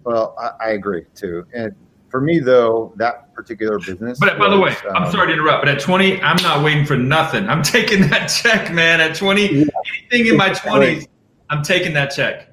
Well, 0.04 0.36
I, 0.40 0.68
I 0.68 0.70
agree 0.72 1.06
too. 1.16 1.46
And 1.54 1.76
for 2.10 2.22
me 2.22 2.40
though, 2.40 2.94
that 2.98 3.34
particular 3.34 3.80
business. 3.80 4.20
But 4.20 4.38
by 4.38 4.50
the 4.50 4.60
way, 4.60 4.76
um, 4.90 4.96
I'm 4.96 5.12
sorry 5.12 5.28
to 5.28 5.34
interrupt, 5.34 5.66
but 5.66 5.70
at 5.70 5.82
20, 5.82 6.22
I'm 6.22 6.42
not 6.44 6.64
waiting 6.64 6.86
for 6.86 6.96
nothing. 6.96 7.50
I'm 7.50 7.64
taking 7.64 8.08
that 8.10 8.28
check, 8.28 8.72
man. 8.72 9.02
At 9.02 9.16
20, 9.16 9.42
yeah. 9.42 9.66
anything 10.00 10.28
in 10.28 10.38
my 10.38 10.50
20s, 10.50 11.08
I'm 11.50 11.64
taking 11.64 11.94
that 11.94 12.12
check. 12.12 12.50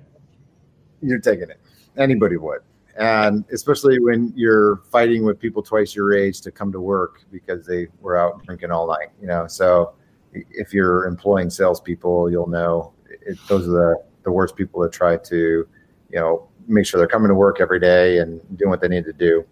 You're 1.03 1.21
taking 1.21 1.51
it. 1.51 1.61
Anybody 1.97 2.39
would 2.39 2.63
and 2.97 3.45
especially 3.53 3.99
when 3.99 4.33
you're 4.37 4.77
fighting 4.91 5.25
with 5.25 5.39
people 5.39 5.63
twice 5.63 5.95
your 5.95 6.15
age 6.15 6.41
to 6.43 6.51
come 6.51 6.71
to 6.73 6.81
work 6.81 7.23
because 7.33 7.67
they 7.67 7.89
were 8.01 8.17
out 8.17 8.45
drinking 8.45 8.71
all 8.71 8.87
night, 8.87 9.09
you 9.21 9.27
know. 9.27 9.47
So 9.49 9.95
if 10.33 10.73
you're 10.73 11.07
employing 11.07 11.51
salespeople, 11.51 12.31
you'll 12.31 12.49
know 12.49 12.93
it, 13.09 13.39
those 13.49 13.67
are 13.69 13.73
the, 13.73 14.05
the 14.25 14.33
worst 14.33 14.55
people 14.55 14.81
that 14.83 14.93
try 14.93 15.17
to, 15.17 15.37
you 15.37 16.21
know, 16.21 16.49
make 16.69 16.87
sure 16.87 16.99
they're 16.99 17.09
coming 17.09 17.29
to 17.29 17.35
work 17.35 17.61
every 17.61 17.81
day 17.81 18.19
and 18.19 18.41
doing 18.57 18.71
what 18.71 18.81
they 18.81 18.89
need 18.89 19.05
to 19.05 19.13
do. 19.13 19.45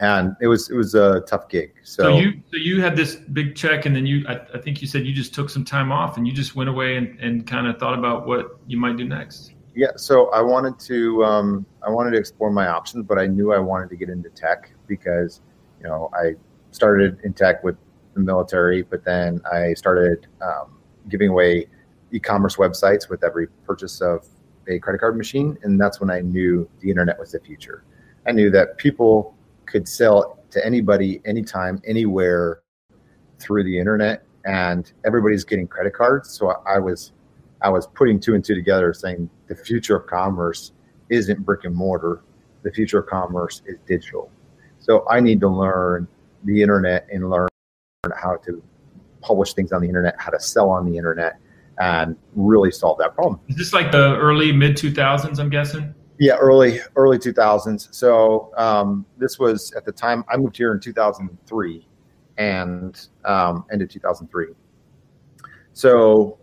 And 0.00 0.36
it 0.40 0.46
was 0.46 0.70
it 0.70 0.76
was 0.76 0.94
a 0.94 1.22
tough 1.22 1.48
gig. 1.48 1.74
So, 1.82 2.02
so 2.04 2.18
you 2.18 2.32
so 2.52 2.56
you 2.56 2.80
had 2.80 2.94
this 2.94 3.16
big 3.16 3.56
check, 3.56 3.84
and 3.84 3.96
then 3.96 4.06
you 4.06 4.24
I, 4.28 4.40
I 4.54 4.58
think 4.58 4.80
you 4.80 4.86
said 4.86 5.04
you 5.04 5.12
just 5.12 5.34
took 5.34 5.50
some 5.50 5.64
time 5.64 5.90
off, 5.90 6.16
and 6.16 6.24
you 6.24 6.32
just 6.32 6.54
went 6.54 6.70
away 6.70 6.96
and, 6.96 7.18
and 7.18 7.44
kind 7.44 7.66
of 7.66 7.78
thought 7.78 7.98
about 7.98 8.24
what 8.24 8.60
you 8.68 8.76
might 8.76 8.96
do 8.96 9.04
next 9.04 9.54
yeah, 9.78 9.92
so 9.94 10.28
I 10.30 10.42
wanted 10.42 10.76
to 10.80 11.24
um, 11.24 11.64
I 11.86 11.90
wanted 11.90 12.10
to 12.10 12.18
explore 12.18 12.50
my 12.50 12.66
options, 12.66 13.06
but 13.06 13.16
I 13.16 13.28
knew 13.28 13.52
I 13.52 13.60
wanted 13.60 13.88
to 13.90 13.96
get 13.96 14.08
into 14.08 14.28
tech 14.30 14.72
because 14.88 15.40
you 15.80 15.86
know 15.86 16.10
I 16.12 16.32
started 16.72 17.20
in 17.22 17.32
tech 17.32 17.62
with 17.62 17.76
the 18.14 18.20
military, 18.20 18.82
but 18.82 19.04
then 19.04 19.40
I 19.52 19.74
started 19.74 20.26
um, 20.42 20.78
giving 21.08 21.28
away 21.28 21.68
e-commerce 22.10 22.56
websites 22.56 23.08
with 23.08 23.22
every 23.22 23.46
purchase 23.64 24.00
of 24.00 24.26
a 24.66 24.80
credit 24.80 24.98
card 24.98 25.16
machine, 25.16 25.56
and 25.62 25.80
that's 25.80 26.00
when 26.00 26.10
I 26.10 26.22
knew 26.22 26.68
the 26.80 26.90
internet 26.90 27.16
was 27.16 27.30
the 27.30 27.38
future. 27.38 27.84
I 28.26 28.32
knew 28.32 28.50
that 28.50 28.78
people 28.78 29.36
could 29.66 29.86
sell 29.86 30.40
to 30.50 30.66
anybody, 30.66 31.22
anytime, 31.24 31.80
anywhere 31.86 32.62
through 33.38 33.62
the 33.62 33.78
internet 33.78 34.24
and 34.44 34.92
everybody's 35.04 35.44
getting 35.44 35.68
credit 35.68 35.94
cards. 35.94 36.30
So 36.30 36.50
I 36.66 36.78
was, 36.78 37.12
I 37.60 37.70
was 37.70 37.86
putting 37.86 38.20
two 38.20 38.34
and 38.34 38.44
two 38.44 38.54
together, 38.54 38.92
saying 38.92 39.28
the 39.48 39.54
future 39.54 39.96
of 39.96 40.06
commerce 40.06 40.72
isn't 41.08 41.44
brick 41.44 41.64
and 41.64 41.74
mortar. 41.74 42.22
The 42.62 42.70
future 42.70 43.00
of 43.00 43.06
commerce 43.06 43.62
is 43.66 43.78
digital. 43.86 44.30
So 44.78 45.06
I 45.08 45.20
need 45.20 45.40
to 45.40 45.48
learn 45.48 46.06
the 46.44 46.62
internet 46.62 47.06
and 47.12 47.28
learn 47.30 47.48
how 48.16 48.36
to 48.46 48.62
publish 49.20 49.54
things 49.54 49.72
on 49.72 49.82
the 49.82 49.88
internet, 49.88 50.14
how 50.18 50.30
to 50.30 50.40
sell 50.40 50.70
on 50.70 50.86
the 50.86 50.96
internet, 50.96 51.38
and 51.78 52.16
really 52.34 52.70
solve 52.70 52.98
that 52.98 53.14
problem. 53.14 53.40
Is 53.48 53.56
this 53.56 53.72
like 53.72 53.92
the 53.92 54.16
early 54.16 54.52
mid 54.52 54.76
2000s? 54.76 55.38
I'm 55.38 55.50
guessing. 55.50 55.94
Yeah, 56.18 56.34
early 56.34 56.80
early 56.96 57.18
2000s. 57.18 57.94
So 57.94 58.52
um, 58.56 59.06
this 59.18 59.38
was 59.38 59.72
at 59.72 59.84
the 59.84 59.92
time 59.92 60.24
I 60.28 60.36
moved 60.36 60.56
here 60.56 60.72
in 60.72 60.80
2003, 60.80 61.86
and 62.38 63.06
um, 63.24 63.64
ended 63.70 63.90
2003. 63.90 64.46
So 65.72 66.38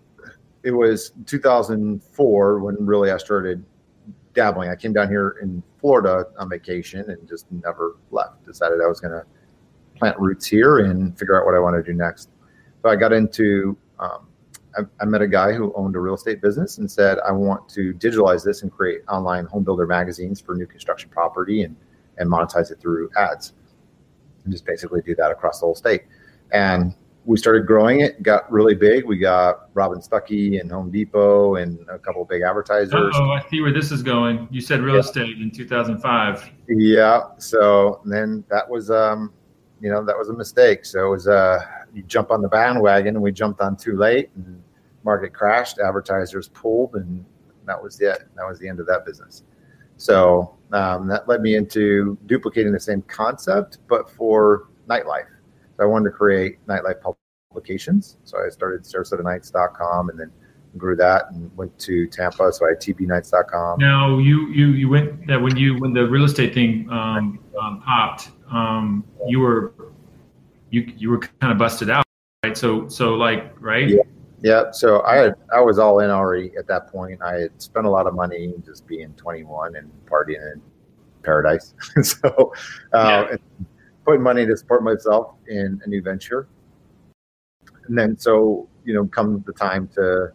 it 0.65 0.71
was 0.71 1.11
2004 1.27 2.59
when 2.59 2.75
really 2.79 3.11
I 3.11 3.17
started 3.17 3.63
dabbling. 4.33 4.69
I 4.69 4.75
came 4.75 4.93
down 4.93 5.09
here 5.09 5.37
in 5.41 5.61
Florida 5.79 6.25
on 6.39 6.49
vacation 6.49 7.07
and 7.11 7.29
just 7.29 7.45
never 7.51 7.97
left. 8.09 8.43
Decided 8.43 8.81
I 8.83 8.87
was 8.87 8.99
going 8.99 9.13
to 9.13 9.23
plant 9.95 10.19
roots 10.19 10.47
here 10.47 10.79
and 10.79 11.17
figure 11.17 11.39
out 11.39 11.45
what 11.45 11.53
I 11.53 11.59
want 11.59 11.75
to 11.75 11.83
do 11.83 11.95
next. 11.95 12.29
So 12.81 12.89
I 12.89 12.95
got 12.95 13.13
into 13.13 13.77
um, 13.99 14.27
I, 14.75 14.81
I, 14.99 15.05
met 15.05 15.21
a 15.21 15.27
guy 15.27 15.53
who 15.53 15.71
owned 15.75 15.95
a 15.95 15.99
real 15.99 16.15
estate 16.15 16.41
business 16.41 16.79
and 16.79 16.89
said, 16.89 17.19
I 17.19 17.31
want 17.31 17.69
to 17.69 17.93
digitalize 17.93 18.43
this 18.43 18.63
and 18.63 18.71
create 18.71 19.01
online 19.07 19.45
home 19.45 19.63
builder 19.63 19.85
magazines 19.85 20.41
for 20.41 20.55
new 20.55 20.65
construction 20.65 21.09
property 21.11 21.61
and, 21.61 21.75
and 22.17 22.29
monetize 22.29 22.71
it 22.71 22.79
through 22.81 23.09
ads 23.15 23.53
and 24.43 24.51
just 24.51 24.65
basically 24.65 25.01
do 25.01 25.15
that 25.15 25.31
across 25.31 25.59
the 25.59 25.67
whole 25.67 25.75
state. 25.75 26.03
And 26.51 26.95
we 27.25 27.37
started 27.37 27.65
growing 27.65 28.01
it, 28.01 28.21
got 28.21 28.49
really 28.51 28.75
big. 28.75 29.05
We 29.05 29.17
got 29.17 29.69
Robb 29.73 30.01
& 30.01 30.03
Stucky 30.03 30.59
and 30.59 30.71
Home 30.71 30.91
Depot 30.91 31.55
and 31.55 31.79
a 31.89 31.97
couple 31.97 32.21
of 32.21 32.29
big 32.29 32.43
advertisers. 32.43 33.13
Oh, 33.15 33.31
I 33.31 33.43
see 33.49 33.61
where 33.61 33.73
this 33.73 33.91
is 33.91 34.03
going. 34.03 34.47
You 34.51 34.61
said 34.61 34.81
real 34.81 34.95
yeah. 34.95 34.99
estate 35.01 35.41
in 35.41 35.49
2005. 35.49 36.51
Yeah. 36.67 37.23
So 37.37 38.01
then 38.05 38.43
that 38.49 38.69
was, 38.69 38.91
um, 38.91 39.33
you 39.81 39.91
know, 39.91 40.05
that 40.05 40.15
was 40.15 40.29
a 40.29 40.33
mistake. 40.33 40.85
So 40.85 41.07
it 41.07 41.09
was, 41.09 41.27
uh, 41.27 41.59
you 41.93 42.03
jump 42.03 42.29
on 42.29 42.43
the 42.43 42.47
bandwagon 42.47 43.15
and 43.15 43.23
we 43.23 43.31
jumped 43.31 43.59
on 43.59 43.75
too 43.75 43.97
late 43.97 44.29
and 44.35 44.61
market 45.03 45.33
crashed, 45.33 45.79
advertisers 45.79 46.49
pulled, 46.49 46.95
and 46.95 47.25
that 47.65 47.81
was 47.81 47.99
it. 48.01 48.27
That 48.35 48.47
was 48.47 48.59
the 48.59 48.67
end 48.67 48.79
of 48.79 48.85
that 48.85 49.03
business. 49.05 49.43
So 49.97 50.55
um, 50.73 51.07
that 51.07 51.27
led 51.27 51.41
me 51.41 51.55
into 51.55 52.17
duplicating 52.27 52.71
the 52.71 52.79
same 52.79 53.01
concept, 53.03 53.79
but 53.87 54.09
for 54.09 54.67
nightlife. 54.87 55.27
So 55.77 55.83
I 55.83 55.85
wanted 55.85 56.05
to 56.05 56.11
create 56.11 56.65
nightlife 56.67 57.01
publications. 57.51 58.17
So 58.23 58.37
I 58.45 58.49
started 58.49 58.83
SarasotaNights.com 58.83 60.09
and 60.09 60.19
then 60.19 60.31
grew 60.77 60.95
that 60.97 61.31
and 61.31 61.55
went 61.55 61.77
to 61.79 62.07
Tampa. 62.07 62.51
So 62.51 62.65
I 62.65 62.69
had 62.69 62.81
TBNights.com. 62.81 63.79
Now 63.79 64.17
you 64.17 64.47
you 64.49 64.67
you 64.67 64.89
went 64.89 65.27
that 65.27 65.41
when 65.41 65.55
you 65.55 65.77
when 65.79 65.93
the 65.93 66.07
real 66.07 66.25
estate 66.25 66.53
thing 66.53 66.87
um, 66.89 67.39
um, 67.59 67.81
popped, 67.81 68.29
um, 68.51 69.05
you 69.27 69.39
were 69.39 69.73
you 70.69 70.91
you 70.97 71.09
were 71.09 71.19
kind 71.19 71.51
of 71.51 71.57
busted 71.57 71.89
out, 71.89 72.05
right? 72.43 72.57
So 72.57 72.87
so 72.87 73.15
like 73.15 73.53
right. 73.59 73.89
Yeah. 73.89 74.01
Yeah, 74.43 74.69
so 74.71 75.01
I 75.03 75.15
had 75.15 75.35
I 75.55 75.61
was 75.61 75.79
all 75.79 76.01
in 76.01 76.11
already 76.11 76.51
at 76.55 76.67
that 76.67 76.87
point. 76.89 77.19
I 77.23 77.33
had 77.39 77.61
spent 77.61 77.87
a 77.87 77.89
lot 77.89 78.05
of 78.05 78.13
money 78.13 78.53
just 78.63 78.85
being 78.85 79.11
21 79.13 79.75
and 79.75 79.89
partying 80.05 80.53
in 80.53 80.61
paradise. 81.23 81.73
so, 82.03 82.53
uh, 82.93 83.27
yeah. 83.31 83.37
Putting 84.05 84.21
money 84.21 84.45
to 84.45 84.55
support 84.55 84.83
myself 84.83 85.35
in 85.47 85.81
a 85.83 85.89
new 85.89 86.01
venture, 86.01 86.47
and 87.87 87.97
then 87.97 88.17
so 88.17 88.69
you 88.85 88.93
know, 88.93 89.05
come 89.05 89.43
the 89.45 89.53
time 89.53 89.89
to 89.95 90.29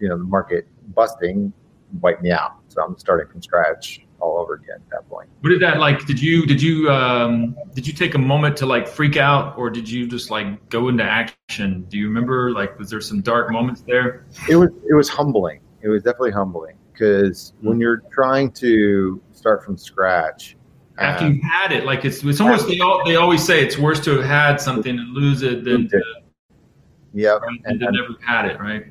you 0.00 0.08
know 0.08 0.16
the 0.16 0.24
market 0.24 0.66
busting, 0.94 1.52
wipe 2.00 2.22
me 2.22 2.30
out. 2.30 2.56
So 2.68 2.82
I'm 2.82 2.96
starting 2.98 3.30
from 3.30 3.42
scratch 3.42 4.00
all 4.20 4.38
over 4.38 4.54
again 4.54 4.76
at 4.76 4.90
that 4.90 5.08
point. 5.08 5.28
What 5.40 5.50
did 5.50 5.60
that 5.60 5.78
like? 5.78 6.06
Did 6.06 6.20
you 6.20 6.46
did 6.46 6.62
you 6.62 6.90
um, 6.90 7.56
did 7.74 7.86
you 7.86 7.92
take 7.92 8.14
a 8.14 8.18
moment 8.18 8.56
to 8.58 8.66
like 8.66 8.88
freak 8.88 9.16
out, 9.16 9.58
or 9.58 9.68
did 9.70 9.88
you 9.88 10.06
just 10.06 10.30
like 10.30 10.68
go 10.70 10.88
into 10.88 11.04
action? 11.04 11.84
Do 11.88 11.98
you 11.98 12.08
remember 12.08 12.52
like 12.52 12.78
was 12.78 12.90
there 12.90 13.00
some 13.00 13.20
dark 13.20 13.50
moments 13.50 13.82
there? 13.82 14.24
It 14.48 14.56
was 14.56 14.70
it 14.88 14.94
was 14.94 15.08
humbling. 15.08 15.60
It 15.82 15.88
was 15.88 16.02
definitely 16.02 16.30
humbling 16.30 16.76
because 16.92 17.52
mm-hmm. 17.56 17.68
when 17.68 17.80
you're 17.80 18.02
trying 18.12 18.52
to 18.52 19.20
start 19.32 19.64
from 19.64 19.76
scratch. 19.76 20.56
After 20.98 21.26
you 21.26 21.32
um, 21.32 21.40
had 21.40 21.72
it, 21.72 21.84
like 21.84 22.04
it's 22.04 22.22
it's 22.22 22.40
almost 22.40 22.68
they 22.68 22.78
all 22.78 23.02
they 23.04 23.16
always 23.16 23.44
say 23.44 23.64
it's 23.64 23.76
worse 23.76 23.98
to 24.04 24.16
have 24.16 24.24
had 24.24 24.56
something 24.60 24.96
and 24.96 25.08
lose 25.12 25.42
it 25.42 25.64
than 25.64 25.88
to, 25.88 26.00
yeah, 27.12 27.30
right, 27.30 27.60
and, 27.64 27.80
to 27.80 27.90
never 27.90 28.14
had 28.24 28.46
it, 28.46 28.60
right? 28.60 28.86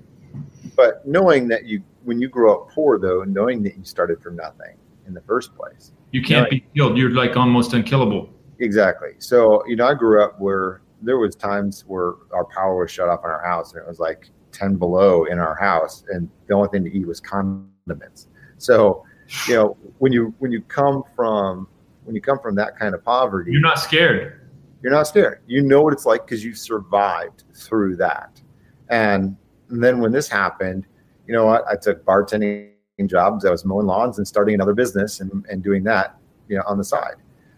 But 0.75 1.07
knowing 1.07 1.47
that 1.47 1.65
you 1.65 1.81
when 2.03 2.19
you 2.19 2.27
grow 2.27 2.53
up 2.53 2.71
poor 2.71 2.99
though, 2.99 3.23
knowing 3.23 3.63
that 3.63 3.77
you 3.77 3.85
started 3.85 4.21
from 4.21 4.35
nothing, 4.35 4.75
in 5.07 5.13
the 5.13 5.21
first 5.21 5.55
place. 5.55 5.91
You 6.11 6.21
can't 6.21 6.51
you 6.51 6.59
know, 6.59 6.63
be 6.63 6.65
killed. 6.75 6.97
You're 6.97 7.11
like 7.11 7.35
almost 7.35 7.73
unkillable. 7.73 8.29
Exactly. 8.59 9.11
So, 9.19 9.65
you 9.67 9.75
know, 9.75 9.87
I 9.87 9.93
grew 9.93 10.23
up 10.23 10.39
where 10.39 10.81
there 11.01 11.17
was 11.17 11.35
times 11.35 11.83
where 11.87 12.13
our 12.31 12.45
power 12.45 12.81
was 12.81 12.91
shut 12.91 13.09
off 13.09 13.21
in 13.23 13.29
our 13.29 13.43
house 13.43 13.73
and 13.73 13.81
it 13.81 13.87
was 13.87 13.99
like 13.99 14.29
10 14.51 14.75
below 14.75 15.25
in 15.25 15.39
our 15.39 15.55
house 15.55 16.03
and 16.09 16.29
the 16.47 16.53
only 16.53 16.69
thing 16.69 16.83
to 16.83 16.91
eat 16.91 17.05
was 17.05 17.19
condiments. 17.19 18.27
So, 18.57 19.03
you 19.47 19.55
know, 19.55 19.77
when 19.99 20.13
you 20.13 20.33
when 20.39 20.51
you 20.51 20.61
come 20.61 21.03
from 21.15 21.67
when 22.05 22.15
you 22.15 22.21
come 22.21 22.39
from 22.39 22.55
that 22.55 22.77
kind 22.77 22.93
of 22.93 23.03
poverty, 23.03 23.51
you're 23.51 23.61
not 23.61 23.79
scared. 23.79 24.39
You're 24.81 24.91
not 24.91 25.07
scared. 25.07 25.41
You 25.47 25.61
know 25.61 25.81
what 25.81 25.93
it's 25.93 26.05
like 26.05 26.25
because 26.25 26.43
you 26.43 26.53
survived 26.53 27.43
through 27.53 27.95
that. 27.97 28.41
And, 28.89 29.37
and 29.69 29.83
then 29.83 29.99
when 29.99 30.11
this 30.11 30.27
happened, 30.27 30.85
you 31.25 31.33
know 31.33 31.45
what? 31.45 31.65
I 31.67 31.77
took 31.77 32.03
bartending 32.03 32.73
jobs. 33.05 33.45
I 33.45 33.49
was 33.49 33.63
mowing 33.63 33.87
lawns 33.87 34.17
and 34.17 34.27
starting 34.27 34.55
another 34.55 34.73
business 34.73 35.21
and, 35.21 35.45
and 35.49 35.63
doing 35.63 35.83
that, 35.85 36.17
you 36.49 36.57
know, 36.57 36.63
on 36.67 36.77
the 36.77 36.83
side. 36.83 37.15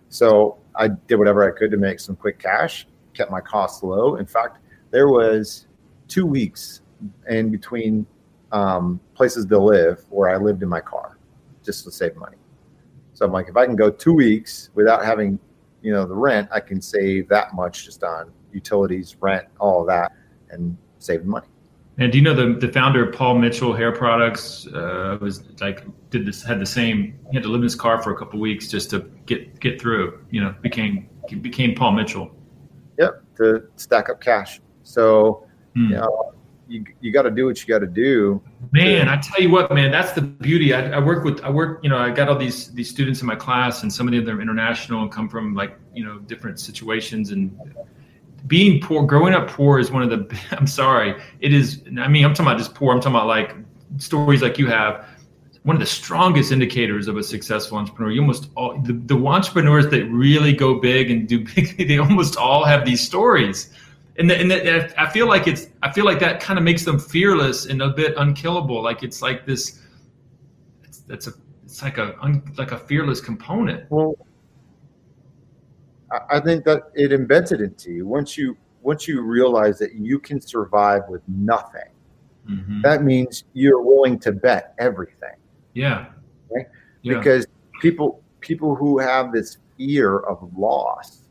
So 0.09 0.57
I 0.75 0.89
did 0.89 1.15
whatever 1.15 1.43
I 1.43 1.57
could 1.57 1.71
to 1.71 1.77
make 1.77 1.99
some 1.99 2.15
quick 2.15 2.37
cash, 2.37 2.87
kept 3.13 3.31
my 3.31 3.41
costs 3.41 3.81
low. 3.81 4.17
In 4.17 4.27
fact, 4.27 4.59
there 4.91 5.07
was 5.07 5.67
two 6.07 6.27
weeks 6.27 6.81
in 7.27 7.49
between 7.49 8.05
um, 8.51 8.99
places 9.15 9.45
to 9.47 9.57
live 9.57 10.03
where 10.09 10.29
I 10.29 10.37
lived 10.37 10.61
in 10.61 10.69
my 10.69 10.79
car 10.79 11.17
just 11.63 11.83
to 11.85 11.91
save 11.91 12.15
money. 12.15 12.37
So 13.15 13.25
I'm 13.25 13.31
like, 13.31 13.47
if 13.47 13.55
I 13.55 13.65
can 13.65 13.77
go 13.77 13.89
two 13.89 14.13
weeks 14.13 14.69
without 14.75 15.03
having, 15.03 15.39
you 15.81 15.91
know, 15.93 16.05
the 16.05 16.13
rent, 16.13 16.49
I 16.51 16.59
can 16.59 16.81
save 16.81 17.29
that 17.29 17.55
much 17.55 17.85
just 17.85 18.03
on 18.03 18.31
utilities, 18.51 19.15
rent, 19.21 19.47
all 19.59 19.81
of 19.81 19.87
that, 19.87 20.11
and 20.49 20.77
save 20.99 21.25
money. 21.25 21.47
And 21.97 22.11
do 22.11 22.17
you 22.17 22.23
know 22.25 22.33
the 22.33 22.59
the 22.59 22.71
founder 22.73 23.07
of 23.07 23.15
Paul 23.15 23.37
Mitchell 23.37 23.73
Hair 23.73 23.93
Products 23.93 24.67
uh, 24.67 25.17
was 25.21 25.43
like 25.61 25.85
did 26.09 26.25
this 26.25 26.43
had 26.43 26.59
the 26.59 26.65
same 26.65 27.17
he 27.29 27.37
had 27.37 27.43
to 27.43 27.49
live 27.49 27.59
in 27.59 27.63
his 27.63 27.75
car 27.75 28.01
for 28.03 28.13
a 28.13 28.17
couple 28.17 28.37
weeks 28.37 28.67
just 28.69 28.89
to 28.89 29.09
get 29.25 29.61
get 29.61 29.79
through 29.79 30.19
you 30.29 30.43
know 30.43 30.53
became 30.61 31.07
became 31.41 31.73
Paul 31.73 31.93
Mitchell. 31.93 32.35
Yep, 32.99 33.23
to 33.37 33.67
stack 33.77 34.09
up 34.09 34.19
cash. 34.19 34.59
So 34.83 35.47
hmm. 35.73 35.85
you 35.85 35.95
know 35.95 36.34
you 36.67 36.85
you 37.01 37.11
got 37.11 37.23
to 37.23 37.31
do 37.31 37.45
what 37.45 37.61
you 37.61 37.67
got 37.67 37.79
to 37.79 37.87
do. 37.87 38.41
Man, 38.71 39.07
I 39.07 39.17
tell 39.17 39.41
you 39.41 39.49
what, 39.49 39.71
man, 39.73 39.91
that's 39.91 40.13
the 40.13 40.21
beauty. 40.21 40.73
I, 40.73 40.91
I 40.91 40.99
work 40.99 41.23
with 41.23 41.41
I 41.43 41.49
work 41.49 41.79
you 41.83 41.89
know 41.89 41.97
I 41.97 42.11
got 42.11 42.29
all 42.29 42.37
these 42.37 42.73
these 42.73 42.89
students 42.89 43.21
in 43.21 43.27
my 43.27 43.35
class 43.35 43.83
and 43.83 43.91
some 43.91 44.07
of 44.07 44.13
them 44.13 44.37
are 44.37 44.41
international 44.41 45.01
and 45.01 45.11
come 45.11 45.29
from 45.29 45.53
like 45.53 45.77
you 45.93 46.03
know 46.03 46.19
different 46.19 46.59
situations 46.59 47.31
and 47.31 47.57
being 48.47 48.79
poor, 48.79 49.05
growing 49.05 49.33
up 49.33 49.49
poor 49.49 49.79
is 49.79 49.91
one 49.91 50.03
of 50.03 50.09
the, 50.09 50.39
I'm 50.51 50.67
sorry, 50.67 51.15
it 51.39 51.53
is, 51.53 51.83
I 51.99 52.07
mean, 52.07 52.25
I'm 52.25 52.33
talking 52.33 52.47
about 52.47 52.57
just 52.57 52.75
poor, 52.75 52.93
I'm 52.93 52.99
talking 52.99 53.15
about 53.15 53.27
like 53.27 53.55
stories 53.97 54.41
like 54.41 54.57
you 54.57 54.67
have. 54.67 55.07
One 55.63 55.75
of 55.75 55.79
the 55.79 55.87
strongest 55.87 56.51
indicators 56.51 57.07
of 57.07 57.17
a 57.17 57.23
successful 57.23 57.79
entrepreneur, 57.79 58.11
you 58.11 58.21
almost 58.21 58.49
all, 58.55 58.79
the, 58.81 58.93
the 58.93 59.15
entrepreneurs 59.15 59.87
that 59.87 60.05
really 60.05 60.53
go 60.53 60.79
big 60.79 61.09
and 61.09 61.27
do 61.27 61.43
big, 61.55 61.75
they 61.87 61.97
almost 61.97 62.37
all 62.37 62.63
have 62.63 62.85
these 62.85 63.01
stories. 63.01 63.73
And, 64.17 64.29
the, 64.29 64.37
and 64.37 64.49
the, 64.49 65.01
I 65.01 65.09
feel 65.09 65.27
like 65.27 65.47
it's, 65.47 65.67
I 65.83 65.91
feel 65.91 66.05
like 66.05 66.19
that 66.19 66.39
kind 66.39 66.57
of 66.57 66.63
makes 66.63 66.85
them 66.85 66.97
fearless 66.97 67.65
and 67.65 67.81
a 67.81 67.89
bit 67.89 68.13
unkillable. 68.17 68.81
Like 68.81 69.03
it's 69.03 69.21
like 69.21 69.45
this, 69.45 69.81
it's, 70.83 71.03
it's 71.09 71.27
a, 71.27 71.33
it's 71.65 71.81
like 71.81 71.97
a, 71.97 72.15
like 72.57 72.71
a 72.71 72.79
fearless 72.79 73.19
component. 73.19 73.89
Well, 73.91 74.15
I 76.29 76.39
think 76.39 76.63
that 76.65 76.91
it 76.93 77.11
embeds 77.11 77.51
it 77.51 77.61
into 77.61 77.91
you 77.91 78.07
once 78.07 78.37
you 78.37 78.57
once 78.81 79.07
you 79.07 79.21
realize 79.21 79.79
that 79.79 79.95
you 79.95 80.19
can 80.19 80.39
survive 80.39 81.01
with 81.09 81.21
nothing. 81.27 81.89
Mm-hmm. 82.49 82.81
That 82.81 83.03
means 83.03 83.45
you're 83.53 83.81
willing 83.81 84.19
to 84.19 84.31
bet 84.31 84.75
everything. 84.77 85.35
Yeah. 85.73 86.05
Okay? 86.51 86.67
yeah. 87.01 87.17
Because 87.17 87.47
people 87.81 88.23
people 88.41 88.75
who 88.75 88.99
have 88.99 89.33
this 89.33 89.57
fear 89.77 90.19
of 90.19 90.49
loss, 90.55 91.23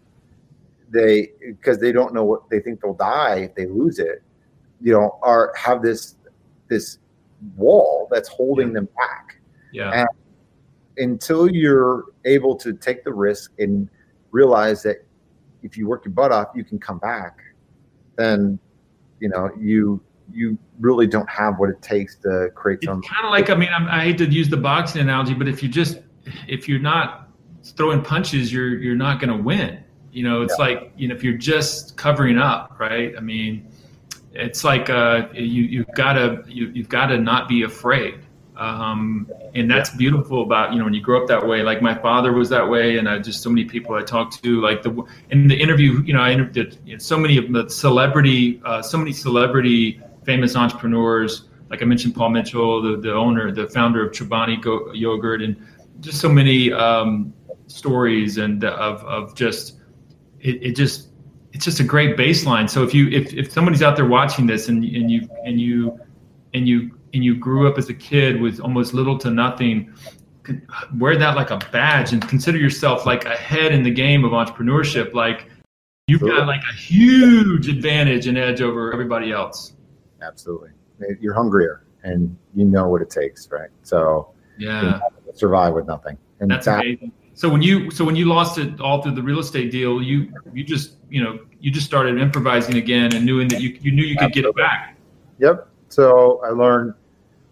they 0.94 1.32
because 1.40 1.78
they 1.78 1.92
don't 1.92 2.14
know 2.14 2.24
what 2.24 2.48
they 2.48 2.60
think 2.60 2.80
they'll 2.80 2.94
die 2.94 3.40
if 3.40 3.54
they 3.54 3.66
lose 3.66 3.98
it, 3.98 4.22
you 4.80 4.92
know, 4.92 5.18
are 5.22 5.52
have 5.56 5.82
this 5.82 6.16
this 6.68 6.98
wall 7.56 8.08
that's 8.10 8.28
holding 8.28 8.68
yeah. 8.68 8.74
them 8.74 8.88
back. 8.96 9.36
Yeah. 9.72 9.90
And 9.92 10.08
until 10.96 11.50
you're 11.50 12.04
able 12.24 12.54
to 12.56 12.72
take 12.72 13.04
the 13.04 13.12
risk 13.12 13.52
and 13.58 13.88
realize 14.30 14.82
that 14.84 15.04
if 15.62 15.76
you 15.76 15.88
work 15.88 16.04
your 16.04 16.12
butt 16.12 16.30
off, 16.30 16.48
you 16.54 16.64
can 16.64 16.78
come 16.78 16.98
back, 16.98 17.40
then 18.16 18.58
you 19.20 19.28
know, 19.28 19.50
you 19.58 20.00
you 20.32 20.56
really 20.80 21.06
don't 21.06 21.28
have 21.28 21.58
what 21.58 21.68
it 21.68 21.82
takes 21.82 22.16
to 22.16 22.50
create 22.54 22.78
it's 22.80 22.86
some. 22.86 23.02
kind 23.02 23.26
of 23.26 23.30
like 23.30 23.50
I 23.50 23.54
mean 23.54 23.68
I'm, 23.74 23.86
I 23.88 24.04
hate 24.04 24.18
to 24.18 24.26
use 24.26 24.48
the 24.48 24.56
boxing 24.56 25.02
analogy, 25.02 25.34
but 25.34 25.48
if 25.48 25.62
you 25.62 25.68
just 25.68 26.00
if 26.48 26.68
you're 26.68 26.78
not 26.78 27.28
throwing 27.62 28.02
punches, 28.02 28.52
you're 28.52 28.78
you're 28.78 28.96
not 28.96 29.20
going 29.20 29.36
to 29.36 29.42
win. 29.42 29.83
You 30.14 30.22
know, 30.22 30.42
it's 30.42 30.54
yeah. 30.58 30.64
like 30.64 30.92
you 30.96 31.08
know 31.08 31.14
if 31.14 31.24
you're 31.24 31.36
just 31.36 31.96
covering 31.96 32.38
up, 32.38 32.78
right? 32.78 33.14
I 33.16 33.20
mean, 33.20 33.66
it's 34.32 34.62
like 34.62 34.88
uh, 34.88 35.28
you 35.32 35.64
you've 35.64 35.92
got 35.96 36.12
to 36.12 36.44
you, 36.46 36.68
you've 36.68 36.88
got 36.88 37.06
to 37.06 37.18
not 37.18 37.48
be 37.48 37.62
afraid. 37.62 38.20
Um, 38.56 39.28
and 39.56 39.68
that's 39.68 39.90
beautiful 39.90 40.42
about 40.42 40.72
you 40.72 40.78
know 40.78 40.84
when 40.84 40.94
you 40.94 41.00
grow 41.00 41.20
up 41.20 41.26
that 41.26 41.44
way. 41.44 41.64
Like 41.64 41.82
my 41.82 41.96
father 41.96 42.32
was 42.32 42.48
that 42.50 42.68
way, 42.68 42.98
and 42.98 43.08
I 43.08 43.18
just 43.18 43.42
so 43.42 43.50
many 43.50 43.64
people 43.64 43.96
I 43.96 44.02
talked 44.02 44.40
to. 44.44 44.60
Like 44.60 44.84
the 44.84 45.04
in 45.30 45.48
the 45.48 45.56
interview, 45.56 46.00
you 46.02 46.12
know, 46.12 46.20
I 46.20 46.30
interviewed 46.30 46.78
you 46.84 46.92
know, 46.92 46.98
so 46.98 47.18
many 47.18 47.36
of 47.36 47.52
the 47.52 47.68
celebrity, 47.68 48.62
uh, 48.64 48.82
so 48.82 48.96
many 48.96 49.12
celebrity 49.12 50.00
famous 50.24 50.54
entrepreneurs. 50.54 51.48
Like 51.70 51.82
I 51.82 51.86
mentioned, 51.86 52.14
Paul 52.14 52.30
Mitchell, 52.30 52.80
the 52.80 52.96
the 52.96 53.12
owner, 53.12 53.50
the 53.50 53.66
founder 53.66 54.06
of 54.06 54.12
Chobani 54.12 54.62
Go- 54.62 54.92
Yogurt, 54.92 55.42
and 55.42 55.56
just 55.98 56.20
so 56.20 56.28
many 56.28 56.72
um, 56.72 57.34
stories 57.66 58.38
and 58.38 58.62
of 58.62 59.02
of 59.04 59.34
just 59.34 59.73
it, 60.44 60.62
it 60.62 60.76
just 60.76 61.08
it's 61.52 61.64
just 61.64 61.80
a 61.80 61.84
great 61.84 62.16
baseline. 62.16 62.70
So 62.70 62.84
if 62.84 62.94
you 62.94 63.08
if, 63.08 63.32
if 63.32 63.50
somebody's 63.50 63.82
out 63.82 63.96
there 63.96 64.06
watching 64.06 64.46
this 64.46 64.68
and 64.68 64.84
and 64.84 65.10
you 65.10 65.28
and 65.44 65.60
you 65.60 65.98
and 66.52 66.68
you 66.68 66.96
and 67.12 67.24
you 67.24 67.36
grew 67.36 67.68
up 67.68 67.78
as 67.78 67.88
a 67.88 67.94
kid 67.94 68.40
with 68.40 68.60
almost 68.60 68.94
little 68.94 69.18
to 69.18 69.30
nothing, 69.30 69.92
wear 70.98 71.16
that 71.16 71.34
like 71.34 71.50
a 71.50 71.58
badge 71.72 72.12
and 72.12 72.26
consider 72.28 72.58
yourself 72.58 73.06
like 73.06 73.24
ahead 73.24 73.72
in 73.72 73.82
the 73.82 73.90
game 73.90 74.24
of 74.24 74.32
entrepreneurship. 74.32 75.14
Like 75.14 75.48
you've 76.06 76.22
Absolutely. 76.22 76.40
got 76.40 76.46
like 76.46 76.62
a 76.70 76.76
huge 76.76 77.68
advantage 77.68 78.26
and 78.26 78.36
edge 78.36 78.60
over 78.60 78.92
everybody 78.92 79.32
else. 79.32 79.74
Absolutely, 80.22 80.70
you're 81.20 81.34
hungrier 81.34 81.86
and 82.02 82.36
you 82.54 82.64
know 82.64 82.88
what 82.88 83.00
it 83.00 83.10
takes, 83.10 83.48
right? 83.50 83.70
So 83.82 84.34
yeah, 84.58 85.00
survive 85.34 85.72
with 85.72 85.86
nothing. 85.86 86.18
And 86.40 86.50
that's 86.50 86.66
that, 86.66 86.80
amazing. 86.80 87.12
So 87.34 87.48
when 87.48 87.62
you 87.62 87.90
so 87.90 88.04
when 88.04 88.14
you 88.14 88.26
lost 88.26 88.58
it 88.58 88.80
all 88.80 89.02
through 89.02 89.16
the 89.16 89.22
real 89.22 89.40
estate 89.40 89.72
deal, 89.72 90.00
you 90.00 90.32
you 90.52 90.62
just 90.62 90.96
you 91.10 91.22
know 91.22 91.40
you 91.60 91.70
just 91.70 91.86
started 91.86 92.18
improvising 92.18 92.76
again 92.76 93.14
and 93.14 93.26
knowing 93.26 93.48
that 93.48 93.60
you 93.60 93.76
you 93.80 93.90
knew 93.90 94.04
you 94.04 94.16
could 94.16 94.32
get 94.32 94.44
it 94.44 94.54
back. 94.56 94.96
Yep. 95.40 95.68
So 95.88 96.40
I 96.44 96.50
learned, 96.50 96.94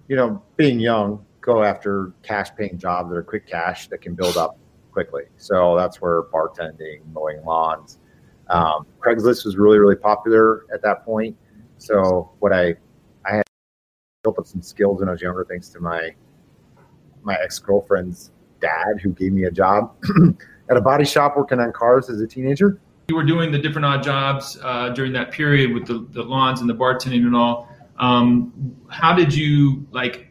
you 0.07 0.15
know, 0.15 0.43
being 0.57 0.79
young, 0.79 1.25
go 1.41 1.65
after 1.65 2.13
cash 2.23 2.55
paying 2.57 2.79
jobs 2.79 3.11
that 3.11 3.17
are 3.17 3.25
quick 3.25 3.47
cash 3.47 3.89
that 3.89 4.01
can 4.01 4.15
build 4.15 4.37
up 4.37 4.57
quickly. 4.93 5.25
So 5.37 5.77
that's 5.77 6.01
where 6.01 6.23
bartending, 6.25 7.01
mowing 7.13 7.45
lawns, 7.45 7.99
um, 8.51 8.87
Craigslist 9.01 9.45
was 9.45 9.57
really 9.57 9.79
really 9.79 9.97
popular 9.97 10.65
at 10.73 10.81
that 10.83 11.05
point. 11.05 11.37
So 11.79 12.31
what 12.39 12.53
I 12.53 12.77
I 13.25 13.37
had 13.37 13.45
built 14.23 14.39
up 14.39 14.47
some 14.47 14.63
skills 14.63 15.01
when 15.01 15.09
I 15.09 15.13
was 15.13 15.21
younger, 15.21 15.45
thanks 15.45 15.71
to 15.71 15.81
my 15.81 16.15
my 17.25 17.37
ex 17.43 17.59
girlfriend's 17.59 18.31
dad 18.63 19.01
who 19.03 19.11
gave 19.11 19.33
me 19.33 19.45
a 19.45 19.51
job 19.51 19.95
at 20.71 20.77
a 20.77 20.81
body 20.81 21.05
shop 21.05 21.37
working 21.37 21.61
on 21.61 21.73
cars 21.73 22.09
as 22.09 22.21
a 22.21 22.27
teenager. 22.27 22.81
You 23.09 23.17
were 23.17 23.25
doing 23.25 23.53
the 23.53 23.59
different 23.59 23.85
odd 23.85 24.03
jobs 24.03 24.59
uh, 24.63 24.89
during 24.91 25.13
that 25.13 25.33
period 25.33 25.75
with 25.75 25.87
the, 25.87 26.07
the 26.13 26.23
lawns 26.23 26.61
and 26.61 26.71
the 26.71 26.75
bartending 26.75 27.27
and 27.27 27.37
all. 27.37 27.69
Um, 27.99 28.75
how 28.89 29.13
did 29.15 29.35
you 29.35 29.87
like 29.91 30.29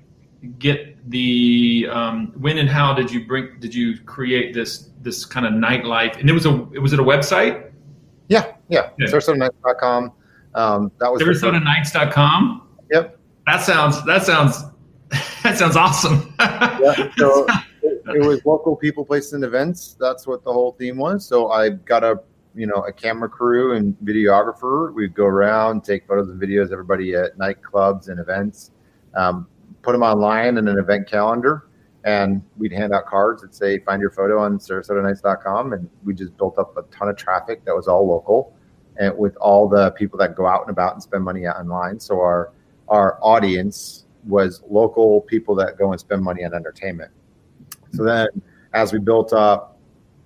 get 0.58 1.10
the 1.10 1.88
um, 1.92 2.34
when 2.38 2.58
and 2.58 2.70
how 2.70 2.94
did 2.94 3.12
you 3.12 3.26
bring 3.26 3.60
did 3.60 3.74
you 3.76 4.00
create 4.02 4.54
this 4.54 4.90
this 5.02 5.26
kind 5.26 5.46
of 5.46 5.54
nightlife? 5.54 6.20
And 6.20 6.30
it 6.30 6.34
was 6.34 6.46
a 6.46 6.52
was 6.52 6.94
it 6.94 7.00
a 7.00 7.04
website? 7.04 7.72
Yeah 8.28 8.54
yeah, 8.70 8.90
yeah. 8.98 9.08
sarasotanights.com 9.08 10.12
um, 10.56 10.92
that 11.00 11.12
was 11.12 11.22
sarasotanights.com 11.22 12.68
yep. 12.92 13.18
That 13.46 13.62
sounds 13.62 14.04
that 14.06 14.24
sounds 14.24 14.64
that 15.44 15.58
sounds 15.58 15.76
awesome. 15.76 16.34
Yeah 16.40 17.12
so 17.18 17.46
it 18.16 18.26
was 18.26 18.46
local 18.46 18.76
people, 18.76 19.06
places, 19.06 19.34
and 19.34 19.44
events. 19.44 19.96
That's 20.00 20.28
what 20.28 20.44
the 20.44 20.52
whole 20.52 20.74
theme 20.74 20.98
was. 20.98 21.26
So 21.26 21.52
I 21.52 21.70
got 21.70 22.04
a 22.04 22.22
you 22.54 22.68
know 22.68 22.84
a 22.84 22.92
camera 22.92 23.30
crew 23.30 23.76
and 23.76 23.98
videographer. 24.04 24.94
We'd 24.94 25.14
go 25.14 25.26
around, 25.26 25.84
take 25.84 26.08
photos 26.08 26.30
and 26.30 26.42
videos. 26.42 26.72
Everybody 26.72 27.16
at 27.16 27.38
nightclubs 27.38 28.10
and 28.10 28.20
events, 28.20 28.72
um, 29.16 29.48
put 29.82 29.94
them 29.94 30.04
online 30.04 30.58
in 30.58 30.68
an 30.68 30.78
event 30.78 31.08
calendar, 31.08 31.68
and 32.04 32.42
we'd 32.58 32.72
hand 32.72 32.94
out 32.94 33.06
cards 33.06 33.42
that 33.42 33.56
say 33.56 33.80
"Find 33.80 34.02
your 34.02 34.12
photo 34.12 34.40
on 34.40 34.60
SarasotaNights.com," 34.60 35.74
and 35.74 35.90
we 36.04 36.14
just 36.14 36.36
built 36.38 36.58
up 36.58 36.76
a 36.78 36.84
ton 36.96 37.10
of 37.10 37.18
traffic 37.18 37.64
that 37.66 37.76
was 37.76 37.88
all 37.88 38.08
local, 38.08 38.54
and 38.98 39.18
with 39.18 39.36
all 39.38 39.68
the 39.68 39.92
people 39.92 40.18
that 40.20 40.36
go 40.36 40.46
out 40.46 40.62
and 40.62 40.70
about 40.70 40.94
and 40.94 41.04
spend 41.04 41.24
money 41.24 41.48
online. 41.48 42.00
So 42.00 42.20
our 42.20 42.52
our 42.90 43.18
audience 43.22 44.06
was 44.28 44.62
local 44.70 45.22
people 45.22 45.56
that 45.56 45.78
go 45.78 45.92
and 45.92 46.00
spend 46.00 46.22
money 46.22 46.44
on 46.44 46.54
entertainment. 46.54 47.12
So 47.94 48.04
then, 48.04 48.28
as 48.74 48.94
we 48.94 49.00
built 49.00 49.34
up 49.34 49.80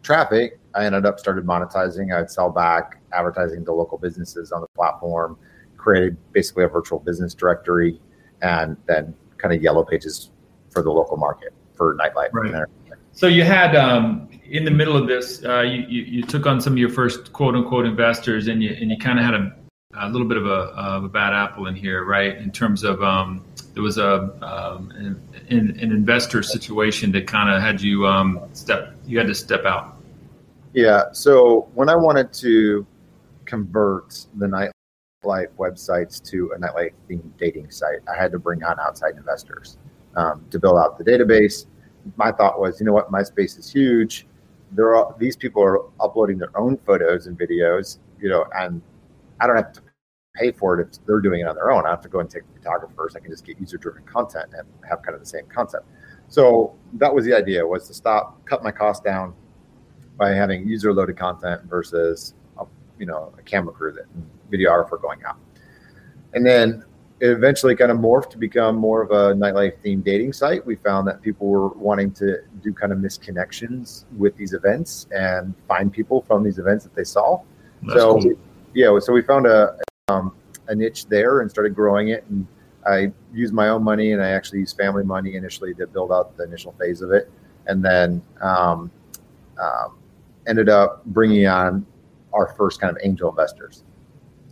traffic, 0.04 0.60
I 0.74 0.86
ended 0.86 1.06
up 1.06 1.20
started 1.20 1.46
monetizing. 1.46 2.16
I'd 2.16 2.30
sell 2.30 2.50
back 2.50 3.02
advertising 3.14 3.66
to 3.66 3.74
local 3.74 3.98
businesses 3.98 4.52
on 4.52 4.62
the 4.62 4.68
platform, 4.76 5.38
created 5.78 6.18
basically 6.32 6.66
a 6.66 6.68
virtual 6.68 7.00
business 7.00 7.34
directory, 7.34 8.00
and 8.42 8.78
then 8.88 9.16
kind 9.38 9.54
of 9.54 9.62
yellow 9.62 9.84
pages 9.84 10.32
for 10.70 10.82
the 10.82 10.92
local 10.92 11.18
market 11.18 11.54
for 11.74 11.96
nightlife. 11.96 12.30
Right. 12.34 12.68
So 13.14 13.28
you 13.28 13.44
had 13.44 13.76
um, 13.76 14.30
in 14.50 14.66
the 14.66 14.72
middle 14.72 14.98
of 14.98 15.08
this, 15.08 15.44
uh, 15.46 15.62
you, 15.62 15.84
you, 15.88 16.02
you 16.04 16.24
took 16.24 16.46
on 16.46 16.60
some 16.60 16.74
of 16.74 16.80
your 16.80 16.90
first 16.90 17.32
quote 17.32 17.56
unquote 17.56 17.86
investors, 17.86 18.48
and 18.48 18.62
you 18.62 18.76
and 18.80 18.92
you 18.92 18.98
kind 18.98 19.20
of 19.20 19.26
had 19.26 19.34
a, 19.34 19.56
a 20.02 20.10
little 20.10 20.28
bit 20.28 20.38
of 20.38 20.46
a, 20.46 20.50
of 20.50 21.06
a 21.06 21.10
bad 21.10 21.34
apple 21.34 21.68
in 21.68 21.76
here, 21.76 22.04
right? 22.04 22.38
In 22.38 22.52
terms 22.52 22.84
of 22.84 23.02
um, 23.02 23.44
there 23.76 23.84
was 23.84 23.98
a 23.98 24.32
um, 24.42 24.90
an, 24.92 25.22
an, 25.50 25.80
investor 25.80 26.42
situation 26.42 27.12
that 27.12 27.28
kind 27.28 27.50
of 27.50 27.62
had 27.62 27.80
you 27.80 28.08
um, 28.08 28.42
step 28.54 28.96
you 29.06 29.18
had 29.18 29.28
to 29.28 29.36
step 29.36 29.66
out. 29.66 29.98
Yeah 30.74 31.04
so 31.12 31.70
when 31.74 31.88
i 31.88 31.96
wanted 31.96 32.34
to 32.34 32.86
convert 33.46 34.26
the 34.36 34.48
nightlife 34.48 35.52
websites 35.58 36.24
to 36.32 36.52
a 36.56 36.60
nightlife 36.60 36.94
themed 37.08 37.32
dating 37.38 37.70
site 37.70 38.00
i 38.12 38.20
had 38.20 38.32
to 38.32 38.40
bring 38.40 38.64
on 38.64 38.80
outside 38.80 39.16
investors 39.16 39.78
um, 40.16 40.44
to 40.50 40.60
build 40.60 40.78
out 40.78 40.98
the 40.98 41.04
database. 41.04 41.68
My 42.18 42.32
thought 42.32 42.60
was 42.60 42.80
you 42.80 42.86
know 42.86 42.94
what 42.94 43.12
myspace 43.12 43.58
is 43.60 43.72
huge. 43.72 44.28
There 44.72 44.96
are 44.96 45.16
these 45.20 45.36
people 45.36 45.64
are 45.64 45.80
uploading 46.00 46.38
their 46.38 46.58
own 46.58 46.78
photos 46.78 47.28
and 47.28 47.38
videos 47.38 48.00
you 48.20 48.30
know 48.30 48.46
and 48.56 48.82
i 49.40 49.48
don't 49.48 49.56
have 49.56 49.74
to 49.74 49.82
pay 50.36 50.52
for 50.52 50.80
it 50.80 50.88
if 50.88 51.06
they're 51.06 51.22
doing 51.22 51.42
it 51.42 51.48
on 51.48 51.56
their 51.56 51.72
own. 51.72 51.86
I 51.86 51.90
have 51.90 52.02
to 52.02 52.10
go 52.10 52.20
and 52.20 52.30
take 52.30 52.44
photographers. 52.54 53.16
I 53.16 53.20
can 53.20 53.32
just 53.32 53.46
get 53.46 53.60
user 53.60 53.78
driven 53.78 54.04
content 54.04 54.52
and 54.58 54.68
have 54.88 55.02
kind 55.02 55.16
of 55.16 55.22
the 55.22 55.26
same 55.26 55.46
concept. 55.48 55.88
So 56.28 56.76
that 56.94 57.14
was 57.14 57.26
the 57.26 57.34
idea 57.34 57.66
was 57.66 57.88
to 57.88 57.94
stop, 57.94 58.44
cut 58.46 58.64
my 58.64 58.72
cost 58.72 59.04
down 59.04 59.34
by 60.18 60.30
having 60.30 60.68
user 60.68 60.94
loaded 60.94 61.18
content 61.18 61.64
versus 61.64 62.34
a, 62.58 62.66
you 62.98 63.06
know 63.06 63.34
a 63.38 63.42
camera 63.42 63.74
crew 63.74 63.94
that 63.94 64.06
videographer 64.52 65.02
going 65.02 65.24
out. 65.24 65.38
And 66.34 66.46
then 66.46 66.84
it 67.22 67.30
eventually 67.30 67.76
kind 67.76 67.92
of 67.92 67.98
morphed 67.98 68.30
to 68.32 68.38
become 68.38 68.76
more 68.76 69.02
of 69.02 69.12
a 69.12 69.34
nightlife 69.34 69.82
themed 69.84 70.04
dating 70.04 70.34
site. 70.34 70.66
We 70.66 70.76
found 70.76 71.08
that 71.08 71.22
people 71.22 71.48
were 71.48 71.70
wanting 71.70 72.12
to 72.16 72.40
do 72.62 72.74
kind 72.74 72.92
of 72.92 73.00
misconnections 73.00 74.04
with 74.18 74.36
these 74.36 74.54
events 74.54 75.08
and 75.12 75.54
find 75.68 75.94
people 75.94 76.22
from 76.28 76.44
these 76.44 76.60
events 76.60 76.84
that 76.84 76.94
they 76.94 77.06
saw. 77.06 77.42
That's 77.84 78.00
so 78.00 78.20
cool. 78.20 78.34
yeah, 78.74 79.00
so 79.00 79.14
we 79.14 79.22
found 79.22 79.48
a, 79.48 79.78
um, 80.08 80.36
a 80.68 80.76
niche 80.76 81.08
there 81.08 81.42
and 81.42 81.50
started 81.50 81.74
growing 81.74 82.10
it. 82.10 82.24
And 82.30 82.46
I 82.86 83.12
used 83.34 83.54
my 83.54 83.70
own 83.70 83.84
money 83.84 84.12
and 84.12 84.22
I 84.22 84.30
actually 84.30 84.60
used 84.60 84.78
family 84.78 85.04
money 85.04 85.36
initially 85.36 85.74
to 85.76 85.88
build 85.88 86.12
out 86.12 86.38
the 86.38 86.44
initial 86.44 86.74
phase 86.74 87.02
of 87.02 87.12
it. 87.12 87.32
And 87.66 87.84
then 87.84 88.22
um, 88.42 88.92
um, 89.60 89.98
ended 90.46 90.70
up 90.70 91.04
bringing 91.06 91.48
on 91.48 91.86
our 92.34 92.54
first 92.56 92.80
kind 92.80 92.96
of 92.96 93.02
angel 93.04 93.30
investors. 93.30 93.84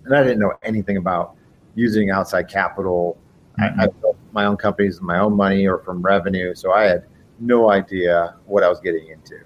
And 0.06 0.16
I 0.16 0.24
didn't 0.24 0.40
know 0.40 0.54
anything 0.64 0.98
about 0.98 1.36
using 1.76 2.10
outside 2.10 2.50
capital. 2.50 3.18
Mm-hmm. 3.60 3.80
I, 3.80 3.84
I 3.84 3.88
built 3.88 4.18
my 4.32 4.46
own 4.46 4.58
companies, 4.58 4.96
with 4.96 5.04
my 5.04 5.20
own 5.20 5.36
money, 5.36 5.68
or 5.68 5.78
from 5.80 6.02
revenue. 6.02 6.56
So 6.56 6.74
I 6.74 6.86
had 6.86 7.06
no 7.40 7.70
idea 7.70 8.36
what 8.48 8.64
I 8.64 8.70
was 8.70 8.80
getting 8.80 9.08
into. 9.10 9.42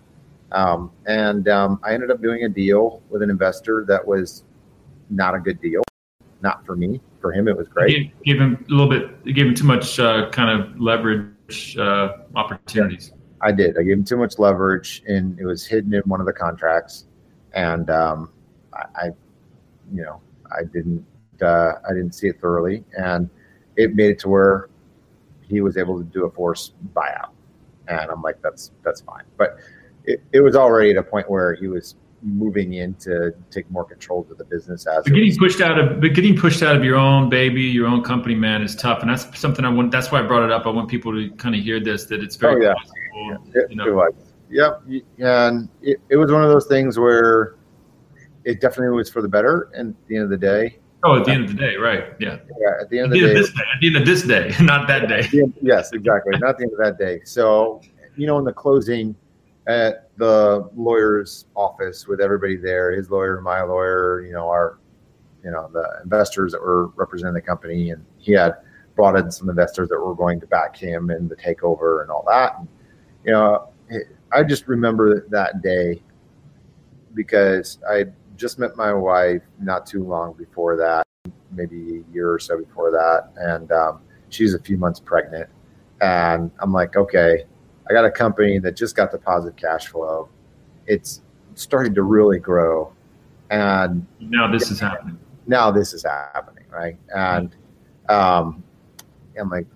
Um, 0.53 0.91
and 1.05 1.49
um, 1.49 1.82
I 1.84 1.93
ended 1.93 2.12
up 2.12 2.22
doing 2.22 2.45
a 2.45 2.49
deal 2.49 3.01
with 3.10 3.22
an 3.22 3.30
investor 3.30 3.84
that 3.89 4.08
was 4.08 4.45
not 5.10 5.36
a 5.36 5.39
good 5.39 5.60
deal 5.60 5.84
not 6.41 6.65
for 6.65 6.75
me. 6.75 7.01
For 7.21 7.31
him, 7.31 7.47
it 7.47 7.57
was 7.57 7.67
great. 7.67 8.11
Give 8.23 8.39
him 8.39 8.65
a 8.69 8.71
little 8.71 8.89
bit. 8.89 9.23
Gave 9.25 9.47
him 9.47 9.55
too 9.55 9.65
much 9.65 9.99
uh, 9.99 10.29
kind 10.29 10.61
of 10.61 10.79
leverage 10.79 11.77
uh, 11.77 12.17
opportunities. 12.35 13.11
I 13.41 13.51
did. 13.51 13.77
I 13.77 13.83
gave 13.83 13.97
him 13.97 14.03
too 14.03 14.17
much 14.17 14.39
leverage, 14.39 15.03
and 15.07 15.39
it 15.39 15.45
was 15.45 15.65
hidden 15.65 15.93
in 15.93 16.01
one 16.01 16.19
of 16.19 16.25
the 16.25 16.33
contracts. 16.33 17.05
And 17.53 17.89
um, 17.89 18.31
I, 18.73 18.85
I, 18.95 19.05
you 19.93 20.03
know, 20.03 20.21
I 20.51 20.63
didn't. 20.63 21.05
Uh, 21.41 21.73
I 21.88 21.93
didn't 21.93 22.13
see 22.13 22.27
it 22.27 22.41
thoroughly, 22.41 22.83
and 22.97 23.29
it 23.75 23.93
made 23.93 24.11
it 24.11 24.19
to 24.19 24.29
where 24.29 24.69
he 25.41 25.61
was 25.61 25.77
able 25.77 25.97
to 25.97 26.03
do 26.03 26.25
a 26.25 26.31
forced 26.31 26.73
buyout. 26.93 27.29
And 27.88 28.09
I'm 28.11 28.21
like, 28.21 28.41
that's 28.41 28.71
that's 28.83 29.01
fine. 29.01 29.23
But 29.38 29.57
it, 30.05 30.21
it 30.33 30.41
was 30.41 30.55
already 30.55 30.91
at 30.91 30.97
a 30.97 31.03
point 31.03 31.29
where 31.29 31.53
he 31.53 31.67
was 31.67 31.95
moving 32.22 32.74
in 32.74 32.93
to 32.95 33.32
take 33.51 33.70
more 33.70 33.84
control 33.84 34.26
of 34.30 34.38
the 34.38 34.43
business 34.45 34.88
as 34.88 35.03
but 35.03 35.13
getting 35.13 35.36
pushed 35.38 35.61
out 35.61 35.78
of 35.78 36.01
but 36.01 36.13
getting 36.13 36.36
pushed 36.36 36.63
out 36.63 36.76
of 36.76 36.84
your 36.84 36.97
own 36.97 37.30
baby 37.30 37.61
your 37.61 37.88
own 37.88 38.03
company 38.03 38.34
man 38.34 38.61
is 38.61 38.76
tough 38.76 39.01
and 39.01 39.09
that's 39.09 39.39
something 39.39 39.63
i 39.63 39.70
want 39.70 39.91
that's 39.91 40.11
why 40.11 40.20
i 40.20 40.22
brought 40.22 40.43
it 40.43 40.51
up 40.51 40.65
i 40.65 40.70
want 40.70 40.89
people 40.89 41.11
to 41.11 41.30
kind 41.36 41.53
of 41.53 41.61
hear 41.61 41.80
this 41.80 42.05
that 42.05 42.22
it's 42.24 42.36
very 42.36 42.65
oh, 42.65 42.70
yeah. 42.70 42.74
possible 42.74 43.51
it, 43.53 43.70
you 43.70 43.76
know? 43.76 43.88
it 43.88 43.93
was 43.93 44.13
yep 44.49 44.82
and 45.20 45.70
it, 45.82 45.99
it 46.09 46.18
was 46.18 46.32
one 46.32 46.43
of 46.43 46.49
those 46.49 46.65
things 46.65 46.97
where 46.97 47.55
it 48.45 48.61
definitely 48.61 48.95
was 48.95 49.09
for 49.09 49.22
the 49.22 49.28
better 49.28 49.70
and 49.74 49.91
at 49.91 50.07
the 50.07 50.15
end 50.15 50.24
of 50.24 50.30
the 50.30 50.38
day 50.38 50.80
Oh, 51.03 51.20
at 51.20 51.26
the 51.26 51.32
end 51.32 51.45
of 51.45 51.51
the 51.51 51.57
day, 51.57 51.76
right? 51.76 52.05
Yeah. 52.20 52.39
Yeah. 52.59 52.82
At 52.82 52.89
the 52.89 52.99
end 52.99 53.05
of 53.07 53.11
the, 53.11 53.28
day, 53.28 53.34
this 53.34 53.51
day, 53.51 53.61
at 53.74 53.80
the 53.80 53.88
end 53.88 53.95
of 53.97 54.05
this 54.05 54.24
day, 54.24 54.51
not 54.61 54.88
that 54.88 55.07
day. 55.07 55.30
End, 55.39 55.53
yes, 55.61 55.91
exactly. 55.93 56.38
Not 56.39 56.57
the 56.57 56.63
end 56.63 56.74
of 56.74 56.80
that 56.80 56.97
day. 56.97 57.22
So, 57.24 57.82
you 58.15 58.26
know, 58.26 58.39
in 58.39 58.45
the 58.45 58.53
closing, 58.53 59.15
at 59.68 60.09
the 60.18 60.70
lawyer's 60.76 61.45
office 61.55 62.07
with 62.07 62.22
everybody 62.22 62.55
there, 62.55 62.93
his 62.93 63.11
lawyer, 63.11 63.41
my 63.41 63.61
lawyer, 63.61 64.26
you 64.26 64.32
know, 64.32 64.47
our, 64.47 64.80
you 65.43 65.51
know, 65.51 65.70
the 65.74 65.99
investors 66.03 66.53
that 66.53 66.61
were 66.61 66.88
representing 66.95 67.34
the 67.34 67.41
company, 67.41 67.91
and 67.91 68.03
he 68.18 68.32
had 68.32 68.55
brought 68.95 69.18
in 69.18 69.30
some 69.30 69.49
investors 69.49 69.89
that 69.89 69.99
were 69.99 70.15
going 70.15 70.39
to 70.39 70.47
back 70.47 70.76
him 70.76 71.11
in 71.11 71.28
the 71.28 71.36
takeover 71.36 72.01
and 72.01 72.09
all 72.09 72.24
that. 72.28 72.57
And, 72.57 72.68
you 73.26 73.32
know, 73.32 73.70
I 74.32 74.43
just 74.43 74.68
remember 74.68 75.28
that 75.30 75.61
day 75.61 76.01
because 77.13 77.80
I 77.89 78.05
just 78.38 78.59
met 78.59 78.76
my 78.78 78.93
wife 78.93 79.41
not 79.59 79.86
too 79.86 80.03
long 80.03 80.34
before 80.34 80.78
that, 80.78 81.05
maybe 81.51 81.97
a 81.97 82.13
year 82.13 82.32
or 82.32 82.39
so 82.39 82.57
before 82.57 82.91
that, 82.91 83.32
and 83.36 83.72
um, 83.74 83.99
she's 84.30 84.53
a 84.53 84.59
few 84.59 84.78
months 84.78 85.01
pregnant, 85.01 85.49
and 85.99 86.51
I'm 86.59 86.72
like, 86.72 86.95
okay 86.95 87.45
I 87.89 87.93
got 87.93 88.05
a 88.05 88.11
company 88.11 88.59
that 88.59 88.75
just 88.75 88.95
got 88.95 89.11
deposit 89.11 89.55
cash 89.57 89.88
flow. 89.88 90.29
It's 90.85 91.21
starting 91.55 91.93
to 91.95 92.03
really 92.03 92.39
grow. 92.39 92.93
And 93.49 94.05
now 94.19 94.51
this 94.51 94.71
is 94.71 94.79
happening. 94.79 95.17
Now 95.45 95.71
this 95.71 95.93
is 95.93 96.03
happening, 96.03 96.65
right? 96.69 96.97
And 97.15 97.55
um, 98.09 98.63
I'm 99.39 99.49
like, 99.49 99.67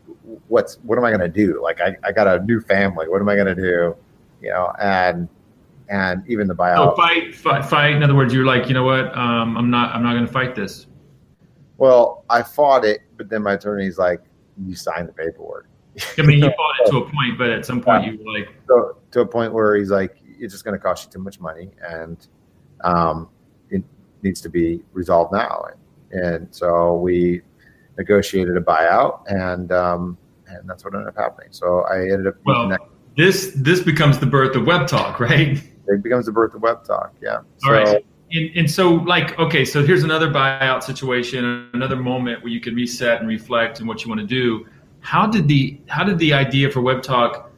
what's 0.48 0.76
what 0.84 0.98
am 0.98 1.06
I 1.06 1.10
going 1.10 1.22
to 1.22 1.30
do? 1.30 1.62
Like, 1.62 1.80
I, 1.80 1.96
I 2.04 2.12
got 2.12 2.28
a 2.28 2.44
new 2.44 2.60
family. 2.60 3.08
What 3.08 3.22
am 3.22 3.30
I 3.30 3.36
going 3.36 3.48
to 3.48 3.56
do? 3.56 3.96
You 4.42 4.50
know, 4.50 4.74
and 4.82 5.30
and 5.90 6.24
even 6.28 6.48
the 6.48 6.56
buyout. 6.56 6.92
So 6.92 6.96
fight, 6.96 7.36
fight, 7.36 7.66
fight. 7.66 7.96
In 7.96 8.04
other 8.04 8.16
words, 8.16 8.34
you're 8.34 8.46
like, 8.46 8.68
you 8.68 8.74
know 8.74 8.84
what? 8.84 9.16
Um, 9.18 9.58
I'm 9.58 9.70
not. 9.70 9.96
I'm 9.96 10.04
not 10.04 10.14
going 10.14 10.26
to 10.26 10.32
fight 10.32 10.56
this. 10.56 10.88
Well, 11.78 12.26
I 12.30 12.44
fought 12.44 12.86
it, 12.86 13.02
but 13.18 13.30
then 13.30 13.42
my 13.42 13.54
attorney's 13.54 13.98
like, 13.98 14.22
you 14.66 14.76
signed 14.76 15.08
the 15.08 15.14
paperwork. 15.14 15.68
I 16.18 16.22
mean, 16.22 16.40
you 16.40 16.50
bought 16.58 16.76
it 16.82 16.92
to 16.92 16.98
a 16.98 17.02
point, 17.02 17.38
but 17.38 17.50
at 17.50 17.66
some 17.66 17.82
point 17.82 18.06
yeah. 18.06 18.12
you 18.12 18.24
were 18.24 18.32
like 18.32 18.50
so, 18.68 18.98
to 19.12 19.22
a 19.22 19.26
point 19.26 19.54
where 19.54 19.76
he's 19.76 19.92
like, 19.92 20.18
it's 20.40 20.54
just 20.54 20.64
going 20.64 20.78
to 20.78 20.84
cost 20.84 21.06
you 21.06 21.12
too 21.12 21.20
much 21.20 21.40
money, 21.40 21.72
and 21.88 22.28
um, 22.84 23.30
it 23.70 23.84
needs 24.24 24.42
to 24.42 24.50
be 24.50 24.82
resolved 24.94 25.34
now. 25.34 25.66
And, 26.12 26.24
and 26.24 26.48
so 26.56 26.96
we 26.96 27.42
negotiated 27.98 28.58
a 28.58 28.62
buyout, 28.62 29.22
and 29.28 29.72
um, 29.72 30.18
and 30.48 30.70
that's 30.70 30.84
what 30.84 30.94
ended 30.94 31.10
up 31.10 31.18
happening. 31.18 31.50
So 31.52 31.82
I 31.82 32.02
ended 32.02 32.28
up 32.28 32.36
well. 32.46 32.78
This 33.18 33.52
this 33.56 33.82
becomes 33.82 34.20
the 34.20 34.26
birth 34.26 34.56
of 34.56 34.64
Webtalk, 34.64 35.20
right? 35.20 35.62
It 35.88 36.04
becomes 36.04 36.26
the 36.28 36.32
birth 36.32 36.54
of 36.54 36.62
Webtalk. 36.62 37.12
Yeah. 37.22 37.38
All 37.38 37.46
so, 37.58 37.72
right. 37.72 38.06
And, 38.34 38.50
and 38.56 38.72
so, 38.72 38.92
like, 38.92 39.38
okay, 39.38 39.66
so 39.66 39.86
here's 39.86 40.04
another 40.04 40.30
buyout 40.30 40.84
situation, 40.84 41.70
another 41.74 41.98
moment 41.98 42.42
where 42.42 42.52
you 42.52 42.62
can 42.62 42.74
reset 42.74 43.20
and 43.20 43.28
reflect 43.28 43.80
and 43.80 43.88
what 43.90 44.04
you 44.04 44.10
want 44.10 44.22
to 44.22 44.28
do 44.28 44.66
how 45.02 45.28
did 45.28 45.48
the 45.48 45.80
how 45.88 46.04
did 46.04 46.18
the 46.20 46.34
idea 46.34 46.70
for 46.70 46.82
Webtalk? 46.82 47.50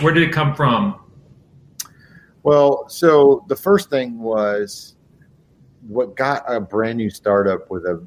Where 0.00 0.12
did 0.12 0.22
it 0.22 0.32
come 0.32 0.54
from? 0.54 1.00
Well, 2.42 2.88
so 2.88 3.44
the 3.48 3.56
first 3.56 3.88
thing 3.88 4.18
was 4.18 4.96
what 5.86 6.16
got 6.16 6.44
a 6.46 6.60
brand 6.60 6.98
new 6.98 7.08
startup 7.10 7.70
with 7.70 7.84
a 7.84 8.04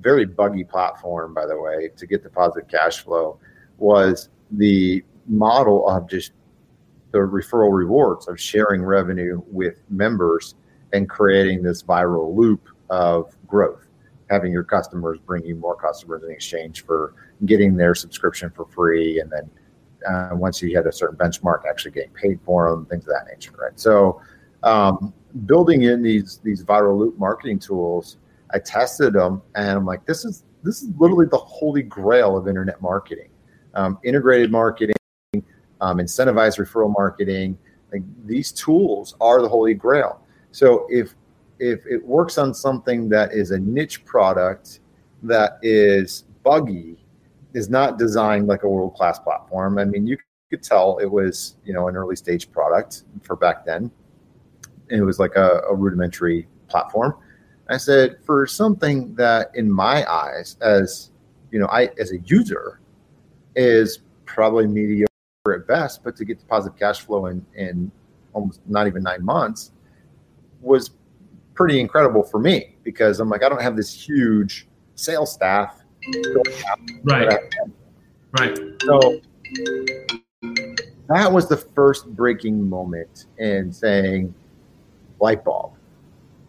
very 0.00 0.24
buggy 0.24 0.64
platform, 0.64 1.34
by 1.34 1.46
the 1.46 1.60
way, 1.60 1.90
to 1.96 2.06
get 2.06 2.22
the 2.22 2.30
positive 2.30 2.68
cash 2.68 3.00
flow 3.00 3.38
was 3.78 4.28
the 4.52 5.02
model 5.26 5.88
of 5.88 6.08
just 6.08 6.32
the 7.12 7.18
referral 7.18 7.72
rewards 7.72 8.28
of 8.28 8.40
sharing 8.40 8.82
revenue 8.82 9.42
with 9.48 9.82
members 9.88 10.54
and 10.92 11.08
creating 11.08 11.62
this 11.62 11.82
viral 11.82 12.34
loop 12.34 12.68
of 12.90 13.36
growth 13.46 13.86
having 14.32 14.50
your 14.50 14.64
customers 14.64 15.18
bring 15.26 15.44
you 15.44 15.54
more 15.54 15.76
customers 15.76 16.22
in 16.24 16.30
exchange 16.30 16.84
for 16.84 17.14
getting 17.46 17.76
their 17.76 17.94
subscription 17.94 18.50
for 18.50 18.66
free, 18.66 19.20
and 19.20 19.30
then 19.30 19.50
uh, 20.08 20.30
once 20.32 20.60
you 20.62 20.74
hit 20.74 20.86
a 20.86 20.92
certain 20.92 21.16
benchmark, 21.16 21.62
actually 21.68 21.92
getting 21.92 22.12
paid 22.12 22.40
for 22.44 22.70
them, 22.70 22.86
things 22.86 23.04
of 23.04 23.10
that 23.10 23.26
nature, 23.30 23.52
right? 23.58 23.78
So, 23.78 24.20
um, 24.62 25.12
building 25.46 25.82
in 25.82 26.02
these 26.02 26.38
these 26.42 26.64
viral 26.64 26.98
loop 26.98 27.18
marketing 27.18 27.58
tools, 27.58 28.16
I 28.52 28.58
tested 28.58 29.14
them, 29.14 29.42
and 29.54 29.70
I'm 29.70 29.86
like, 29.86 30.04
this 30.06 30.24
is 30.24 30.44
this 30.62 30.82
is 30.82 30.90
literally 30.98 31.26
the 31.26 31.38
holy 31.38 31.82
grail 31.82 32.36
of 32.36 32.48
internet 32.48 32.80
marketing, 32.80 33.30
um, 33.74 33.98
integrated 34.04 34.52
marketing, 34.52 34.94
um, 35.80 35.98
incentivized 35.98 36.58
referral 36.58 36.92
marketing. 36.92 37.58
Like 37.92 38.02
these 38.24 38.52
tools 38.52 39.16
are 39.20 39.42
the 39.42 39.48
holy 39.48 39.74
grail. 39.74 40.20
So 40.52 40.86
if 40.88 41.14
if 41.58 41.86
it 41.86 42.04
works 42.04 42.38
on 42.38 42.54
something 42.54 43.08
that 43.10 43.32
is 43.32 43.50
a 43.50 43.58
niche 43.58 44.04
product 44.04 44.80
that 45.22 45.58
is 45.62 46.24
buggy, 46.42 47.01
is 47.54 47.68
not 47.68 47.98
designed 47.98 48.46
like 48.46 48.62
a 48.62 48.68
world 48.68 48.94
class 48.94 49.18
platform. 49.18 49.78
I 49.78 49.84
mean, 49.84 50.06
you 50.06 50.16
could 50.50 50.62
tell 50.62 50.98
it 50.98 51.10
was 51.10 51.56
you 51.64 51.72
know 51.72 51.88
an 51.88 51.96
early 51.96 52.16
stage 52.16 52.50
product 52.50 53.04
for 53.22 53.36
back 53.36 53.64
then. 53.64 53.90
It 54.88 55.00
was 55.02 55.18
like 55.18 55.36
a, 55.36 55.62
a 55.68 55.74
rudimentary 55.74 56.48
platform. 56.68 57.16
I 57.68 57.76
said 57.76 58.16
for 58.24 58.46
something 58.46 59.14
that, 59.14 59.50
in 59.54 59.70
my 59.70 60.10
eyes, 60.10 60.56
as 60.60 61.10
you 61.50 61.58
know, 61.58 61.68
I 61.68 61.90
as 61.98 62.12
a 62.12 62.18
user, 62.20 62.80
is 63.56 64.00
probably 64.26 64.66
mediocre 64.66 65.08
at 65.48 65.66
best, 65.66 66.02
but 66.04 66.16
to 66.16 66.24
get 66.24 66.46
positive 66.48 66.78
cash 66.78 67.00
flow 67.00 67.26
in 67.26 67.44
in 67.54 67.90
almost 68.32 68.60
not 68.66 68.86
even 68.86 69.02
nine 69.02 69.24
months 69.24 69.72
was 70.60 70.92
pretty 71.54 71.80
incredible 71.80 72.22
for 72.22 72.38
me 72.38 72.76
because 72.82 73.20
I'm 73.20 73.28
like, 73.28 73.42
I 73.42 73.48
don't 73.48 73.60
have 73.60 73.76
this 73.76 73.92
huge 73.92 74.66
sales 74.94 75.32
staff. 75.32 75.81
Right. 77.02 77.38
Right. 78.38 78.58
So 78.82 79.20
that 81.08 81.30
was 81.30 81.48
the 81.48 81.56
first 81.56 82.06
breaking 82.14 82.68
moment 82.68 83.26
in 83.38 83.72
saying, 83.72 84.34
light 85.20 85.44
bulb, 85.44 85.72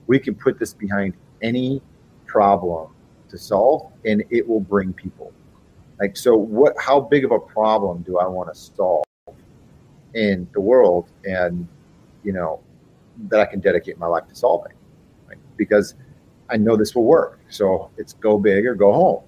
we 0.08 0.20
can 0.20 0.36
put 0.36 0.60
this 0.60 0.74
behind 0.74 1.14
any 1.41 1.82
problem 2.26 2.89
to 3.30 3.38
solve 3.38 3.91
and 4.06 4.24
it 4.30 4.47
will 4.47 4.60
bring 4.60 4.93
people. 4.93 5.32
Like, 5.99 6.18
so 6.18 6.36
what, 6.36 6.74
how 6.80 6.99
big 6.99 7.24
of 7.26 7.32
a 7.32 7.39
problem 7.39 8.01
do 8.01 8.18
I 8.18 8.28
want 8.28 8.54
to 8.54 8.60
solve 8.60 9.06
in 10.14 10.47
the 10.54 10.62
world? 10.62 11.10
And, 11.26 11.68
you 12.24 12.34
know, 12.34 12.62
that 13.28 13.39
I 13.39 13.45
can 13.45 13.60
dedicate 13.60 13.97
my 13.99 14.08
life 14.08 14.28
to 14.30 14.36
solving 14.36 14.74
because 15.58 15.95
I 16.49 16.58
know 16.58 16.76
this 16.76 16.95
will 16.95 17.06
work. 17.06 17.39
So 17.49 17.91
it's 17.97 18.14
go 18.14 18.38
big 18.38 18.66
or 18.66 18.76
go 18.76 18.91
home. 18.91 19.24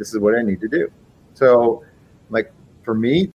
This 0.00 0.14
is 0.14 0.18
what 0.18 0.34
I 0.34 0.40
need 0.40 0.62
to 0.62 0.68
do. 0.68 0.90
So, 1.34 1.84
like 2.30 2.50
for 2.82 2.94
me, 2.94 3.30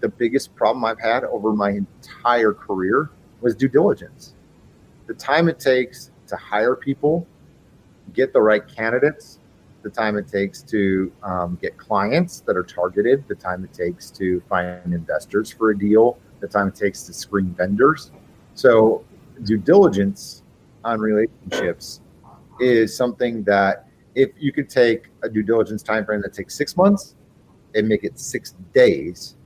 the 0.00 0.08
biggest 0.08 0.54
problem 0.56 0.82
I've 0.82 0.98
had 0.98 1.24
over 1.24 1.52
my 1.52 1.72
entire 1.72 2.54
career 2.54 3.10
was 3.42 3.54
due 3.54 3.68
diligence. 3.68 4.34
The 5.08 5.12
time 5.12 5.46
it 5.46 5.60
takes 5.60 6.10
to 6.28 6.36
hire 6.36 6.74
people, 6.74 7.26
get 8.14 8.32
the 8.32 8.40
right 8.40 8.66
candidates, 8.66 9.40
the 9.82 9.90
time 9.90 10.16
it 10.16 10.26
takes 10.26 10.62
to 10.62 11.12
um, 11.22 11.58
get 11.60 11.76
clients 11.76 12.40
that 12.46 12.56
are 12.56 12.64
targeted, 12.64 13.28
the 13.28 13.34
time 13.34 13.62
it 13.62 13.74
takes 13.74 14.10
to 14.12 14.40
find 14.48 14.94
investors 14.94 15.50
for 15.50 15.68
a 15.68 15.78
deal, 15.78 16.18
the 16.40 16.48
time 16.48 16.68
it 16.68 16.74
takes 16.74 17.02
to 17.02 17.12
screen 17.12 17.54
vendors. 17.58 18.10
So, 18.54 19.04
due 19.44 19.58
diligence 19.58 20.42
on 20.82 20.98
relationships 20.98 22.00
is 22.58 22.96
something 22.96 23.42
that 23.44 23.85
if 24.16 24.30
you 24.38 24.50
could 24.50 24.68
take 24.68 25.10
a 25.22 25.28
due 25.28 25.42
diligence 25.42 25.82
time 25.82 26.04
frame 26.04 26.22
that 26.22 26.32
takes 26.32 26.56
six 26.56 26.76
months 26.76 27.14
and 27.74 27.86
make 27.86 28.02
it 28.02 28.18
six 28.18 28.54
days, 28.74 29.36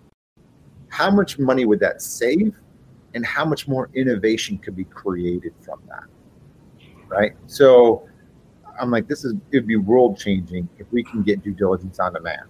how 0.89 1.11
much 1.11 1.39
money 1.39 1.64
would 1.66 1.81
that 1.81 2.01
save? 2.01 2.55
And 3.12 3.27
how 3.27 3.45
much 3.45 3.66
more 3.66 3.91
innovation 3.95 4.57
could 4.57 4.77
be 4.77 4.85
created 4.85 5.53
from 5.61 5.83
that? 5.89 6.05
Right. 7.09 7.33
So 7.47 8.09
I'm 8.81 8.93
like, 8.93 9.09
this 9.09 9.25
is 9.25 9.35
it'd 9.51 9.66
be 9.66 9.75
world 9.75 10.16
changing 10.16 10.68
if 10.79 10.87
we 10.93 11.03
can 11.03 11.25
get 11.25 11.43
due 11.43 11.53
diligence 11.53 11.99
on 11.99 12.12
demand. 12.12 12.49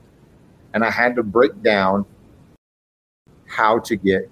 And 0.75 0.85
I 0.85 0.91
had 0.91 1.17
to 1.17 1.23
break 1.23 1.63
down 1.63 2.05
how 3.47 3.79
to 3.79 3.97
get 3.97 4.31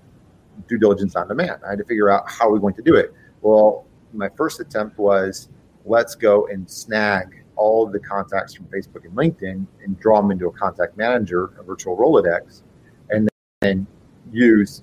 due 0.68 0.76
diligence 0.76 1.16
on 1.16 1.28
demand. 1.28 1.62
I 1.66 1.70
had 1.70 1.78
to 1.78 1.84
figure 1.84 2.10
out 2.10 2.30
how 2.30 2.50
we're 2.50 2.58
going 2.58 2.74
to 2.74 2.82
do 2.82 2.94
it. 2.94 3.14
Well, 3.40 3.86
my 4.12 4.28
first 4.36 4.60
attempt 4.60 4.98
was 4.98 5.48
let's 5.86 6.14
go 6.14 6.46
and 6.48 6.70
snag 6.70 7.37
all 7.58 7.86
of 7.86 7.92
the 7.92 7.98
contacts 7.98 8.54
from 8.54 8.66
Facebook 8.66 9.04
and 9.04 9.14
LinkedIn 9.14 9.66
and 9.84 10.00
draw 10.00 10.20
them 10.20 10.30
into 10.30 10.46
a 10.46 10.52
contact 10.52 10.96
manager, 10.96 11.50
a 11.58 11.62
virtual 11.62 11.96
Rolodex, 11.96 12.62
and 13.10 13.28
then 13.60 13.86
use 14.32 14.82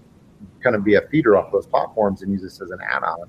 kind 0.61 0.76
of 0.76 0.84
be 0.84 0.95
a 0.95 1.01
feeder 1.09 1.38
off 1.38 1.51
those 1.51 1.65
platforms 1.65 2.21
and 2.21 2.32
use 2.32 2.41
this 2.41 2.61
as 2.61 2.71
an 2.71 2.80
add-on 2.82 3.28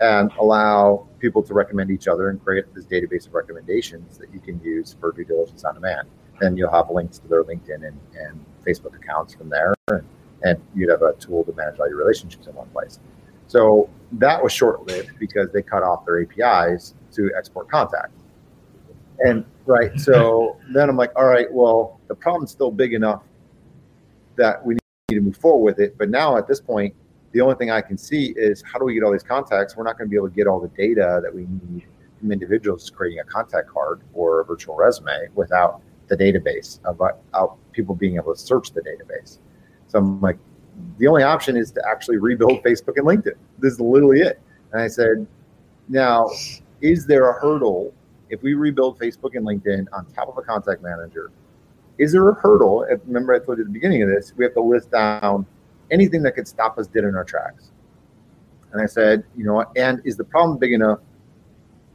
and 0.00 0.32
allow 0.38 1.06
people 1.20 1.42
to 1.42 1.54
recommend 1.54 1.90
each 1.90 2.08
other 2.08 2.28
and 2.28 2.42
create 2.44 2.64
this 2.74 2.84
database 2.84 3.26
of 3.26 3.34
recommendations 3.34 4.18
that 4.18 4.32
you 4.34 4.40
can 4.40 4.60
use 4.60 4.96
for 5.00 5.12
due 5.12 5.24
diligence 5.24 5.64
on 5.64 5.74
demand. 5.74 6.08
Then 6.40 6.56
you'll 6.56 6.72
have 6.72 6.90
links 6.90 7.18
to 7.18 7.28
their 7.28 7.44
LinkedIn 7.44 7.86
and, 7.86 7.98
and 8.18 8.44
Facebook 8.66 8.96
accounts 8.96 9.32
from 9.34 9.48
there, 9.48 9.74
and, 9.88 10.04
and 10.42 10.60
you'd 10.74 10.90
have 10.90 11.02
a 11.02 11.12
tool 11.14 11.44
to 11.44 11.52
manage 11.52 11.78
all 11.78 11.88
your 11.88 11.98
relationships 11.98 12.48
in 12.48 12.54
one 12.54 12.68
place. 12.70 12.98
So 13.46 13.88
that 14.12 14.42
was 14.42 14.52
short 14.52 14.86
lived 14.86 15.18
because 15.20 15.50
they 15.52 15.62
cut 15.62 15.84
off 15.84 16.04
their 16.04 16.22
APIs 16.22 16.94
to 17.12 17.30
export 17.36 17.70
contact. 17.70 18.12
And 19.20 19.44
right, 19.66 19.98
so 20.00 20.56
then 20.72 20.88
I'm 20.88 20.96
like, 20.96 21.12
all 21.16 21.26
right, 21.26 21.52
well, 21.52 22.00
the 22.08 22.14
problem's 22.14 22.50
still 22.50 22.70
big 22.70 22.92
enough 22.92 23.22
that 24.36 24.64
we 24.64 24.74
need 24.74 25.16
to 25.16 25.20
move 25.20 25.36
forward 25.36 25.64
with 25.64 25.78
it. 25.78 25.96
But 25.98 26.10
now 26.10 26.36
at 26.36 26.48
this 26.48 26.60
point, 26.60 26.94
the 27.32 27.40
only 27.40 27.54
thing 27.54 27.70
I 27.70 27.80
can 27.80 27.96
see 27.96 28.34
is 28.36 28.62
how 28.62 28.78
do 28.78 28.84
we 28.84 28.94
get 28.94 29.02
all 29.02 29.12
these 29.12 29.22
contacts? 29.22 29.76
We're 29.76 29.84
not 29.84 29.96
going 29.96 30.08
to 30.08 30.10
be 30.10 30.16
able 30.16 30.28
to 30.28 30.34
get 30.34 30.46
all 30.46 30.60
the 30.60 30.68
data 30.68 31.20
that 31.22 31.34
we 31.34 31.42
need 31.42 31.84
from 32.18 32.32
individuals 32.32 32.90
creating 32.90 33.20
a 33.20 33.24
contact 33.24 33.68
card 33.68 34.02
or 34.12 34.40
a 34.40 34.44
virtual 34.44 34.76
resume 34.76 35.28
without 35.34 35.82
the 36.08 36.16
database, 36.16 36.78
about 36.84 37.56
people 37.72 37.94
being 37.94 38.16
able 38.16 38.34
to 38.34 38.40
search 38.40 38.72
the 38.72 38.82
database. 38.82 39.38
So 39.88 39.98
I'm 39.98 40.20
like, 40.20 40.38
the 40.98 41.06
only 41.06 41.22
option 41.22 41.56
is 41.56 41.70
to 41.72 41.82
actually 41.88 42.18
rebuild 42.18 42.62
Facebook 42.62 42.96
and 42.96 43.06
LinkedIn. 43.06 43.36
This 43.58 43.74
is 43.74 43.80
literally 43.80 44.20
it. 44.20 44.40
And 44.72 44.82
I 44.82 44.88
said, 44.88 45.26
now, 45.88 46.30
is 46.80 47.06
there 47.06 47.30
a 47.30 47.40
hurdle 47.40 47.94
if 48.32 48.42
we 48.42 48.54
rebuild 48.54 48.98
Facebook 48.98 49.36
and 49.36 49.46
LinkedIn 49.46 49.86
on 49.92 50.06
top 50.06 50.26
of 50.26 50.38
a 50.38 50.42
contact 50.42 50.82
manager? 50.82 51.30
Is 51.98 52.12
there 52.12 52.26
a 52.30 52.34
hurdle? 52.34 52.86
Remember, 53.06 53.34
I 53.34 53.38
told 53.38 53.58
you 53.58 53.64
at 53.64 53.68
the 53.68 53.72
beginning 53.72 54.02
of 54.02 54.08
this, 54.08 54.32
we 54.34 54.44
have 54.44 54.54
to 54.54 54.62
list 54.62 54.90
down 54.90 55.44
anything 55.90 56.22
that 56.22 56.32
could 56.32 56.48
stop 56.48 56.78
us 56.78 56.86
dead 56.86 57.04
in 57.04 57.14
our 57.14 57.24
tracks. 57.24 57.72
And 58.72 58.80
I 58.80 58.86
said, 58.86 59.24
you 59.36 59.44
know, 59.44 59.62
and 59.76 60.00
is 60.06 60.16
the 60.16 60.24
problem 60.24 60.58
big 60.58 60.72
enough 60.72 61.00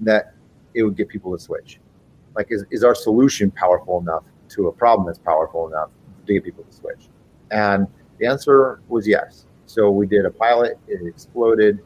that 0.02 0.36
it 0.76 0.84
would 0.84 0.96
get 0.96 1.10
people 1.10 1.36
to 1.36 1.44
switch? 1.44 1.80
Like, 2.36 2.48
is, 2.52 2.66
is 2.70 2.84
our 2.84 2.94
solution 2.94 3.50
powerful 3.50 4.00
enough 4.00 4.24
to 4.50 4.68
a 4.68 4.72
problem 4.72 5.08
that's 5.08 5.18
powerful 5.18 5.68
enough 5.68 5.90
to 6.28 6.34
get 6.34 6.44
people 6.44 6.64
to 6.64 6.72
switch? 6.72 7.10
And 7.50 7.88
the 8.20 8.28
answer 8.28 8.82
was 8.90 9.08
yes. 9.08 9.48
So 9.66 9.90
we 9.90 10.06
did 10.06 10.26
a 10.26 10.32
pilot, 10.32 10.78
it 10.88 11.04
exploded 11.04 11.80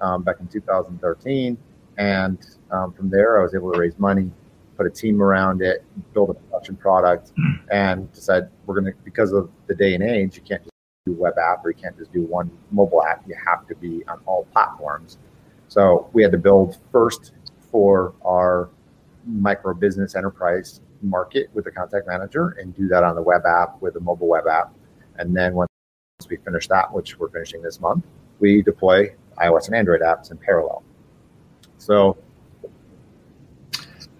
um, 0.00 0.22
back 0.22 0.40
in 0.40 0.48
2013. 0.48 1.58
And 1.98 2.38
um, 2.70 2.92
from 2.92 3.10
there, 3.10 3.40
I 3.40 3.42
was 3.42 3.54
able 3.54 3.72
to 3.72 3.78
raise 3.78 3.98
money, 3.98 4.30
put 4.76 4.86
a 4.86 4.90
team 4.90 5.20
around 5.20 5.60
it, 5.60 5.84
build 6.14 6.30
a 6.30 6.34
production 6.34 6.76
product, 6.76 7.32
and 7.70 8.10
decide 8.12 8.48
we're 8.64 8.80
going 8.80 8.92
to, 8.92 8.98
because 9.04 9.32
of 9.32 9.50
the 9.66 9.74
day 9.74 9.94
and 9.94 10.02
age, 10.02 10.36
you 10.36 10.42
can't 10.42 10.62
just 10.62 10.72
do 11.06 11.12
web 11.12 11.34
app 11.38 11.64
or 11.64 11.70
you 11.70 11.76
can't 11.76 11.98
just 11.98 12.12
do 12.12 12.22
one 12.22 12.50
mobile 12.70 13.02
app. 13.02 13.24
You 13.26 13.36
have 13.44 13.66
to 13.66 13.74
be 13.74 14.04
on 14.06 14.20
all 14.26 14.44
platforms. 14.52 15.18
So 15.66 16.08
we 16.12 16.22
had 16.22 16.32
to 16.32 16.38
build 16.38 16.78
first 16.92 17.32
for 17.70 18.14
our 18.24 18.70
micro 19.26 19.74
business 19.74 20.14
enterprise 20.14 20.80
market 21.02 21.50
with 21.52 21.64
the 21.64 21.70
contact 21.70 22.06
manager 22.06 22.56
and 22.60 22.74
do 22.76 22.88
that 22.88 23.04
on 23.04 23.14
the 23.14 23.22
web 23.22 23.44
app 23.44 23.80
with 23.82 23.96
a 23.96 24.00
mobile 24.00 24.28
web 24.28 24.46
app. 24.46 24.72
And 25.16 25.36
then 25.36 25.54
once 25.54 25.68
we 26.30 26.36
finish 26.36 26.68
that, 26.68 26.92
which 26.92 27.18
we're 27.18 27.28
finishing 27.28 27.60
this 27.60 27.80
month, 27.80 28.04
we 28.38 28.62
deploy 28.62 29.14
iOS 29.38 29.66
and 29.66 29.74
Android 29.74 30.00
apps 30.00 30.30
in 30.30 30.38
parallel. 30.38 30.82
So 31.78 32.18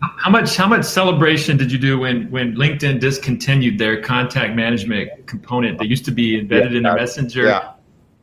how 0.00 0.30
much 0.30 0.56
how 0.56 0.66
much 0.66 0.84
celebration 0.84 1.56
did 1.56 1.72
you 1.72 1.78
do 1.78 1.98
when 1.98 2.30
when 2.30 2.54
LinkedIn 2.54 3.00
discontinued 3.00 3.78
their 3.78 4.00
contact 4.00 4.54
management 4.54 5.26
component 5.26 5.78
that 5.78 5.86
used 5.88 6.04
to 6.06 6.10
be 6.10 6.38
embedded 6.38 6.72
yeah, 6.72 6.78
in 6.78 6.82
the 6.84 6.94
messenger? 6.94 7.46
Yeah. 7.46 7.72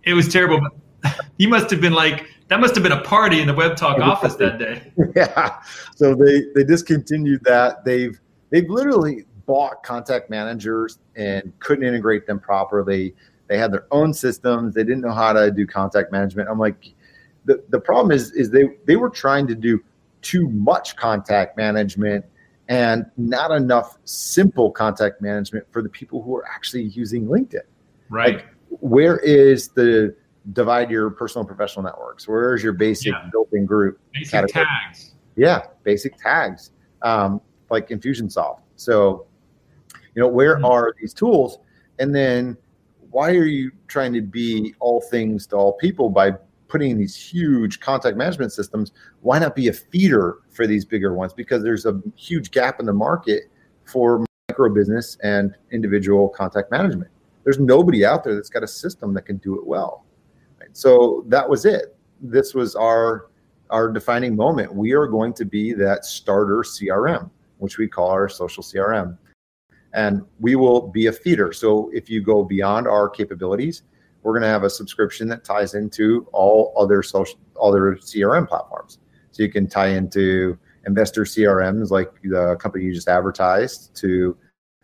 It 0.04 0.14
was 0.14 0.32
terrible. 0.32 0.68
you 1.38 1.50
must 1.56 1.70
have 1.70 1.82
been 1.82 1.94
like 1.94 2.28
that 2.48 2.60
must 2.60 2.76
have 2.76 2.84
been 2.84 2.92
a 2.92 3.02
party 3.02 3.42
in 3.42 3.48
the 3.48 3.54
Webtalk 3.54 4.00
office 4.00 4.36
that 4.36 4.60
day. 4.60 4.92
Yeah. 5.16 5.62
So 5.96 6.16
they 6.16 6.44
they 6.54 6.64
discontinued 6.64 7.44
that. 7.44 7.84
They've 7.86 8.20
they've 8.50 8.70
literally 8.70 9.26
bought 9.46 9.84
contact 9.84 10.30
managers 10.30 11.00
and 11.16 11.54
couldn't 11.60 11.86
integrate 11.86 12.26
them 12.26 12.40
properly. 12.40 13.16
They 13.48 13.58
had 13.58 13.72
their 13.72 13.86
own 13.92 14.14
systems. 14.14 14.74
They 14.74 14.84
didn't 14.84 15.02
know 15.02 15.14
how 15.14 15.34
to 15.34 15.52
do 15.52 15.68
contact 15.68 16.12
management. 16.12 16.50
I'm 16.50 16.58
like, 16.58 16.95
the, 17.46 17.64
the 17.70 17.80
problem 17.80 18.12
is 18.12 18.32
is 18.32 18.50
they 18.50 18.70
they 18.86 18.96
were 18.96 19.10
trying 19.10 19.48
to 19.48 19.56
do 19.56 19.82
too 20.22 20.50
much 20.50 20.96
contact 20.96 21.56
management 21.58 22.26
and 22.68 23.06
not 23.16 23.52
enough 23.52 23.98
simple 24.06 24.72
contact 24.72 25.22
management 25.22 25.66
for 25.72 25.84
the 25.84 25.90
people 25.90 26.22
who 26.24 26.36
are 26.36 26.46
actually 26.48 26.84
using 26.84 27.28
LinkedIn. 27.28 27.60
Right. 28.10 28.38
Like, 28.38 28.46
where 28.70 29.18
is 29.18 29.70
the 29.70 30.16
divide 30.54 30.90
your 30.90 31.10
personal 31.12 31.42
and 31.42 31.56
professional 31.56 31.84
networks? 31.84 32.28
Where 32.28 32.56
is 32.56 32.64
your 32.64 32.74
basic 32.74 33.14
yeah. 33.14 33.30
built-in 33.32 33.66
group? 33.66 34.00
Basic 34.14 34.32
category? 34.32 34.66
tags. 34.66 35.14
Yeah, 35.36 35.62
basic 35.84 36.18
tags, 36.18 36.72
um, 37.02 37.42
like 37.70 37.90
Infusionsoft. 37.90 38.62
So, 38.76 39.28
you 40.16 40.22
know, 40.22 40.28
where 40.28 40.56
mm-hmm. 40.56 40.66
are 40.66 40.96
these 41.00 41.14
tools? 41.14 41.60
And 42.00 42.14
then 42.16 42.58
why 43.12 43.32
are 43.32 43.46
you 43.46 43.72
trying 43.88 44.14
to 44.14 44.22
be 44.22 44.74
all 44.80 45.02
things 45.02 45.48
to 45.48 45.56
all 45.56 45.74
people 45.74 46.10
by 46.10 46.32
putting 46.68 46.92
in 46.92 46.98
these 46.98 47.16
huge 47.16 47.80
contact 47.80 48.18
management 48.18 48.52
systems, 48.52 48.92
why 49.22 49.40
not 49.40 49.56
be 49.56 49.68
a 49.68 49.74
feeder 49.74 50.38
for 50.50 50.68
these 50.68 50.86
bigger 50.86 51.14
ones? 51.14 51.34
Because 51.34 51.64
there's 51.64 51.86
a 51.86 52.02
huge 52.16 52.52
gap 52.52 52.80
in 52.80 52.86
the 52.86 52.94
market 52.94 53.44
for 53.86 54.26
micro 54.50 54.74
business 54.74 55.18
and 55.24 55.56
individual 55.72 56.30
contact 56.30 56.72
management. 56.72 57.12
There's 57.44 57.60
nobody 57.60 58.04
out 58.06 58.24
there 58.24 58.36
that's 58.36 58.50
got 58.50 58.64
a 58.64 58.68
system 58.68 59.14
that 59.14 59.24
can 59.24 59.38
do 59.38 59.56
it 59.58 59.66
well. 59.66 60.06
So 60.74 61.24
that 61.28 61.48
was 61.48 61.66
it. 61.66 61.96
This 62.22 62.54
was 62.54 62.76
our 62.76 63.28
our 63.70 63.92
defining 63.92 64.36
moment. 64.36 64.74
We 64.74 64.94
are 64.94 65.08
going 65.08 65.34
to 65.34 65.46
be 65.46 65.74
that 65.74 66.06
starter 66.06 66.58
CRM, 66.58 67.30
which 67.58 67.78
we 67.78 67.88
call 67.88 68.10
our 68.10 68.30
social 68.30 68.62
CRM. 68.62 69.18
And 69.94 70.24
we 70.40 70.56
will 70.56 70.88
be 70.88 71.08
a 71.08 71.12
feeder. 71.12 71.54
So 71.54 71.90
if 71.94 72.10
you 72.10 72.22
go 72.22 72.44
beyond 72.44 72.88
our 72.88 73.10
capabilities, 73.10 73.84
we're 74.26 74.34
going 74.34 74.42
to 74.42 74.48
have 74.48 74.64
a 74.64 74.70
subscription 74.72 75.28
that 75.28 75.44
ties 75.44 75.76
into 75.76 76.28
all 76.34 76.74
other 76.76 77.04
social 77.04 77.38
other 77.62 77.96
CRM 78.02 78.48
platforms. 78.48 78.98
So 79.30 79.44
you 79.44 79.52
can 79.52 79.68
tie 79.68 79.90
into 79.90 80.58
investor 80.88 81.26
CRMs 81.26 81.92
like 81.92 82.10
the 82.24 82.56
company 82.56 82.86
you 82.86 82.94
just 82.94 83.08
advertised 83.08 83.96
to 83.98 84.36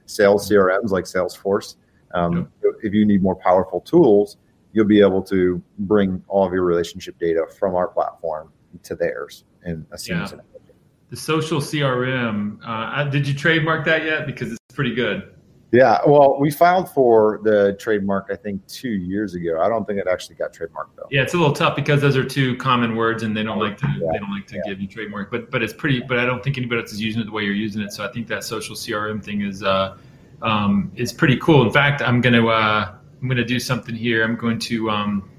sales 0.06 0.48
CRMs 0.48 0.92
like 0.92 1.06
Salesforce. 1.06 1.76
Um, 2.14 2.52
yep. 2.64 2.74
If 2.84 2.94
you 2.94 3.04
need 3.04 3.24
more 3.24 3.36
powerful 3.36 3.82
tools, 3.82 4.38
you'll 4.74 4.86
be 4.86 5.02
able 5.02 5.24
to 5.24 5.60
bring 5.80 6.24
all 6.28 6.46
of 6.46 6.54
your 6.54 6.64
relationship 6.64 7.18
data 7.18 7.48
from 7.60 7.74
our 7.74 7.88
platform 7.88 8.52
to 8.84 8.96
theirs 8.96 9.44
in 9.66 9.88
a 9.92 9.98
seamless. 9.98 10.34
Yeah. 10.34 10.62
The 11.10 11.18
social 11.18 11.62
CRM. 11.62 12.60
Uh, 12.64 13.06
did 13.06 13.28
you 13.28 13.34
trademark 13.34 13.86
that 13.86 14.06
yet? 14.06 14.28
Because 14.28 14.52
it's 14.52 14.76
pretty 14.76 14.94
good. 14.94 15.34
Yeah, 15.72 16.00
well, 16.06 16.38
we 16.38 16.52
filed 16.52 16.90
for 16.90 17.40
the 17.44 17.78
trademark 17.80 18.28
I 18.30 18.36
think 18.36 18.66
two 18.68 18.90
years 18.90 19.36
ago. 19.36 19.62
I 19.62 19.70
don't 19.70 19.88
think 19.88 20.00
it 20.00 20.08
actually 20.08 20.36
got 20.36 20.54
trademarked 20.54 20.96
though. 20.98 21.08
Yeah, 21.10 21.22
it's 21.22 21.34
a 21.34 21.38
little 21.38 21.54
tough 21.54 21.78
because 21.78 22.02
those 22.02 22.18
are 22.18 22.26
two 22.26 22.58
common 22.58 22.98
words, 22.98 23.24
and 23.24 23.36
they 23.36 23.44
don't 23.44 23.60
like 23.60 23.78
to 23.78 23.88
yeah. 23.88 24.12
they 24.12 24.20
don't 24.20 24.32
like 24.32 24.48
to 24.48 24.56
yeah. 24.56 24.62
give 24.66 24.82
you 24.82 24.88
trademark. 24.88 25.32
But 25.32 25.50
but 25.50 25.64
it's 25.64 25.74
pretty. 25.74 26.02
But 26.02 26.20
I 26.20 26.26
don't 26.26 26.44
think 26.44 26.58
anybody 26.58 26.82
else 26.82 26.92
is 26.92 27.02
using 27.02 27.22
it 27.22 27.26
the 27.26 27.32
way 27.32 27.44
you're 27.44 27.54
using 27.54 27.82
it. 27.82 27.94
So 27.94 28.06
I 28.06 28.12
think 28.12 28.28
that 28.28 28.44
social 28.44 28.76
CRM 28.76 29.24
thing 29.24 29.42
is 29.42 29.64
uh, 29.64 29.98
um, 30.42 30.92
is 30.96 31.14
pretty 31.14 31.38
cool. 31.38 31.66
In 31.66 31.72
fact, 31.72 32.02
I'm 32.02 32.20
gonna 32.20 32.46
uh, 32.46 32.94
I'm 33.22 33.28
gonna 33.30 33.46
do 33.46 33.60
something 33.60 33.96
here. 33.96 34.26
I'm 34.26 34.36
going 34.36 34.60
to 34.60 34.90
um, 34.90 35.30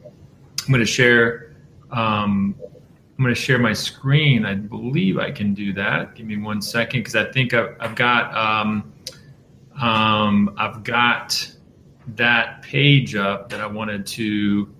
I'm 0.66 0.72
gonna 0.72 0.86
share. 0.86 1.54
Um, 1.90 2.54
I'm 3.18 3.28
to 3.28 3.34
share 3.34 3.58
my 3.58 3.72
screen. 3.72 4.44
I 4.44 4.54
believe 4.54 5.18
I 5.18 5.30
can 5.30 5.54
do 5.54 5.72
that. 5.74 6.16
Give 6.16 6.26
me 6.26 6.38
one 6.38 6.60
second 6.60 7.00
because 7.00 7.14
I 7.14 7.30
think 7.30 7.54
I've, 7.54 7.76
I've 7.78 7.94
got 7.94 8.34
um, 8.34 8.92
um, 9.80 10.54
I've 10.58 10.82
got 10.84 11.50
that 12.16 12.62
page 12.62 13.14
up 13.14 13.48
that 13.50 13.60
I 13.60 13.66
wanted 13.66 14.06
to 14.06 14.74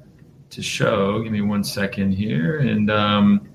to 0.50 0.62
show. 0.62 1.22
Give 1.22 1.32
me 1.32 1.40
one 1.40 1.64
second 1.64 2.12
here, 2.12 2.58
and 2.58 2.90
um, 2.90 3.48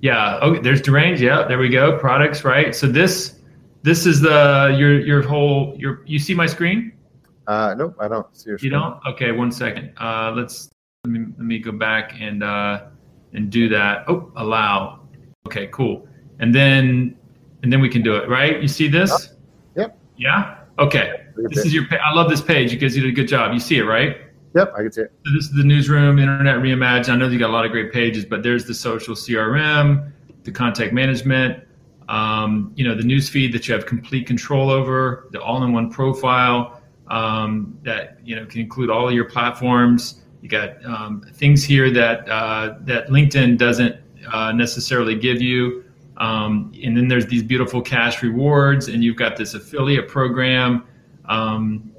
yeah, 0.00 0.38
okay, 0.42 0.60
there's 0.60 0.82
Derange. 0.82 1.18
Yeah, 1.18 1.44
there 1.44 1.58
we 1.58 1.68
go. 1.68 1.98
Products, 1.98 2.44
right? 2.44 2.74
So 2.74 2.86
this 2.86 3.40
this 3.82 4.06
is 4.06 4.20
the 4.20 4.74
your 4.78 5.00
your 5.00 5.22
whole 5.22 5.74
your 5.78 6.02
you 6.06 6.18
see 6.18 6.34
my 6.34 6.46
screen? 6.46 6.92
Uh, 7.46 7.74
nope, 7.76 7.96
I 8.00 8.08
don't 8.08 8.26
see 8.36 8.50
your. 8.50 8.58
Screen. 8.58 8.72
You 8.72 8.78
don't? 8.78 9.00
Okay, 9.06 9.32
one 9.32 9.52
second. 9.52 9.92
Uh, 9.98 10.32
let's 10.34 10.70
let 11.04 11.10
me 11.10 11.26
let 11.38 11.46
me 11.46 11.58
go 11.58 11.72
back 11.72 12.14
and 12.18 12.42
uh, 12.42 12.86
and 13.32 13.50
do 13.50 13.68
that. 13.68 14.04
Oh, 14.08 14.32
allow. 14.36 15.00
Okay, 15.46 15.68
cool. 15.68 16.08
And 16.38 16.54
then 16.54 17.16
and 17.62 17.72
then 17.72 17.80
we 17.80 17.88
can 17.88 18.02
do 18.02 18.16
it, 18.16 18.28
right? 18.28 18.60
You 18.60 18.68
see 18.68 18.88
this? 18.88 19.33
Yeah. 20.16 20.58
Okay. 20.78 21.26
This 21.36 21.64
is 21.64 21.74
your. 21.74 21.84
I 22.02 22.12
love 22.12 22.30
this 22.30 22.40
page 22.40 22.72
you 22.72 22.78
did 22.78 23.04
a 23.04 23.12
good 23.12 23.28
job. 23.28 23.52
You 23.52 23.60
see 23.60 23.78
it, 23.78 23.84
right? 23.84 24.18
Yep, 24.54 24.72
I 24.76 24.82
can 24.82 24.92
see 24.92 25.00
it. 25.02 25.12
So 25.26 25.32
this 25.34 25.46
is 25.46 25.52
the 25.52 25.64
newsroom, 25.64 26.18
internet 26.20 26.56
reimagined. 26.56 27.08
I 27.08 27.16
know 27.16 27.28
you 27.28 27.40
got 27.40 27.50
a 27.50 27.52
lot 27.52 27.64
of 27.64 27.72
great 27.72 27.92
pages, 27.92 28.24
but 28.24 28.44
there's 28.44 28.64
the 28.64 28.74
social 28.74 29.16
CRM, 29.16 30.12
the 30.44 30.52
contact 30.52 30.92
management, 30.92 31.64
um, 32.08 32.72
you 32.76 32.86
know, 32.86 32.94
the 32.94 33.02
news 33.02 33.28
feed 33.28 33.52
that 33.52 33.66
you 33.66 33.74
have 33.74 33.86
complete 33.86 34.26
control 34.26 34.70
over, 34.70 35.28
the 35.32 35.42
all-in-one 35.42 35.90
profile 35.90 36.80
um, 37.08 37.78
that 37.82 38.18
you 38.24 38.36
know 38.36 38.46
can 38.46 38.60
include 38.60 38.90
all 38.90 39.08
of 39.08 39.14
your 39.14 39.24
platforms. 39.24 40.22
You 40.42 40.48
got 40.48 40.84
um, 40.84 41.22
things 41.34 41.64
here 41.64 41.90
that 41.90 42.28
uh, 42.28 42.76
that 42.80 43.08
LinkedIn 43.08 43.58
doesn't 43.58 43.96
uh, 44.32 44.52
necessarily 44.52 45.16
give 45.16 45.40
you, 45.40 45.83
um, 46.16 46.72
and 46.82 46.96
then 46.96 47.08
there's 47.08 47.26
these 47.26 47.42
beautiful 47.42 47.82
cash 47.82 48.22
rewards, 48.22 48.88
and 48.88 49.02
you've 49.02 49.16
got 49.16 49.36
this 49.36 49.54
affiliate 49.54 50.08
program. 50.08 50.86
Um, 51.26 51.92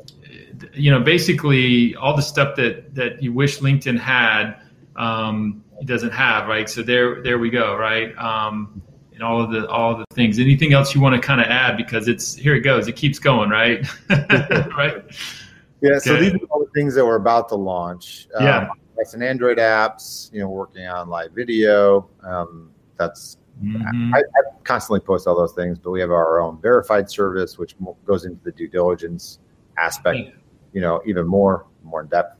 you 0.73 0.91
know, 0.91 0.99
basically 0.99 1.95
all 1.95 2.15
the 2.15 2.21
stuff 2.21 2.55
that 2.55 2.95
that 2.95 3.21
you 3.21 3.33
wish 3.33 3.59
LinkedIn 3.59 3.99
had, 3.99 4.55
um, 4.95 5.63
it 5.79 5.85
doesn't 5.85 6.11
have, 6.11 6.47
right? 6.47 6.69
So 6.69 6.81
there, 6.81 7.21
there 7.23 7.39
we 7.39 7.49
go, 7.49 7.75
right? 7.75 8.17
Um, 8.17 8.81
and 9.13 9.23
all 9.23 9.41
of 9.41 9.51
the 9.51 9.67
all 9.67 9.93
of 9.93 9.99
the 9.99 10.15
things. 10.15 10.39
Anything 10.39 10.73
else 10.73 10.93
you 10.93 11.01
want 11.01 11.19
to 11.19 11.25
kind 11.25 11.41
of 11.41 11.47
add 11.47 11.77
because 11.77 12.07
it's 12.07 12.35
here 12.35 12.55
it 12.55 12.61
goes. 12.61 12.87
It 12.87 12.95
keeps 12.95 13.19
going, 13.19 13.49
right? 13.49 13.85
right. 14.09 15.03
Yeah. 15.81 15.99
So 15.99 16.17
these 16.17 16.33
are 16.33 16.45
all 16.49 16.59
the 16.59 16.71
things 16.73 16.95
that 16.95 17.05
we're 17.05 17.15
about 17.15 17.49
to 17.49 17.55
launch. 17.55 18.27
Yeah. 18.39 18.59
Um, 18.59 18.79
that's 18.97 19.13
an 19.13 19.23
Android 19.23 19.57
apps. 19.57 20.31
You 20.33 20.41
know, 20.41 20.49
working 20.49 20.85
on 20.87 21.09
live 21.09 21.31
video. 21.31 22.09
Um, 22.23 22.71
that's 22.97 23.37
Mhm. 23.63 24.13
I, 24.13 24.19
I 24.19 24.41
constantly 24.63 24.99
post 24.99 25.27
all 25.27 25.35
those 25.35 25.53
things, 25.53 25.79
but 25.79 25.91
we 25.91 26.01
have 26.01 26.11
our 26.11 26.41
own 26.41 26.59
verified 26.61 27.09
service, 27.09 27.57
which 27.57 27.75
goes 28.05 28.25
into 28.25 28.43
the 28.43 28.51
due 28.51 28.67
diligence 28.67 29.39
aspect. 29.77 30.31
You 30.73 30.81
know, 30.81 31.01
even 31.05 31.25
more 31.25 31.67
more 31.83 32.01
in 32.01 32.07
depth. 32.07 32.37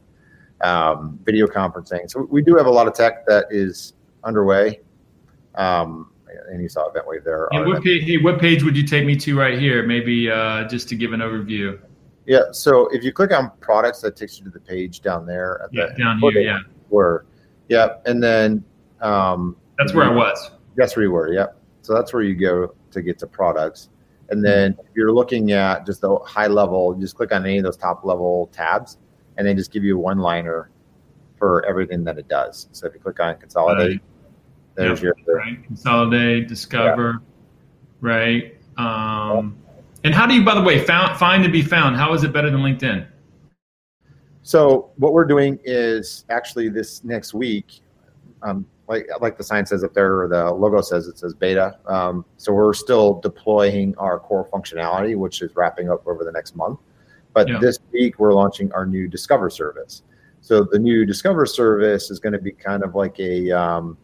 Um, 0.61 1.19
video 1.23 1.47
conferencing. 1.47 2.09
So 2.09 2.27
we 2.29 2.41
do 2.41 2.55
have 2.55 2.65
a 2.65 2.71
lot 2.71 2.87
of 2.87 2.93
tech 2.93 3.25
that 3.27 3.45
is 3.49 3.93
underway. 4.23 4.79
Um, 5.55 6.11
and 6.49 6.61
you 6.61 6.69
saw 6.69 6.89
Eventwave 6.89 7.23
there. 7.23 7.47
And 7.51 7.67
what 7.67 7.83
page, 7.83 8.03
hey, 8.03 8.17
what 8.17 8.39
page 8.39 8.63
would 8.63 8.75
you 8.75 8.83
take 8.83 9.05
me 9.05 9.15
to 9.17 9.37
right 9.37 9.59
here? 9.59 9.85
Maybe 9.85 10.29
uh, 10.29 10.67
just 10.67 10.89
to 10.89 10.95
give 10.95 11.13
an 11.13 11.19
overview. 11.19 11.79
Yeah. 12.25 12.51
So 12.51 12.87
if 12.87 13.03
you 13.03 13.11
click 13.13 13.31
on 13.31 13.51
products, 13.59 14.01
that 14.01 14.15
takes 14.15 14.39
you 14.39 14.45
to 14.45 14.49
the 14.49 14.59
page 14.59 15.01
down 15.01 15.25
there. 15.25 15.61
At 15.63 15.73
Yeah, 15.73 15.87
the 15.87 16.03
down 16.03 16.19
here. 16.19 16.41
Yeah, 16.41 16.59
Where, 16.89 17.25
yeah, 17.69 17.97
and 18.05 18.21
then 18.21 18.63
um, 19.01 19.55
that's 19.77 19.93
where 19.93 20.05
I 20.05 20.13
was. 20.13 20.51
You 20.77 21.11
were. 21.11 21.33
Yep. 21.33 21.61
So 21.81 21.93
that's 21.93 22.13
where 22.13 22.23
you 22.23 22.35
go 22.35 22.73
to 22.91 23.01
get 23.01 23.19
to 23.19 23.27
products. 23.27 23.89
And 24.29 24.43
then 24.43 24.75
if 24.79 24.95
you're 24.95 25.11
looking 25.11 25.51
at 25.51 25.85
just 25.85 26.01
the 26.01 26.17
high 26.19 26.47
level, 26.47 26.95
just 26.95 27.15
click 27.15 27.31
on 27.31 27.45
any 27.45 27.59
of 27.59 27.63
those 27.63 27.77
top 27.77 28.03
level 28.03 28.49
tabs, 28.51 28.97
and 29.37 29.45
they 29.45 29.53
just 29.53 29.71
give 29.71 29.83
you 29.83 29.97
a 29.97 29.99
one 29.99 30.17
liner 30.17 30.71
for 31.37 31.63
everything 31.65 32.03
that 32.05 32.17
it 32.17 32.27
does. 32.27 32.67
So 32.71 32.87
if 32.87 32.93
you 32.93 32.99
click 32.99 33.19
on 33.19 33.37
consolidate, 33.37 34.01
there's 34.73 35.01
Yep. 35.01 35.15
your 35.27 35.35
Right. 35.37 35.63
Consolidate, 35.63 36.47
discover. 36.47 37.21
Right. 38.01 38.57
Um, 38.77 39.57
and 40.03 40.13
how 40.13 40.25
do 40.25 40.33
you, 40.33 40.43
by 40.43 40.55
the 40.55 40.61
way, 40.61 40.79
found, 40.79 41.17
find 41.17 41.43
and 41.43 41.53
be 41.53 41.61
found? 41.61 41.95
How 41.95 42.13
is 42.13 42.23
it 42.23 42.33
better 42.33 42.49
than 42.49 42.61
LinkedIn? 42.61 43.07
So 44.41 44.91
what 44.97 45.13
we're 45.13 45.25
doing 45.25 45.59
is 45.63 46.25
actually 46.29 46.69
this 46.69 47.03
next 47.03 47.33
week, 47.33 47.81
um, 48.43 48.65
like 48.87 49.07
like 49.19 49.37
the 49.37 49.43
sign 49.43 49.65
says 49.65 49.83
up 49.83 49.93
there, 49.93 50.21
or 50.21 50.27
the 50.27 50.51
logo 50.51 50.81
says 50.81 51.07
it 51.07 51.17
says 51.17 51.33
beta. 51.33 51.77
Um, 51.87 52.23
so 52.37 52.53
we're 52.53 52.73
still 52.73 53.19
deploying 53.21 53.95
our 53.97 54.19
core 54.19 54.47
functionality, 54.53 55.15
which 55.17 55.41
is 55.41 55.55
wrapping 55.55 55.89
up 55.89 56.05
over 56.07 56.23
the 56.23 56.31
next 56.31 56.55
month. 56.55 56.79
But 57.33 57.47
Yeah. 57.47 57.59
this 57.59 57.79
week 57.91 58.19
we're 58.19 58.33
launching 58.33 58.71
our 58.73 58.85
new 58.85 59.07
Discover 59.07 59.49
service. 59.49 60.03
So 60.41 60.63
the 60.63 60.77
new 60.79 61.05
Discover 61.05 61.47
service 61.47 62.11
is 62.11 62.19
going 62.19 62.33
to 62.33 62.39
be 62.39 62.51
kind 62.51 62.83
of 62.83 62.93
like 62.95 63.19
a 63.19 63.51
um, 63.51 63.97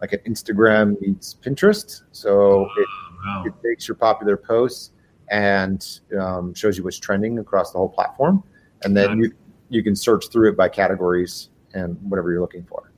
like 0.00 0.12
an 0.12 0.20
Instagram 0.26 1.00
meets 1.00 1.34
Pinterest. 1.42 2.02
So 2.12 2.64
it, 2.76 2.86
Wow. 3.24 3.44
it 3.46 3.54
takes 3.64 3.86
your 3.86 3.94
popular 3.94 4.36
posts 4.36 4.90
and 5.30 6.00
um, 6.20 6.52
shows 6.54 6.76
you 6.76 6.82
what's 6.84 6.98
trending 6.98 7.38
across 7.38 7.70
the 7.72 7.78
whole 7.78 7.88
platform, 7.88 8.42
and 8.84 8.96
then 8.96 9.18
Nice. 9.20 9.28
you 9.30 9.32
you 9.70 9.82
can 9.82 9.96
search 9.96 10.28
through 10.30 10.50
it 10.50 10.56
by 10.56 10.68
categories 10.68 11.48
and 11.72 11.96
whatever 12.02 12.30
you're 12.30 12.42
looking 12.42 12.64
for. 12.64 12.92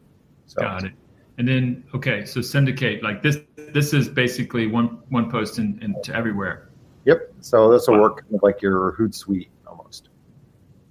So 0.46 0.60
Got 0.62 0.84
it. 0.84 0.92
And 1.36 1.48
then, 1.48 1.84
okay, 1.94 2.24
so 2.24 2.40
syndicate, 2.40 3.02
like 3.02 3.22
this, 3.22 3.38
this 3.56 3.92
is 3.92 4.08
basically 4.08 4.66
one, 4.68 5.02
one 5.08 5.30
post 5.30 5.58
in, 5.58 5.78
into 5.82 6.14
everywhere. 6.14 6.68
yep. 7.04 7.32
So 7.40 7.70
this 7.70 7.88
will 7.88 8.00
work 8.00 8.22
kind 8.22 8.34
of 8.34 8.42
like 8.42 8.62
your 8.62 8.92
Hootsuite 8.92 9.48
almost. 9.66 10.10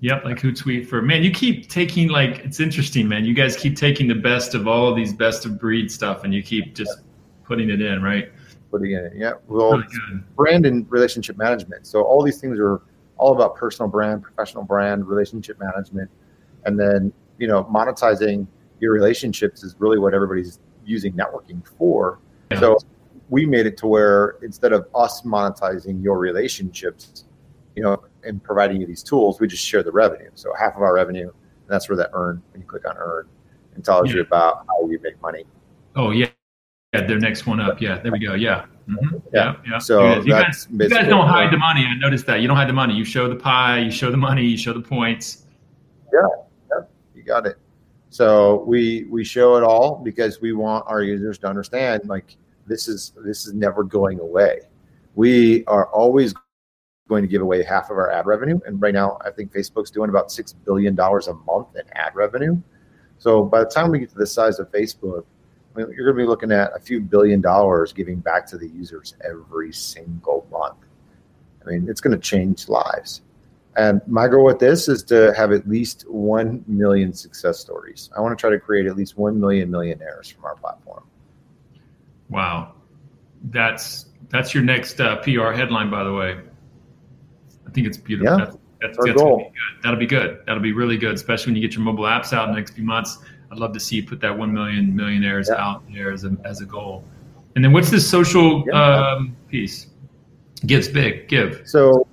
Yep, 0.01 0.25
like 0.25 0.37
Hootsuite 0.37 0.87
for 0.87 1.01
man. 1.01 1.23
You 1.23 1.31
keep 1.31 1.69
taking 1.69 2.09
like 2.09 2.39
it's 2.39 2.59
interesting, 2.59 3.07
man. 3.07 3.23
You 3.23 3.33
guys 3.33 3.55
keep 3.55 3.77
taking 3.77 4.09
the 4.09 4.15
best 4.15 4.53
of 4.53 4.67
all 4.67 4.89
of 4.89 4.97
these 4.97 5.13
best 5.13 5.45
of 5.45 5.57
breed 5.57 5.89
stuff, 5.89 6.25
and 6.25 6.33
you 6.33 6.43
keep 6.43 6.75
just 6.75 6.99
putting 7.45 7.69
it 7.69 7.81
in, 7.81 8.03
right? 8.03 8.29
Putting 8.69 8.91
it 8.91 9.13
in. 9.13 9.17
Yeah. 9.17 9.33
Well, 9.47 9.77
Really 9.77 10.23
brand 10.35 10.65
and 10.65 10.91
relationship 10.91 11.37
management. 11.37 11.87
So 11.87 12.01
all 12.03 12.21
these 12.21 12.41
things 12.41 12.59
are 12.59 12.81
all 13.15 13.33
about 13.33 13.55
personal 13.55 13.89
brand, 13.89 14.21
professional 14.21 14.65
brand, 14.65 15.07
relationship 15.07 15.57
management, 15.57 16.11
and 16.65 16.77
then 16.77 17.13
you 17.37 17.47
know 17.47 17.63
monetizing 17.63 18.45
your 18.84 18.91
relationships 18.91 19.63
is 19.63 19.75
really 19.79 19.97
what 19.97 20.13
everybody's 20.13 20.59
using 20.86 21.13
networking 21.13 21.65
for. 21.77 22.19
Yeah. 22.51 22.59
So 22.59 22.77
we 23.29 23.45
made 23.45 23.65
it 23.65 23.77
to 23.77 23.88
where 23.88 24.36
instead 24.43 24.73
of 24.73 24.88
us 24.93 25.21
monetizing 25.21 26.03
your 26.03 26.19
relationships, 26.19 27.23
you 27.75 27.81
know, 27.81 28.03
and 28.23 28.43
providing 28.43 28.81
you 28.81 28.86
these 28.86 29.01
tools, 29.01 29.39
we 29.39 29.47
just 29.47 29.65
share 29.65 29.84
the 29.84 29.91
revenue. 29.91 30.29
So 30.36 30.53
half 30.59 30.75
of 30.75 30.81
our 30.81 30.93
revenue, 30.93 31.29
and 31.29 31.69
that's 31.69 31.88
where 31.88 31.95
that 31.95 32.09
earn 32.13 32.43
when 32.51 32.61
you 32.61 32.67
click 32.67 32.88
on 32.88 32.95
earn, 32.97 33.27
and 33.73 33.84
tells 33.84 34.11
you 34.13 34.21
about 34.21 34.65
how 34.67 34.88
you 34.89 34.99
make 35.01 35.19
money. 35.21 35.45
Oh 35.95 36.11
yeah, 36.11 36.27
yeah. 36.93 37.07
Their 37.07 37.19
next 37.19 37.47
one 37.47 37.61
up. 37.61 37.81
Yeah, 37.81 37.99
there 37.99 38.11
we 38.11 38.19
go. 38.19 38.34
Yeah, 38.34 38.65
hmm 38.86 39.17
Yeah. 39.34 39.55
yeah, 39.65 39.71
yeah. 39.71 39.77
So 39.77 40.03
you 40.03 40.09
guys, 40.09 40.25
you 40.25 40.34
that's 40.34 40.65
guys, 40.65 40.81
you 40.81 40.89
guys 40.89 41.07
don't 41.07 41.27
hide 41.27 41.53
the 41.53 41.57
money. 41.57 41.86
I 41.86 41.95
noticed 41.95 42.25
that 42.25 42.41
you 42.41 42.47
don't 42.49 42.57
hide 42.57 42.69
the 42.69 42.73
money. 42.73 42.93
You 42.93 43.05
show 43.05 43.29
the 43.29 43.38
pie. 43.38 43.79
You 43.79 43.91
show 43.91 44.11
the 44.11 44.17
money. 44.17 44.43
You 44.45 44.57
show 44.57 44.73
the 44.73 44.81
points. 44.81 45.45
Yeah. 46.13 46.27
yeah. 46.69 46.86
You 47.15 47.23
got 47.23 47.47
it. 47.47 47.57
So 48.14 48.64
we 48.68 49.07
we 49.09 49.24
show 49.24 49.55
it 49.55 49.64
all 49.64 49.95
because 49.95 50.39
we 50.39 50.53
want 50.53 50.86
our 50.86 51.01
users 51.01 51.39
to 51.39 51.47
understand 51.47 52.07
like 52.07 52.38
this 52.68 52.88
is 52.88 53.11
this 53.26 53.47
is 53.47 53.55
never 53.55 53.84
going 53.84 54.20
away. 54.20 54.59
We 55.16 55.66
are 55.66 55.88
always 55.88 56.36
going 57.09 57.24
to 57.24 57.28
give 57.28 57.41
away 57.41 57.64
half 57.64 57.89
of 57.89 57.97
our 57.97 58.11
ad 58.11 58.28
revenue, 58.28 58.59
and 58.68 58.80
right 58.80 58.93
now 58.93 59.18
I 59.26 59.32
think 59.32 59.51
Facebook's 59.51 59.89
doing 59.89 60.11
about 60.11 60.32
six 60.32 60.53
billion 60.53 60.93
dollars 60.93 61.28
a 61.28 61.34
month 61.34 61.70
in 61.76 61.82
ad 61.93 62.14
revenue. 62.14 62.61
So 63.18 63.45
by 63.45 63.61
the 63.61 63.66
time 63.66 63.89
we 63.89 63.97
get 63.97 64.09
to 64.11 64.20
the 64.20 64.28
size 64.28 64.59
of 64.59 64.72
Facebook, 64.72 65.26
I 65.74 65.80
mean, 65.80 65.88
you're 65.95 66.05
going 66.05 66.16
to 66.16 66.24
be 66.24 66.28
looking 66.28 66.51
at 66.51 66.72
a 66.76 66.80
few 66.80 66.99
billion 66.99 67.41
dollars 67.41 67.93
giving 67.93 68.20
back 68.20 68.45
to 68.49 68.59
the 68.59 68.70
users 68.70 69.16
every 69.28 69.74
single 69.74 70.47
month. 70.51 70.78
I 71.66 71.72
mean, 71.72 71.89
it's 71.89 71.99
going 71.99 72.16
to 72.16 72.22
change 72.22 72.70
lives. 72.70 73.24
And 73.76 74.01
my 74.07 74.28
goal 74.28 74.45
with 74.45 74.59
this 74.59 74.88
is 74.88 75.01
to 75.03 75.34
have 75.36 75.51
at 75.51 75.67
least 75.67 76.03
1 76.09 76.63
million 76.67 77.11
success 77.13 77.59
stories. 77.59 78.09
I 78.15 78.21
want 78.21 78.38
to 78.38 78.39
try 78.39 78.51
to 78.51 78.59
create 78.59 78.86
at 78.86 78.95
least 78.95 79.17
1 79.17 79.39
million 79.39 79.71
millionaires 79.71 80.30
from 80.30 80.45
our 80.45 80.55
platform. 80.55 81.03
Wow, 82.30 82.74
that's 83.45 84.05
that's 84.30 84.53
your 84.53 84.63
next 84.63 84.99
uh, 84.99 85.17
PR 85.21 85.51
headline, 85.51 85.89
by 85.89 86.03
the 86.03 86.13
way. 86.13 86.39
I 87.67 87.71
think 87.71 87.88
it's 87.88 87.97
beautiful. 87.97 88.32
Yeah, 88.39 88.45
that's, 88.45 88.57
that's, 88.82 88.97
our 88.99 89.05
that's 89.07 89.21
goal. 89.21 89.38
be 89.38 89.43
good. 89.43 89.53
That'll 89.84 89.99
be 89.99 90.05
good. 90.05 90.39
That'll 90.45 90.61
be 90.63 90.74
really 90.74 90.97
good, 90.97 91.13
especially 91.13 91.51
when 91.51 91.61
you 91.61 91.67
get 91.67 91.76
your 91.76 91.84
mobile 91.84 92.05
apps 92.05 92.34
out 92.34 92.47
in 92.47 92.53
the 92.53 92.59
next 92.59 92.71
few 92.71 92.84
months. 92.84 93.19
I'd 93.51 93.59
love 93.59 93.74
to 93.74 93.80
see 93.80 93.97
you 93.97 94.05
put 94.07 94.19
that 94.21 94.36
one 94.36 94.51
million 94.53 94.95
millionaires 94.95 95.49
Yeah. 95.51 95.63
out 95.63 95.84
there 95.93 96.11
as 96.11 96.24
a 96.26 96.36
as 96.43 96.61
a 96.61 96.65
goal. 96.65 97.03
And 97.55 97.63
then 97.63 97.71
what's 97.71 97.91
this 97.91 98.09
social 98.09 98.63
Yeah. 98.67 99.11
um, 99.15 99.36
piece? 99.49 99.88
Gives 100.65 100.88
big. 100.88 101.28
Give. 101.28 101.61
So, 101.65 102.07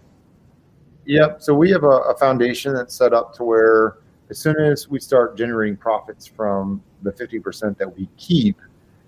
yep. 1.10 1.42
So 1.42 1.54
we 1.54 1.70
have 1.70 1.84
a, 1.84 1.98
a 2.12 2.16
foundation 2.16 2.74
that's 2.74 2.94
set 2.94 3.12
up 3.12 3.34
to 3.34 3.44
where 3.44 3.98
as 4.30 4.38
soon 4.38 4.56
as 4.56 4.88
we 4.88 5.00
start 5.00 5.36
generating 5.36 5.76
profits 5.76 6.26
from 6.26 6.82
the 7.02 7.10
50% 7.10 7.76
that 7.78 7.96
we 7.96 8.08
keep, 8.16 8.60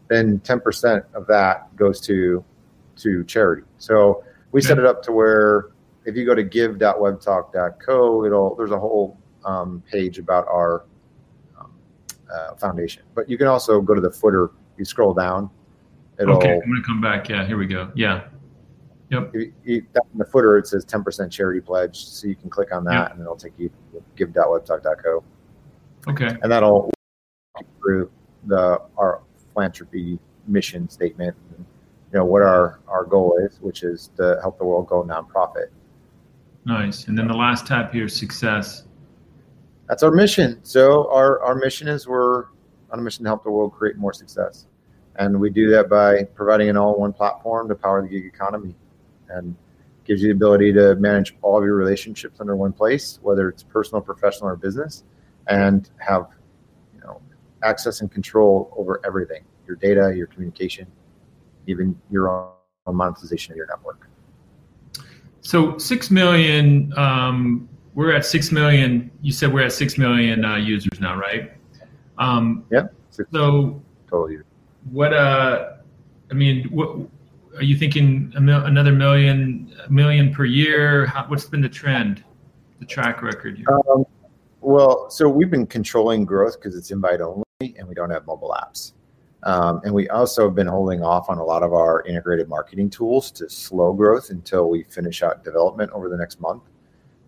then 0.08 0.40
10% 0.40 1.04
of 1.14 1.26
that 1.28 1.74
goes 1.76 2.00
to 2.02 2.44
to 2.94 3.24
charity. 3.24 3.62
So 3.78 4.22
we 4.50 4.60
set 4.60 4.78
it 4.78 4.84
up 4.84 5.02
to 5.04 5.12
where 5.12 5.70
if 6.04 6.14
you 6.14 6.26
go 6.26 6.34
to 6.34 6.42
give.webtalk.co, 6.42 8.24
it'll 8.24 8.54
there's 8.56 8.70
a 8.70 8.78
whole 8.78 9.16
um, 9.44 9.82
page 9.90 10.18
about 10.18 10.46
our 10.48 10.84
um, 11.58 11.72
uh, 12.32 12.54
foundation. 12.56 13.02
But 13.14 13.30
you 13.30 13.38
can 13.38 13.46
also 13.46 13.80
go 13.80 13.94
to 13.94 14.00
the 14.00 14.10
footer. 14.10 14.50
You 14.76 14.84
scroll 14.84 15.14
down. 15.14 15.48
It'll 16.18 16.36
okay, 16.36 16.52
I'm 16.52 16.60
gonna 16.60 16.82
come 16.84 17.00
back. 17.00 17.28
Yeah, 17.28 17.46
here 17.46 17.56
we 17.56 17.66
go. 17.66 17.90
Yeah. 17.94 18.24
Yep. 19.12 19.34
you, 19.34 19.52
in 19.66 19.86
the 20.14 20.24
footer 20.24 20.56
it 20.56 20.66
says 20.66 20.86
10% 20.86 21.30
charity 21.30 21.60
pledge 21.60 22.06
so 22.06 22.26
you 22.26 22.34
can 22.34 22.48
click 22.48 22.72
on 22.74 22.82
that 22.84 22.92
Yeah. 22.92 23.12
and 23.12 23.20
it'll 23.20 23.36
take 23.36 23.52
you 23.58 23.68
to 23.92 24.02
give.webtalk.co 24.16 25.22
Okay. 26.08 26.30
and 26.42 26.50
that'll 26.50 26.90
walk 27.54 27.66
through 27.78 28.10
the 28.46 28.80
our 28.96 29.20
philanthropy 29.52 30.18
mission 30.48 30.88
statement 30.88 31.36
and 31.56 31.64
you 32.12 32.18
know 32.18 32.24
what 32.24 32.40
our 32.42 32.80
our 32.88 33.04
goal 33.04 33.38
is 33.46 33.58
which 33.60 33.82
is 33.82 34.10
to 34.16 34.38
help 34.40 34.58
the 34.58 34.64
world 34.64 34.86
go 34.88 35.02
nonprofit 35.04 35.66
Nice. 36.64 37.08
And 37.08 37.18
then 37.18 37.26
the 37.26 37.34
last 37.34 37.66
tab 37.66 37.92
here, 37.92 38.08
success. 38.08 38.84
that's 39.88 40.02
our 40.02 40.10
mission 40.10 40.58
so 40.64 41.12
our 41.12 41.40
our 41.42 41.54
mission 41.54 41.86
is 41.86 42.08
we're 42.08 42.44
on 42.90 42.98
a 42.98 43.02
mission 43.02 43.24
to 43.24 43.28
help 43.28 43.44
the 43.44 43.50
world 43.50 43.72
create 43.72 43.96
more 43.96 44.12
success 44.14 44.66
and 45.16 45.38
we 45.38 45.50
do 45.50 45.70
that 45.70 45.90
by 45.90 46.24
providing 46.34 46.70
an 46.70 46.76
all-in-one 46.78 47.12
platform 47.12 47.68
to 47.68 47.74
power 47.74 48.00
the 48.00 48.08
gig 48.08 48.24
economy 48.24 48.74
and 49.34 49.56
gives 50.04 50.20
you 50.20 50.28
the 50.28 50.34
ability 50.34 50.72
to 50.72 50.94
manage 50.96 51.34
all 51.42 51.58
of 51.58 51.64
your 51.64 51.76
relationships 51.76 52.40
under 52.40 52.56
one 52.56 52.72
place 52.72 53.18
whether 53.22 53.48
it's 53.48 53.62
personal 53.62 54.00
professional 54.00 54.48
or 54.48 54.56
business 54.56 55.04
and 55.48 55.90
have 55.98 56.26
you 56.94 57.00
know 57.00 57.20
access 57.62 58.00
and 58.00 58.10
control 58.10 58.72
over 58.76 59.00
everything 59.04 59.44
your 59.66 59.76
data 59.76 60.12
your 60.16 60.26
communication 60.26 60.86
even 61.66 61.98
your 62.10 62.28
own 62.28 62.96
monetization 62.96 63.52
of 63.52 63.56
your 63.56 63.66
network. 63.66 64.08
So 65.40 65.78
six 65.78 66.10
million 66.10 66.92
um, 66.96 67.68
we're 67.94 68.12
at 68.12 68.24
six 68.24 68.50
million 68.50 69.10
you 69.20 69.32
said 69.32 69.52
we're 69.52 69.64
at 69.64 69.72
six 69.72 69.98
million 69.98 70.44
uh, 70.44 70.56
users 70.56 71.00
now 71.00 71.16
right? 71.16 71.52
Um, 72.18 72.64
yep 72.70 72.94
so 73.30 73.82
totally 74.08 74.38
what 74.90 75.12
uh 75.12 75.74
i 76.30 76.34
mean 76.34 76.64
what 76.70 76.96
are 77.56 77.62
you 77.62 77.76
thinking 77.76 78.32
mil- 78.40 78.64
another 78.64 78.92
million 78.92 79.74
million 79.90 80.32
per 80.32 80.44
year 80.44 81.06
How, 81.06 81.26
what's 81.26 81.44
been 81.44 81.60
the 81.60 81.68
trend 81.68 82.24
the 82.80 82.86
track 82.86 83.22
record 83.22 83.58
here? 83.58 83.66
Um, 83.90 84.04
well, 84.60 85.10
so 85.10 85.28
we've 85.28 85.50
been 85.50 85.66
controlling 85.66 86.24
growth 86.24 86.60
because 86.60 86.76
it's 86.76 86.90
invite 86.90 87.20
only 87.20 87.44
and 87.60 87.86
we 87.86 87.94
don't 87.94 88.10
have 88.10 88.26
mobile 88.26 88.56
apps. 88.60 88.92
Um, 89.44 89.80
and 89.84 89.92
we 89.92 90.08
also 90.08 90.46
have 90.46 90.54
been 90.54 90.68
holding 90.68 91.02
off 91.02 91.28
on 91.28 91.38
a 91.38 91.44
lot 91.44 91.62
of 91.62 91.72
our 91.72 92.02
integrated 92.06 92.48
marketing 92.48 92.90
tools 92.90 93.30
to 93.32 93.50
slow 93.50 93.92
growth 93.92 94.30
until 94.30 94.70
we 94.70 94.84
finish 94.84 95.22
out 95.22 95.42
development 95.42 95.90
over 95.92 96.08
the 96.08 96.16
next 96.16 96.40
month. 96.40 96.62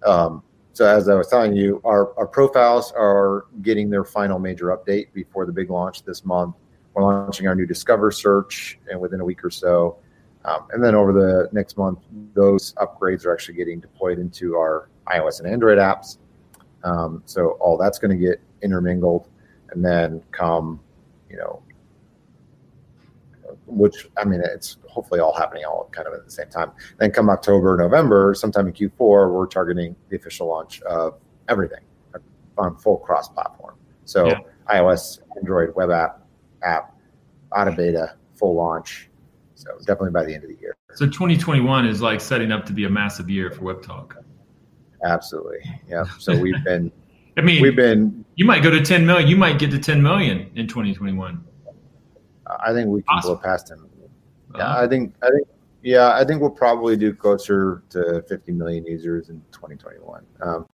Um, 0.05 0.43
so 0.75 0.87
as 0.87 1.09
I 1.09 1.15
was 1.15 1.29
telling 1.29 1.55
you, 1.55 1.81
our, 1.85 2.17
our 2.19 2.27
profiles 2.27 2.93
are 2.97 3.47
getting 3.63 3.91
their 3.91 4.05
final 4.05 4.39
major 4.39 4.67
update 4.77 5.13
before 5.13 5.47
the 5.47 5.53
big 5.53 5.71
launch 5.71 6.05
this 6.05 6.25
month. 6.25 6.57
We're 6.95 7.03
launching 7.03 7.49
our 7.49 7.55
new 7.55 7.67
Discover 7.67 8.13
search 8.13 8.79
and 8.89 9.01
within 9.01 9.21
a 9.21 9.25
week 9.25 9.45
or 9.45 9.51
so. 9.51 9.99
Um, 10.45 10.67
and 10.73 10.85
then 10.85 10.95
over 10.95 11.13
the 11.13 11.49
next 11.53 11.79
month, 11.79 12.01
those 12.35 12.75
upgrades 12.75 13.25
are 13.25 13.33
actually 13.33 13.55
getting 13.55 13.81
deployed 13.81 14.19
into 14.19 14.57
our 14.57 14.89
iOS 15.07 15.41
and 15.41 15.49
Android 15.49 15.79
apps. 15.79 16.19
Um, 16.83 17.23
so 17.25 17.53
all 17.61 17.79
that's 17.79 17.99
going 17.99 18.11
to 18.11 18.23
get 18.23 18.41
intermingled, 18.63 19.29
and 19.71 19.85
then 19.85 20.23
come, 20.33 20.81
you 21.31 21.37
know, 21.37 21.63
which 23.67 24.09
I 24.19 24.25
mean, 24.25 24.43
it's 24.45 24.77
hopefully 24.89 25.21
all 25.21 25.33
happening 25.33 25.65
all 25.65 25.89
kind 25.93 26.07
of 26.07 26.15
at 26.15 26.25
the 26.25 26.31
same 26.31 26.49
time. 26.49 26.73
Then 26.99 27.11
come 27.11 27.31
October, 27.31 27.77
November, 27.77 28.35
sometime 28.35 28.67
in 28.67 28.73
Q4, 28.75 29.33
we're 29.33 29.47
targeting 29.47 29.97
the 30.11 30.17
official 30.17 30.47
launch 30.47 30.83
of 30.83 31.19
everything 31.49 31.81
on 32.59 32.77
full 32.77 32.99
cross-platform. 32.99 33.75
So 34.05 34.27
yeah. 34.27 34.39
iOS, 34.69 35.21
Android, 35.37 35.75
web 35.75 35.91
app, 35.91 36.21
app, 36.63 36.95
out 37.57 37.69
of 37.69 37.77
beta, 37.77 38.15
full 38.37 38.55
launch. 38.55 39.09
So 39.65 39.79
definitely 39.79 40.11
by 40.11 40.25
the 40.25 40.35
end 40.35 40.45
of 40.45 40.51
the 40.51 40.57
year. 40.61 40.77
So 40.95 41.07
2021 41.07 41.87
is 41.87 42.01
like 42.01 42.21
setting 42.21 42.53
up 42.53 42.67
to 42.67 42.73
be 42.73 42.85
a 42.85 42.91
massive 42.91 43.29
year 43.31 43.51
for 43.51 43.63
Webtalk. 43.63 44.13
Absolutely. 45.05 45.59
Yeah. 45.89 46.05
So 46.19 46.39
we've 46.39 46.63
been. 46.65 46.93
I 47.37 47.41
mean, 47.41 47.63
we've 47.63 47.75
been. 47.75 48.25
You 48.37 48.45
might 48.45 48.63
go 48.63 48.71
to 48.71 48.81
10 48.81 49.05
million. 49.05 49.29
You 49.29 49.37
might 49.37 49.59
get 49.59 49.71
to 49.73 49.79
10 49.79 50.03
million 50.03 50.51
in 50.55 50.69
2021. 50.69 51.43
I 52.47 52.73
think 52.73 52.89
we 52.89 53.03
can 53.03 53.19
awesome. 53.19 53.39
past 53.39 53.71
him. 53.71 53.89
Yeah, 54.55 54.63
uh-huh. 54.63 54.85
I 54.85 54.89
think. 54.89 55.15
I 55.23 55.31
think. 55.31 55.49
Yeah, 55.83 56.15
I 56.15 56.25
think 56.25 56.41
we'll 56.41 56.51
probably 56.51 56.97
do 56.97 57.13
closer 57.13 57.83
to 57.91 58.25
50 58.27 58.53
million 58.53 58.87
users 58.87 59.29
in 59.29 59.43
2021. 59.53 60.25
Um, 60.41 60.67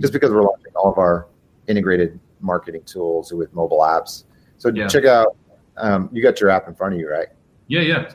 just 0.00 0.12
because 0.12 0.30
we're 0.30 0.42
launching 0.42 0.72
all 0.74 0.90
of 0.90 0.98
our 0.98 1.26
integrated 1.66 2.18
marketing 2.40 2.82
tools 2.84 3.32
with 3.32 3.52
mobile 3.52 3.80
apps. 3.80 4.24
So 4.56 4.70
yeah. 4.70 4.88
check 4.88 5.04
out. 5.04 5.36
Um, 5.76 6.08
you 6.12 6.22
got 6.22 6.40
your 6.40 6.50
app 6.50 6.68
in 6.68 6.74
front 6.74 6.94
of 6.94 7.00
you, 7.00 7.10
right? 7.10 7.28
Yeah, 7.66 7.80
yeah. 7.80 8.10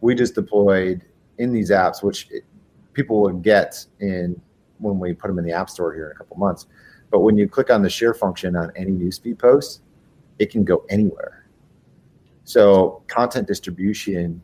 We 0.00 0.14
just 0.14 0.34
deployed 0.34 1.04
in 1.38 1.52
these 1.52 1.70
apps, 1.70 2.02
which 2.02 2.28
it, 2.30 2.44
people 2.92 3.20
would 3.22 3.42
get 3.42 3.84
in 4.00 4.40
when 4.78 4.98
we 4.98 5.12
put 5.12 5.28
them 5.28 5.38
in 5.38 5.44
the 5.44 5.52
app 5.52 5.70
store 5.70 5.94
here 5.94 6.06
in 6.06 6.12
a 6.12 6.14
couple 6.14 6.36
months. 6.36 6.66
But 7.10 7.20
when 7.20 7.36
you 7.36 7.48
click 7.48 7.70
on 7.70 7.82
the 7.82 7.90
share 7.90 8.14
function 8.14 8.56
on 8.56 8.72
any 8.76 8.92
newsfeed 8.92 9.38
post, 9.38 9.82
it 10.38 10.50
can 10.50 10.64
go 10.64 10.84
anywhere. 10.88 11.46
So 12.44 13.02
content 13.08 13.46
distribution, 13.46 14.40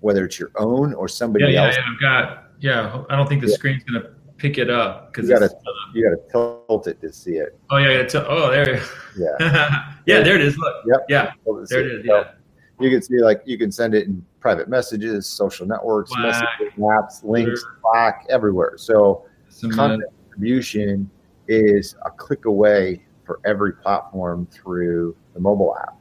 whether 0.00 0.24
it's 0.24 0.38
your 0.38 0.50
own 0.56 0.94
or 0.94 1.08
somebody 1.08 1.52
yeah, 1.52 1.66
else. 1.66 1.76
Yeah, 1.76 1.82
I've 1.92 2.00
got. 2.00 2.42
Yeah, 2.58 3.02
I 3.10 3.16
don't 3.16 3.28
think 3.28 3.42
the 3.42 3.48
yeah. 3.48 3.54
screen's 3.54 3.84
gonna 3.84 4.10
pick 4.38 4.58
it 4.58 4.70
up 4.70 5.12
because 5.12 5.28
you 5.28 5.34
gotta 5.34 5.52
uh, 5.54 5.72
you 5.94 6.04
gotta 6.04 6.20
tilt 6.30 6.86
it 6.86 7.00
to 7.00 7.12
see 7.12 7.36
it. 7.36 7.58
Oh 7.70 7.76
yeah, 7.76 8.02
yeah. 8.02 8.24
oh 8.28 8.50
there. 8.50 8.82
Yeah. 9.16 9.94
yeah, 10.06 10.20
there 10.20 10.36
it 10.36 10.42
is. 10.42 10.56
Look. 10.56 10.74
Yep. 10.86 11.06
Yeah. 11.08 11.32
There 11.68 11.80
it 11.80 12.00
is. 12.00 12.04
Yeah. 12.04 12.32
You 12.78 12.90
can 12.90 13.02
see 13.02 13.18
like 13.18 13.42
you 13.46 13.56
can 13.56 13.72
send 13.72 13.94
it 13.94 14.06
in 14.06 14.24
private 14.40 14.68
messages, 14.68 15.26
social 15.26 15.66
networks, 15.66 16.10
Slack, 16.10 16.24
messages, 16.24 16.78
apps, 16.78 17.24
links, 17.24 17.64
Slack, 17.80 18.26
everywhere. 18.28 18.74
So 18.76 19.24
some 19.48 19.70
content 19.70 20.10
distribution 20.28 21.10
is 21.48 21.96
a 22.04 22.10
click 22.10 22.44
away 22.44 23.02
for 23.24 23.40
every 23.44 23.72
platform 23.72 24.46
through 24.50 25.16
the 25.34 25.40
mobile 25.40 25.76
app. 25.78 25.96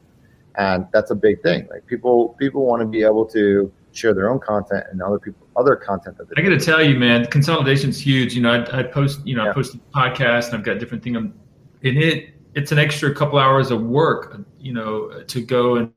And 0.57 0.87
that's 0.93 1.11
a 1.11 1.15
big 1.15 1.41
thing. 1.41 1.67
Like 1.69 1.85
people 1.85 2.35
people 2.39 2.65
want 2.65 2.81
to 2.81 2.85
be 2.85 3.03
able 3.03 3.25
to 3.27 3.71
share 3.91 4.13
their 4.13 4.29
own 4.29 4.39
content 4.39 4.83
and 4.91 5.01
other 5.01 5.19
people 5.19 5.47
other 5.55 5.75
content 5.75 6.17
that 6.17 6.27
they 6.27 6.41
i 6.41 6.43
got 6.43 6.49
to 6.49 6.59
tell 6.59 6.83
you 6.83 6.99
man 6.99 7.25
consolidation 7.27 7.89
is 7.89 7.99
huge. 7.99 8.35
You 8.35 8.41
know 8.41 8.51
i, 8.51 8.79
I 8.79 8.83
post 8.83 9.25
you 9.25 9.35
know 9.35 9.45
yeah. 9.45 9.51
i 9.51 9.53
post 9.53 9.73
a 9.73 9.77
podcast 9.97 10.47
and 10.47 10.55
i've 10.55 10.63
got 10.63 10.79
different 10.79 11.01
things 11.01 11.17
in 11.17 11.97
it. 11.97 12.31
It's 12.55 12.71
an 12.71 12.79
extra 12.79 13.13
couple 13.13 13.39
hours 13.39 13.71
of 13.71 13.81
work 13.83 14.41
you 14.59 14.73
know 14.73 15.23
to 15.23 15.41
go 15.41 15.77
and 15.77 15.91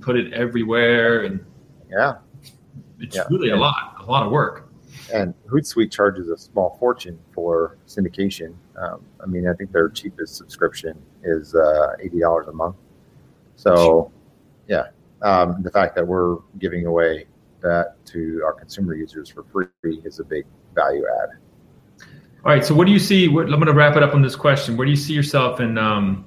put 0.00 0.16
it 0.16 0.32
everywhere 0.34 1.24
and 1.24 1.44
yeah 1.90 2.16
it's 2.98 3.16
yeah. 3.16 3.22
really 3.30 3.50
a 3.50 3.56
lot 3.56 3.96
a 4.00 4.04
lot 4.04 4.26
of 4.26 4.30
work 4.30 4.70
and 5.12 5.34
Hootsuite 5.48 5.90
charges 5.90 6.28
a 6.28 6.36
small 6.36 6.76
fortune 6.78 7.18
for 7.32 7.78
syndication. 7.86 8.54
Um, 8.76 9.02
I 9.22 9.26
mean, 9.26 9.48
I 9.48 9.54
think 9.54 9.72
their 9.72 9.88
cheapest 9.88 10.36
subscription 10.36 11.00
is 11.22 11.54
uh, 11.54 11.94
eighty 12.00 12.20
dollars 12.20 12.48
a 12.48 12.52
month. 12.52 12.76
So, 13.56 14.10
yeah, 14.68 14.88
um, 15.22 15.62
the 15.62 15.70
fact 15.70 15.94
that 15.96 16.06
we're 16.06 16.36
giving 16.58 16.86
away 16.86 17.26
that 17.60 18.04
to 18.06 18.42
our 18.44 18.52
consumer 18.52 18.94
users 18.94 19.28
for 19.28 19.44
free 19.44 20.00
is 20.04 20.18
a 20.18 20.24
big 20.24 20.46
value 20.74 21.04
add. 21.22 21.28
All 22.44 22.52
right. 22.52 22.64
So, 22.64 22.74
what 22.74 22.86
do 22.86 22.92
you 22.92 22.98
see? 22.98 23.28
What, 23.28 23.44
I'm 23.44 23.50
going 23.50 23.66
to 23.66 23.74
wrap 23.74 23.96
it 23.96 24.02
up 24.02 24.14
on 24.14 24.22
this 24.22 24.36
question. 24.36 24.76
Where 24.76 24.86
do 24.86 24.90
you 24.90 24.96
see 24.96 25.12
yourself 25.12 25.60
in? 25.60 25.76
Um, 25.76 26.24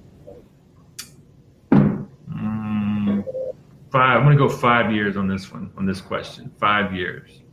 five. 3.94 4.18
I'm 4.18 4.26
going 4.26 4.38
to 4.38 4.44
go 4.44 4.50
five 4.50 4.92
years 4.92 5.16
on 5.16 5.28
this 5.28 5.52
one. 5.52 5.72
On 5.78 5.86
this 5.86 6.02
question, 6.02 6.52
five 6.60 6.94
years 6.94 7.44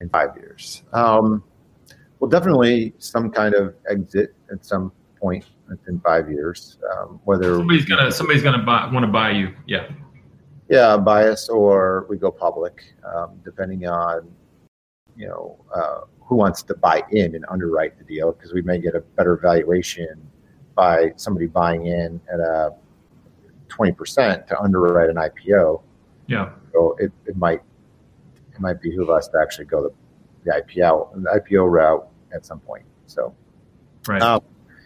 in 0.00 0.08
five 0.10 0.36
years? 0.36 0.82
Um, 0.92 1.42
well, 2.20 2.28
definitely 2.28 2.94
some 2.98 3.30
kind 3.30 3.54
of 3.54 3.74
exit 3.90 4.34
at 4.52 4.64
some 4.64 4.92
point 5.20 5.44
in 5.88 6.00
five 6.00 6.30
years. 6.30 6.78
Um, 6.92 7.20
whether 7.24 7.56
somebody's 7.56 7.84
gonna 7.84 8.10
somebody's 8.12 8.42
gonna 8.42 8.62
buy 8.62 8.90
want 8.92 9.04
to 9.04 9.12
buy 9.12 9.30
you, 9.30 9.54
yeah, 9.66 9.88
yeah, 10.68 10.96
buy 10.96 11.28
us 11.28 11.48
or 11.48 12.06
we 12.08 12.16
go 12.16 12.30
public, 12.30 12.94
um, 13.04 13.40
depending 13.44 13.86
on 13.86 14.30
you 15.16 15.28
know 15.28 15.64
uh, 15.74 16.00
who 16.20 16.36
wants 16.36 16.62
to 16.64 16.74
buy 16.76 17.02
in 17.10 17.34
and 17.34 17.44
underwrite 17.48 17.98
the 17.98 18.04
deal 18.04 18.32
because 18.32 18.52
we 18.52 18.62
may 18.62 18.78
get 18.78 18.94
a 18.94 19.00
better 19.00 19.36
valuation 19.36 20.28
by 20.74 21.12
somebody 21.16 21.46
buying 21.46 21.86
in 21.86 22.20
at 22.32 22.38
a 22.38 22.74
twenty 23.68 23.92
percent 23.92 24.46
to 24.48 24.60
underwrite 24.60 25.10
an 25.10 25.16
IPO. 25.16 25.82
Yeah, 26.26 26.50
so 26.72 26.96
it, 26.98 27.12
it 27.26 27.36
might 27.36 27.62
it 28.52 28.60
might 28.60 28.80
behoove 28.80 29.10
us 29.10 29.28
to 29.28 29.38
actually 29.40 29.66
go 29.66 29.82
the, 29.82 29.94
the 30.44 30.62
IPO 30.62 31.22
the 31.22 31.40
IPO 31.40 31.70
route 31.70 32.08
at 32.32 32.44
some 32.44 32.60
point. 32.60 32.84
So, 33.06 33.34
right. 34.06 34.20
Um, 34.20 34.42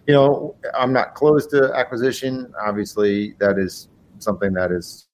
you 0.07 0.15
know, 0.15 0.57
I'm 0.75 0.93
not 0.93 1.15
closed 1.15 1.51
to 1.51 1.73
acquisition. 1.75 2.53
Obviously, 2.61 3.35
that 3.39 3.59
is 3.59 3.89
something 4.19 4.53
that 4.55 4.73
is, 4.73 5.09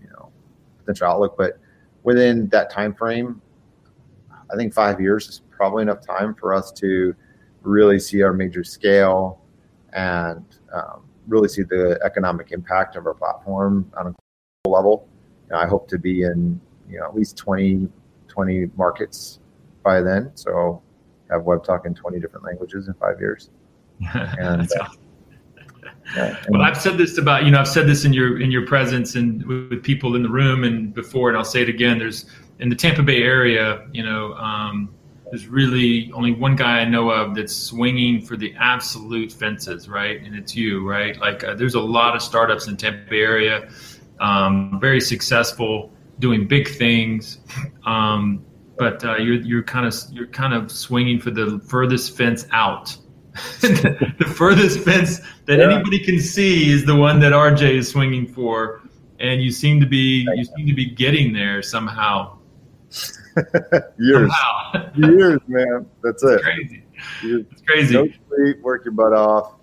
you 0.00 0.08
know, 0.08 0.30
potential 0.78 1.08
outlook. 1.08 1.36
But 1.36 1.58
within 2.04 2.48
that 2.48 2.70
time 2.70 2.94
frame, 2.94 3.40
I 4.52 4.56
think 4.56 4.72
five 4.72 5.00
years 5.00 5.28
is 5.28 5.42
probably 5.50 5.82
enough 5.82 6.04
time 6.04 6.34
for 6.34 6.54
us 6.54 6.72
to 6.72 7.14
really 7.62 7.98
see 7.98 8.22
our 8.22 8.32
major 8.32 8.64
scale 8.64 9.40
and 9.92 10.44
um, 10.72 11.04
really 11.30 11.48
see 11.48 11.62
the 11.62 11.98
economic 12.04 12.52
impact 12.52 12.96
of 12.96 13.06
our 13.06 13.14
platform 13.14 13.90
on 13.96 14.08
a 14.08 14.14
global 14.64 14.76
level. 14.76 15.08
Know, 15.50 15.56
I 15.56 15.66
hope 15.66 15.88
to 15.88 15.98
be 15.98 16.22
in 16.22 16.60
you 16.88 16.98
know 16.98 17.06
at 17.06 17.14
least 17.14 17.36
20, 17.36 17.88
20 18.28 18.70
markets 18.76 19.38
by 19.82 20.00
then. 20.00 20.32
So 20.34 20.82
have 21.30 21.42
Webtalk 21.42 21.86
in 21.86 21.94
20 21.94 22.20
different 22.20 22.44
languages 22.44 22.88
in 22.88 22.94
five 22.94 23.18
years. 23.20 23.50
And, 24.14 24.70
uh, 24.80 24.88
yeah, 26.16 26.42
well, 26.48 26.62
I've 26.62 26.80
said 26.80 26.98
this 26.98 27.18
about 27.18 27.44
you 27.44 27.50
know 27.50 27.60
I've 27.60 27.68
said 27.68 27.86
this 27.86 28.04
in 28.04 28.12
your 28.12 28.40
in 28.40 28.50
your 28.50 28.66
presence 28.66 29.14
and 29.14 29.44
with, 29.46 29.70
with, 29.70 29.82
people 29.82 30.16
in 30.16 30.22
the 30.22 30.28
room 30.28 30.64
and 30.64 30.92
before, 30.92 31.28
and 31.28 31.38
I'll 31.38 31.44
say 31.44 31.62
it 31.62 31.68
again. 31.68 31.98
There's 31.98 32.26
in 32.58 32.68
the 32.68 32.74
Tampa 32.74 33.02
Bay 33.02 33.22
area, 33.22 33.86
you 33.92 34.02
know, 34.02 34.34
um, 34.34 34.92
there's 35.30 35.46
really 35.46 36.10
only 36.12 36.32
one 36.32 36.56
guy 36.56 36.80
I 36.80 36.84
know 36.84 37.10
of 37.10 37.34
that's 37.34 37.54
swinging 37.54 38.20
for 38.22 38.36
the 38.36 38.54
absolute 38.58 39.32
fences, 39.32 39.88
right? 39.88 40.20
And 40.22 40.34
it's 40.34 40.54
you, 40.56 40.88
right? 40.88 41.18
Like 41.18 41.44
uh, 41.44 41.54
there's 41.54 41.74
a 41.74 41.80
lot 41.80 42.16
of 42.16 42.22
startups 42.22 42.66
in 42.68 42.76
Tampa 42.76 43.14
area, 43.14 43.70
um, 44.20 44.78
very 44.80 45.00
successful 45.00 45.92
doing 46.18 46.46
big 46.48 46.68
things. 46.68 47.38
Um, 47.86 48.44
but 48.76 49.04
uh, 49.04 49.16
you're 49.16 49.34
you're 49.42 49.62
kind 49.62 49.86
of 49.86 49.94
you're 50.10 50.26
kind 50.28 50.54
of 50.54 50.70
swinging 50.72 51.20
for 51.20 51.30
the 51.30 51.60
furthest 51.68 52.16
fence 52.16 52.46
out, 52.50 52.96
the 53.60 54.32
furthest 54.36 54.80
fence 54.80 55.20
that 55.46 55.58
Yeah. 55.58 55.70
anybody 55.70 55.98
can 55.98 56.18
see 56.18 56.70
is 56.70 56.86
the 56.86 56.96
one 56.96 57.20
that 57.20 57.32
RJ 57.32 57.74
is 57.74 57.88
swinging 57.88 58.26
for, 58.26 58.82
and 59.18 59.42
you 59.42 59.50
seem 59.50 59.80
to 59.80 59.86
be 59.86 60.26
you 60.34 60.44
seem 60.44 60.66
to 60.66 60.74
be 60.74 60.86
getting 60.86 61.32
there 61.32 61.62
somehow. 61.62 62.38
years, 63.98 64.32
years, 64.96 65.40
man. 65.46 65.86
That's 66.02 66.22
it. 66.24 66.42
crazy. 66.42 66.82
Years. 67.22 67.44
It's 67.52 67.62
crazy. 67.62 67.94
No 67.94 68.08
sleep, 68.28 68.60
work 68.62 68.84
your 68.84 68.92
butt 68.92 69.12
off, 69.12 69.54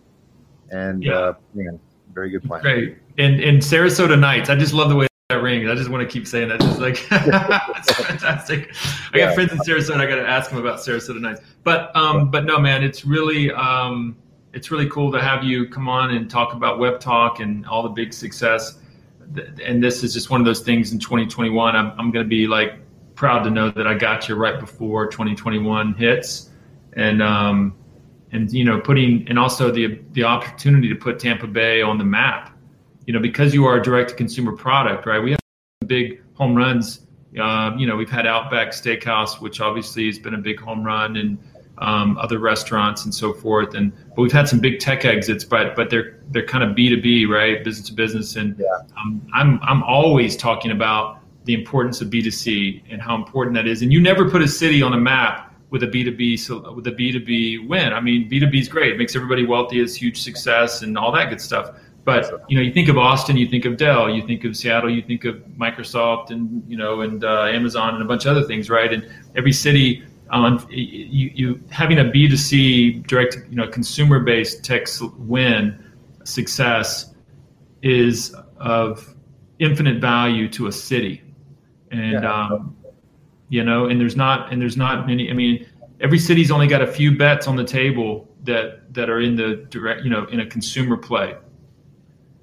and 0.72 1.04
Yeah. 1.04 1.14
uh, 1.14 1.34
man, 1.54 1.80
very 2.14 2.30
good 2.30 2.44
plan. 2.44 2.62
Great. 2.62 2.98
And 3.18 3.40
and 3.42 3.62
Sarasota 3.62 4.18
Nights. 4.20 4.50
I 4.50 4.56
just 4.56 4.74
love 4.74 4.90
the 4.90 4.96
way 4.96 5.08
that 5.30 5.42
rings. 5.42 5.70
I 5.70 5.76
just 5.76 5.90
want 5.90 6.08
to 6.08 6.12
keep 6.12 6.26
saying 6.28 6.50
that. 6.50 6.60
Just 6.62 6.80
like 6.80 7.06
it's 7.12 7.94
fantastic. 7.94 8.74
I 9.14 9.18
got 9.18 9.30
Yeah. 9.30 9.34
friends 9.34 9.52
in 9.52 9.58
Sarasota. 9.60 9.98
I 10.00 10.06
got 10.06 10.16
to 10.16 10.28
ask 10.28 10.50
them 10.50 10.60
about 10.60 10.80
Sarasota 10.80 11.20
Nights. 11.20 11.42
But 11.64 11.94
um, 11.96 12.32
but 12.32 12.46
no, 12.46 12.60
man, 12.60 12.84
it's 12.84 13.04
really 13.06 13.52
um, 13.52 14.16
it's 14.54 14.72
really 14.72 14.90
cool 14.90 15.12
to 15.12 15.22
have 15.22 15.44
you 15.44 15.68
come 15.68 15.90
on 15.90 16.12
and 16.12 16.30
talk 16.30 16.54
about 16.54 16.80
Webtalk 16.80 17.42
and 17.42 17.66
all 17.66 17.84
the 17.84 17.90
big 17.90 18.14
success. 18.14 18.80
And 19.64 19.84
this 19.84 20.04
is 20.04 20.14
just 20.14 20.30
one 20.30 20.40
of 20.40 20.46
those 20.46 20.62
things 20.62 20.94
in 20.94 21.00
2021. 21.00 21.76
I'm 21.76 21.92
I'm 22.00 22.12
going 22.12 22.24
to 22.24 22.30
be 22.30 22.48
like 22.48 22.76
proud 23.18 23.44
to 23.44 23.50
know 23.50 23.70
that 23.72 23.86
I 23.88 23.96
got 23.96 24.30
you 24.30 24.36
right 24.36 24.58
before 24.60 25.08
2021 25.08 25.96
hits, 25.96 26.52
and 26.94 27.22
um, 27.22 27.76
and 28.32 28.50
you 28.54 28.64
know 28.64 28.80
putting 28.80 29.28
and 29.28 29.38
also 29.38 29.70
the 29.72 30.00
the 30.14 30.24
opportunity 30.24 30.88
to 30.88 30.96
put 30.96 31.20
Tampa 31.20 31.48
Bay 31.48 31.82
on 31.82 31.98
the 31.98 32.06
map. 32.06 32.58
You 33.06 33.14
know 33.14 33.20
because 33.20 33.54
you 33.54 33.66
are 33.66 33.78
a 33.78 33.84
direct 33.84 34.12
to 34.12 34.16
consumer 34.16 34.56
product, 34.56 35.06
right? 35.06 35.20
We 35.22 35.32
have 35.32 35.40
big 35.88 36.22
home 36.36 36.56
runs. 36.56 37.02
Uh, 37.38 37.72
you 37.78 37.86
know 37.86 37.98
we've 37.98 38.10
had 38.10 38.26
Outback 38.26 38.70
Steakhouse, 38.70 39.42
which 39.42 39.60
obviously 39.60 40.06
has 40.06 40.18
been 40.18 40.36
a 40.36 40.40
big 40.40 40.60
home 40.60 40.84
run, 40.84 41.18
and 41.18 41.38
um, 41.80 42.18
other 42.18 42.40
restaurants 42.40 43.04
and 43.06 43.14
so 43.14 43.34
forth. 43.34 43.74
And 43.76 43.92
but 44.16 44.22
we've 44.22 44.32
had 44.32 44.48
some 44.48 44.60
big 44.60 44.80
tech 44.80 45.06
exits, 45.06 45.44
but 45.44 45.76
but 45.76 45.90
they're 45.90 46.20
they're 46.30 46.46
kind 46.46 46.64
of 46.64 46.76
B 46.76 46.90
two 46.90 47.02
B, 47.02 47.26
right? 47.26 47.64
Business 47.64 47.88
to 47.88 47.94
business. 47.94 48.36
And 48.36 48.58
Yeah. 48.60 48.66
um, 48.98 49.28
I'm 49.34 49.60
I'm 49.64 49.84
always 49.84 50.38
talking 50.38 50.72
about 50.72 51.20
the 51.48 51.54
importance 51.54 52.00
of 52.02 52.10
B 52.10 52.22
two 52.22 52.32
C 52.32 52.84
and 52.92 53.02
how 53.02 53.16
important 53.16 53.56
that 53.56 53.68
is. 53.68 53.82
And 53.82 53.92
you 53.92 54.00
never 54.00 54.30
put 54.30 54.42
a 54.42 54.48
city 54.48 54.82
on 54.84 54.94
a 54.94 54.98
map 54.98 55.56
with 55.72 55.82
a 55.84 55.88
B 55.88 56.04
two 56.04 56.16
B 56.16 56.38
so 56.38 56.72
with 56.74 56.86
a 56.88 56.92
B 56.92 57.12
two 57.12 57.24
B 57.24 57.58
win. 57.58 57.92
I 57.94 58.00
mean, 58.00 58.30
B 58.30 58.40
two 58.40 58.48
B 58.48 58.60
is 58.60 58.70
great; 58.70 58.94
it 58.94 58.98
makes 58.98 59.16
everybody 59.16 59.46
wealthy, 59.46 59.80
it's 59.80 59.96
huge 59.96 60.22
success, 60.22 60.84
and 60.84 60.98
all 60.98 61.12
that 61.14 61.30
good 61.30 61.42
stuff. 61.42 61.72
But 62.06 62.46
you 62.48 62.56
know, 62.56 62.64
you 62.64 62.72
think 62.72 62.88
of 62.88 62.98
Austin, 62.98 63.36
you 63.36 63.50
think 63.50 63.66
of 63.66 63.76
Dell, 63.76 64.10
you 64.10 64.26
think 64.26 64.46
of 64.46 64.56
Seattle, 64.56 64.90
you 64.90 65.02
think 65.02 65.26
of 65.26 65.36
Microsoft, 65.58 66.30
and 66.30 66.64
you 66.70 66.78
know, 66.78 67.02
and 67.02 67.24
uh, 67.24 67.44
Amazon, 67.60 67.96
and 67.96 68.02
a 68.04 68.06
bunch 68.06 68.26
of 68.26 68.38
other 68.38 68.46
things, 68.46 68.70
right? 68.70 68.94
And 68.94 69.10
every 69.36 69.52
city, 69.52 70.04
um, 70.30 70.66
you, 70.70 71.32
you 71.34 71.64
having 71.70 72.00
a 72.00 72.06
B 72.06 72.30
two 72.30 72.38
C 72.38 73.00
direct, 73.08 73.38
you 73.50 73.58
know, 73.58 73.68
consumer 73.68 74.20
based 74.22 74.64
tech 74.64 74.88
win 75.18 75.84
success 76.24 77.14
is 77.82 78.34
of 78.58 79.14
infinite 79.60 80.00
value 80.00 80.48
to 80.50 80.68
a 80.68 80.72
city, 80.72 81.22
and 81.92 82.24
Yeah. 82.24 82.34
um, 82.46 82.76
you 83.50 83.64
know, 83.64 83.86
and 83.86 84.00
there's 84.00 84.16
not 84.16 84.52
and 84.52 84.62
there's 84.62 84.78
not 84.78 85.08
many. 85.08 85.30
I 85.30 85.34
mean, 85.34 85.66
every 86.02 86.20
city's 86.20 86.52
only 86.52 86.68
got 86.68 86.82
a 86.82 86.88
few 86.88 87.18
bets 87.18 87.48
on 87.48 87.56
the 87.56 87.64
table 87.64 88.28
that 88.44 88.94
that 88.94 89.10
are 89.10 89.20
in 89.22 89.36
the 89.36 89.66
direct, 89.70 90.04
you 90.04 90.10
know, 90.10 90.26
in 90.26 90.40
a 90.42 90.46
consumer 90.46 90.98
play. 90.98 91.36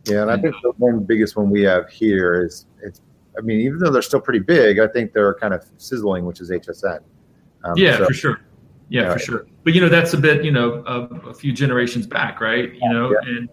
Yeah, 0.06 0.22
and 0.22 0.30
I 0.30 0.36
think 0.38 0.54
the 0.62 0.72
one 0.78 1.00
biggest 1.04 1.36
one 1.36 1.50
we 1.50 1.62
have 1.62 1.88
here 1.88 2.44
is 2.44 2.66
it's. 2.82 3.00
I 3.36 3.40
mean, 3.40 3.60
even 3.60 3.78
though 3.80 3.90
they're 3.90 4.00
still 4.02 4.20
pretty 4.20 4.38
big, 4.38 4.78
I 4.78 4.86
think 4.86 5.12
they're 5.12 5.34
kind 5.34 5.52
of 5.52 5.64
sizzling, 5.76 6.24
which 6.24 6.40
is 6.40 6.50
HSN. 6.50 7.00
Um, 7.64 7.72
yeah, 7.76 7.96
so- 7.98 8.06
for 8.06 8.12
sure. 8.14 8.40
Yeah, 8.90 9.02
Yeah. 9.02 9.12
for 9.14 9.18
sure. 9.18 9.46
But 9.64 9.72
you 9.74 9.80
know, 9.80 9.88
that's 9.88 10.12
a 10.14 10.18
bit, 10.18 10.44
you 10.44 10.52
know, 10.52 10.84
a, 10.86 11.28
a 11.30 11.34
few 11.34 11.52
generations 11.52 12.06
back, 12.06 12.40
right? 12.40 12.72
You 12.74 12.88
know, 12.92 13.10
Yeah. 13.10 13.28
and 13.28 13.48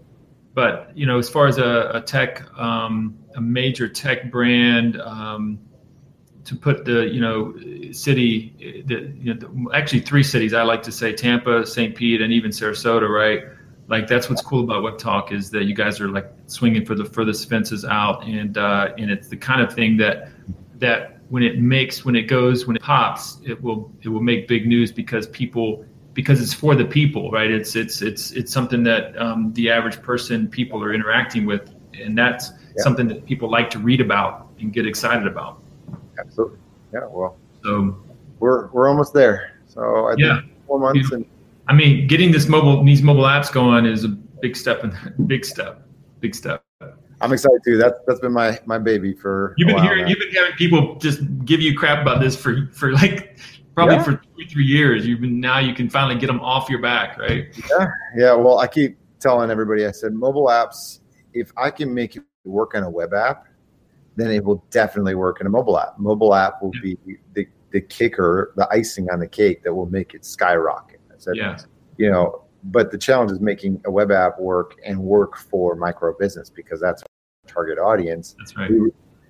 but 0.53 0.91
you 0.93 1.05
know, 1.05 1.17
as 1.17 1.29
far 1.29 1.47
as 1.47 1.57
a, 1.57 1.89
a 1.95 2.01
tech, 2.01 2.43
um, 2.59 3.15
a 3.35 3.41
major 3.41 3.87
tech 3.87 4.29
brand, 4.29 4.99
um, 5.01 5.57
to 6.45 6.55
put 6.55 6.85
the 6.85 7.07
you 7.07 7.21
know 7.21 7.53
city, 7.91 8.83
the, 8.85 9.13
you 9.15 9.33
know, 9.33 9.39
the, 9.39 9.75
actually 9.75 10.01
three 10.01 10.23
cities 10.23 10.53
I 10.53 10.63
like 10.63 10.83
to 10.83 10.91
say 10.91 11.13
Tampa, 11.13 11.65
St. 11.65 11.95
Pete, 11.95 12.21
and 12.21 12.31
even 12.33 12.51
Sarasota, 12.51 13.09
right? 13.09 13.43
Like 13.87 14.07
that's 14.07 14.29
what's 14.29 14.41
cool 14.41 14.63
about 14.63 14.83
Webtalk 14.83 15.31
is 15.31 15.49
that 15.51 15.65
you 15.65 15.75
guys 15.75 15.99
are 15.99 16.07
like 16.07 16.31
swinging 16.47 16.85
for 16.85 16.95
the 16.95 17.05
furthest 17.05 17.49
fences 17.49 17.83
out, 17.85 18.23
and 18.25 18.57
uh, 18.57 18.93
and 18.97 19.11
it's 19.11 19.27
the 19.27 19.37
kind 19.37 19.61
of 19.61 19.73
thing 19.73 19.97
that 19.97 20.29
that 20.75 21.19
when 21.29 21.43
it 21.43 21.59
makes 21.59 22.03
when 22.03 22.15
it 22.15 22.23
goes 22.23 22.67
when 22.67 22.75
it 22.75 22.81
pops 22.81 23.37
it 23.45 23.61
will 23.61 23.89
it 24.01 24.09
will 24.09 24.21
make 24.21 24.47
big 24.49 24.67
news 24.67 24.91
because 24.91 25.27
people 25.27 25.85
because 26.13 26.41
it's 26.41 26.53
for 26.53 26.75
the 26.75 26.83
people 26.83 27.31
right 27.31 27.49
it's 27.49 27.73
it's 27.75 28.01
it's 28.01 28.31
it's 28.31 28.51
something 28.51 28.83
that 28.83 29.17
um, 29.17 29.53
the 29.53 29.69
average 29.69 30.01
person 30.01 30.47
people 30.47 30.83
are 30.83 30.93
interacting 30.93 31.45
with 31.45 31.73
and 31.93 32.17
that's 32.17 32.51
Yeah. 32.75 32.83
something 32.83 33.07
that 33.07 33.25
people 33.25 33.49
like 33.49 33.69
to 33.71 33.79
read 33.79 34.01
about 34.01 34.47
and 34.59 34.73
get 34.73 34.85
excited 34.85 35.25
about 35.27 35.61
Absolutely. 36.19 36.57
Yeah. 36.93 37.01
Well, 37.09 37.37
so 37.63 37.97
we're 38.39 38.67
we're 38.71 38.87
almost 38.89 39.13
there. 39.13 39.53
So 39.67 40.07
I 40.07 40.15
Yeah. 40.17 40.41
think 40.41 40.51
four 40.67 40.79
months 40.79 41.11
and 41.11 41.25
i 41.67 41.73
mean 41.73 42.07
getting 42.07 42.31
this 42.31 42.47
mobile 42.47 42.83
these 42.83 43.01
mobile 43.03 43.23
apps 43.23 43.51
going 43.51 43.85
is 43.85 44.03
a 44.03 44.07
big 44.07 44.55
step 44.55 44.83
in 44.83 44.91
big 45.27 45.45
step 45.45 45.87
big 46.19 46.33
step 46.33 46.63
I'm 47.21 47.31
excited 47.33 47.61
too. 47.63 47.77
That's 47.77 47.93
that's 48.07 48.19
been 48.19 48.31
my 48.33 48.59
my 48.65 48.79
baby 48.79 49.13
for. 49.13 49.53
You've 49.55 49.67
a 49.67 49.73
been 49.73 49.75
while 49.75 49.83
hearing, 49.83 50.03
now. 50.05 50.09
you've 50.09 50.17
been 50.17 50.31
having 50.31 50.53
people 50.53 50.95
just 50.95 51.21
give 51.45 51.61
you 51.61 51.77
crap 51.77 52.01
about 52.01 52.19
this 52.19 52.35
for 52.35 52.67
for 52.73 52.93
like 52.93 53.37
probably 53.75 53.95
Yeah. 53.97 54.03
for 54.03 54.11
two 54.13 54.47
three 54.49 54.65
years. 54.65 55.05
You've 55.05 55.21
been 55.21 55.39
now 55.39 55.59
you 55.59 55.75
can 55.75 55.87
finally 55.87 56.19
get 56.19 56.25
them 56.27 56.39
off 56.41 56.67
your 56.67 56.81
back, 56.81 57.19
right? 57.19 57.45
Yeah, 57.69 57.91
Yeah, 58.17 58.33
well, 58.33 58.57
I 58.57 58.65
keep 58.65 58.97
telling 59.19 59.51
everybody, 59.51 59.85
I 59.85 59.91
said, 59.91 60.13
mobile 60.13 60.47
apps, 60.47 61.01
if 61.35 61.51
I 61.57 61.69
can 61.69 61.93
make 61.93 62.15
it 62.15 62.23
work 62.43 62.73
on 62.73 62.81
a 62.81 62.89
web 62.89 63.13
app, 63.13 63.45
then 64.15 64.31
it 64.31 64.43
will 64.43 64.63
definitely 64.69 65.15
work 65.15 65.39
in 65.41 65.47
a 65.47 65.49
mobile 65.49 65.79
app. 65.79 65.97
Mobile 65.97 66.33
app 66.35 66.61
will 66.61 66.71
be 66.81 66.97
the, 67.33 67.47
the 67.71 67.81
kicker, 67.81 68.53
the 68.55 68.67
icing 68.71 69.09
on 69.09 69.19
the 69.19 69.27
cake 69.27 69.63
that 69.63 69.73
will 69.73 69.85
make 69.89 70.13
it 70.13 70.25
skyrocket. 70.25 70.99
I 71.09 71.15
said, 71.17 71.35
Yeah. 71.37 71.57
you 71.97 72.11
know, 72.11 72.43
but 72.65 72.91
the 72.91 72.97
challenge 72.97 73.31
is 73.31 73.39
making 73.39 73.81
a 73.85 73.91
web 73.91 74.11
app 74.11 74.37
work 74.39 74.75
and 74.85 74.99
work 75.01 75.37
for 75.37 75.75
micro 75.75 76.15
business 76.17 76.49
because 76.49 76.79
that's 76.79 77.01
our 77.01 77.07
target 77.53 77.79
audience. 77.79 78.35
That's 78.37 78.55
right. 78.55 78.69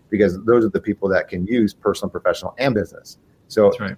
Because 0.10 0.44
those 0.44 0.66
are 0.66 0.70
the 0.70 0.82
people 0.82 1.08
that 1.10 1.30
can 1.30 1.46
use 1.48 1.74
personal, 1.74 2.10
professional, 2.10 2.54
and 2.58 2.74
business. 2.76 3.18
So 3.48 3.70
That's 3.70 3.80
right. 3.80 3.96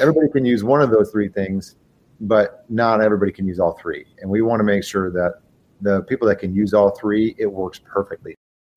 everybody 0.00 0.28
can 0.28 0.44
use 0.44 0.62
one 0.62 0.80
of 0.80 0.90
those 0.90 1.10
three 1.10 1.28
things, 1.28 1.74
but 2.20 2.64
not 2.68 3.00
everybody 3.02 3.32
can 3.32 3.46
use 3.48 3.58
all 3.58 3.72
three. 3.72 4.04
And 4.20 4.30
we 4.30 4.42
want 4.42 4.60
to 4.60 4.64
make 4.64 4.84
sure 4.84 5.10
that 5.10 5.40
the 5.80 6.02
people 6.02 6.28
that 6.28 6.38
can 6.38 6.54
use 6.54 6.72
all 6.72 6.90
three, 6.90 7.34
it 7.38 7.46
works 7.46 7.80
perfectly 7.84 8.34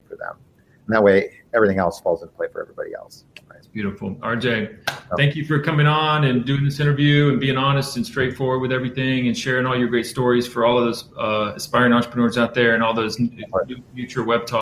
for 0.07 0.15
them. 0.15 0.37
And 0.89 0.95
that 0.95 1.03
way, 1.03 1.31
everything 1.53 1.77
else 1.77 2.01
falls 2.01 2.23
into 2.23 2.33
play 2.33 2.47
for 2.51 2.63
everybody 2.63 2.95
else. 2.95 3.25
Right? 3.47 3.61
Beautiful. 3.71 4.15
RJ, 4.15 4.89
thank 5.17 5.35
you 5.35 5.45
for 5.45 5.61
coming 5.61 5.85
on 5.85 6.23
and 6.23 6.43
doing 6.43 6.63
this 6.63 6.79
interview 6.79 7.29
and 7.29 7.39
being 7.39 7.57
honest 7.57 7.95
and 7.95 8.03
straightforward 8.03 8.59
with 8.59 8.71
everything 8.71 9.27
and 9.27 9.37
sharing 9.37 9.67
all 9.67 9.77
your 9.77 9.87
great 9.87 10.07
stories 10.07 10.47
for 10.47 10.65
all 10.65 10.79
of 10.79 10.85
those 10.85 11.09
uh, 11.15 11.53
aspiring 11.55 11.93
entrepreneurs 11.93 12.39
out 12.39 12.55
there 12.55 12.73
and 12.73 12.81
all 12.81 12.95
those 12.95 13.17
future 13.93 14.23
Webtalk 14.23 14.61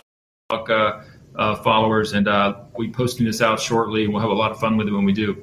uh, 0.50 1.02
uh, 1.36 1.54
followers. 1.62 2.12
And 2.12 2.28
uh, 2.28 2.60
we 2.76 2.90
posting 2.90 3.24
this 3.24 3.40
out 3.40 3.58
shortly. 3.58 4.06
We'll 4.06 4.20
have 4.20 4.28
a 4.28 4.34
lot 4.34 4.50
of 4.50 4.60
fun 4.60 4.76
with 4.76 4.86
it 4.86 4.92
when 4.92 5.06
we 5.06 5.14
do. 5.14 5.42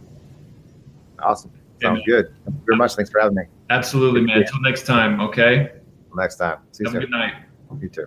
Awesome. 1.18 1.52
Sounds 1.82 2.04
good. 2.06 2.28
Thank 2.46 2.58
you 2.58 2.64
very 2.68 2.78
much. 2.78 2.94
Thanks 2.94 3.10
for 3.10 3.20
having 3.22 3.38
me. 3.38 3.44
Absolutely, 3.72 4.22
man. 4.22 4.38
Until 4.38 4.62
next 4.62 4.86
time. 4.86 5.20
Okay. 5.20 5.62
Until 5.62 6.16
next 6.16 6.36
time. 6.36 6.60
See 6.74 6.84
you 6.84 6.92
Have 6.92 7.02
a 7.02 7.02
soon. 7.02 7.10
good 7.10 7.18
night. 7.18 7.34
You 7.82 7.90
too. 7.90 8.06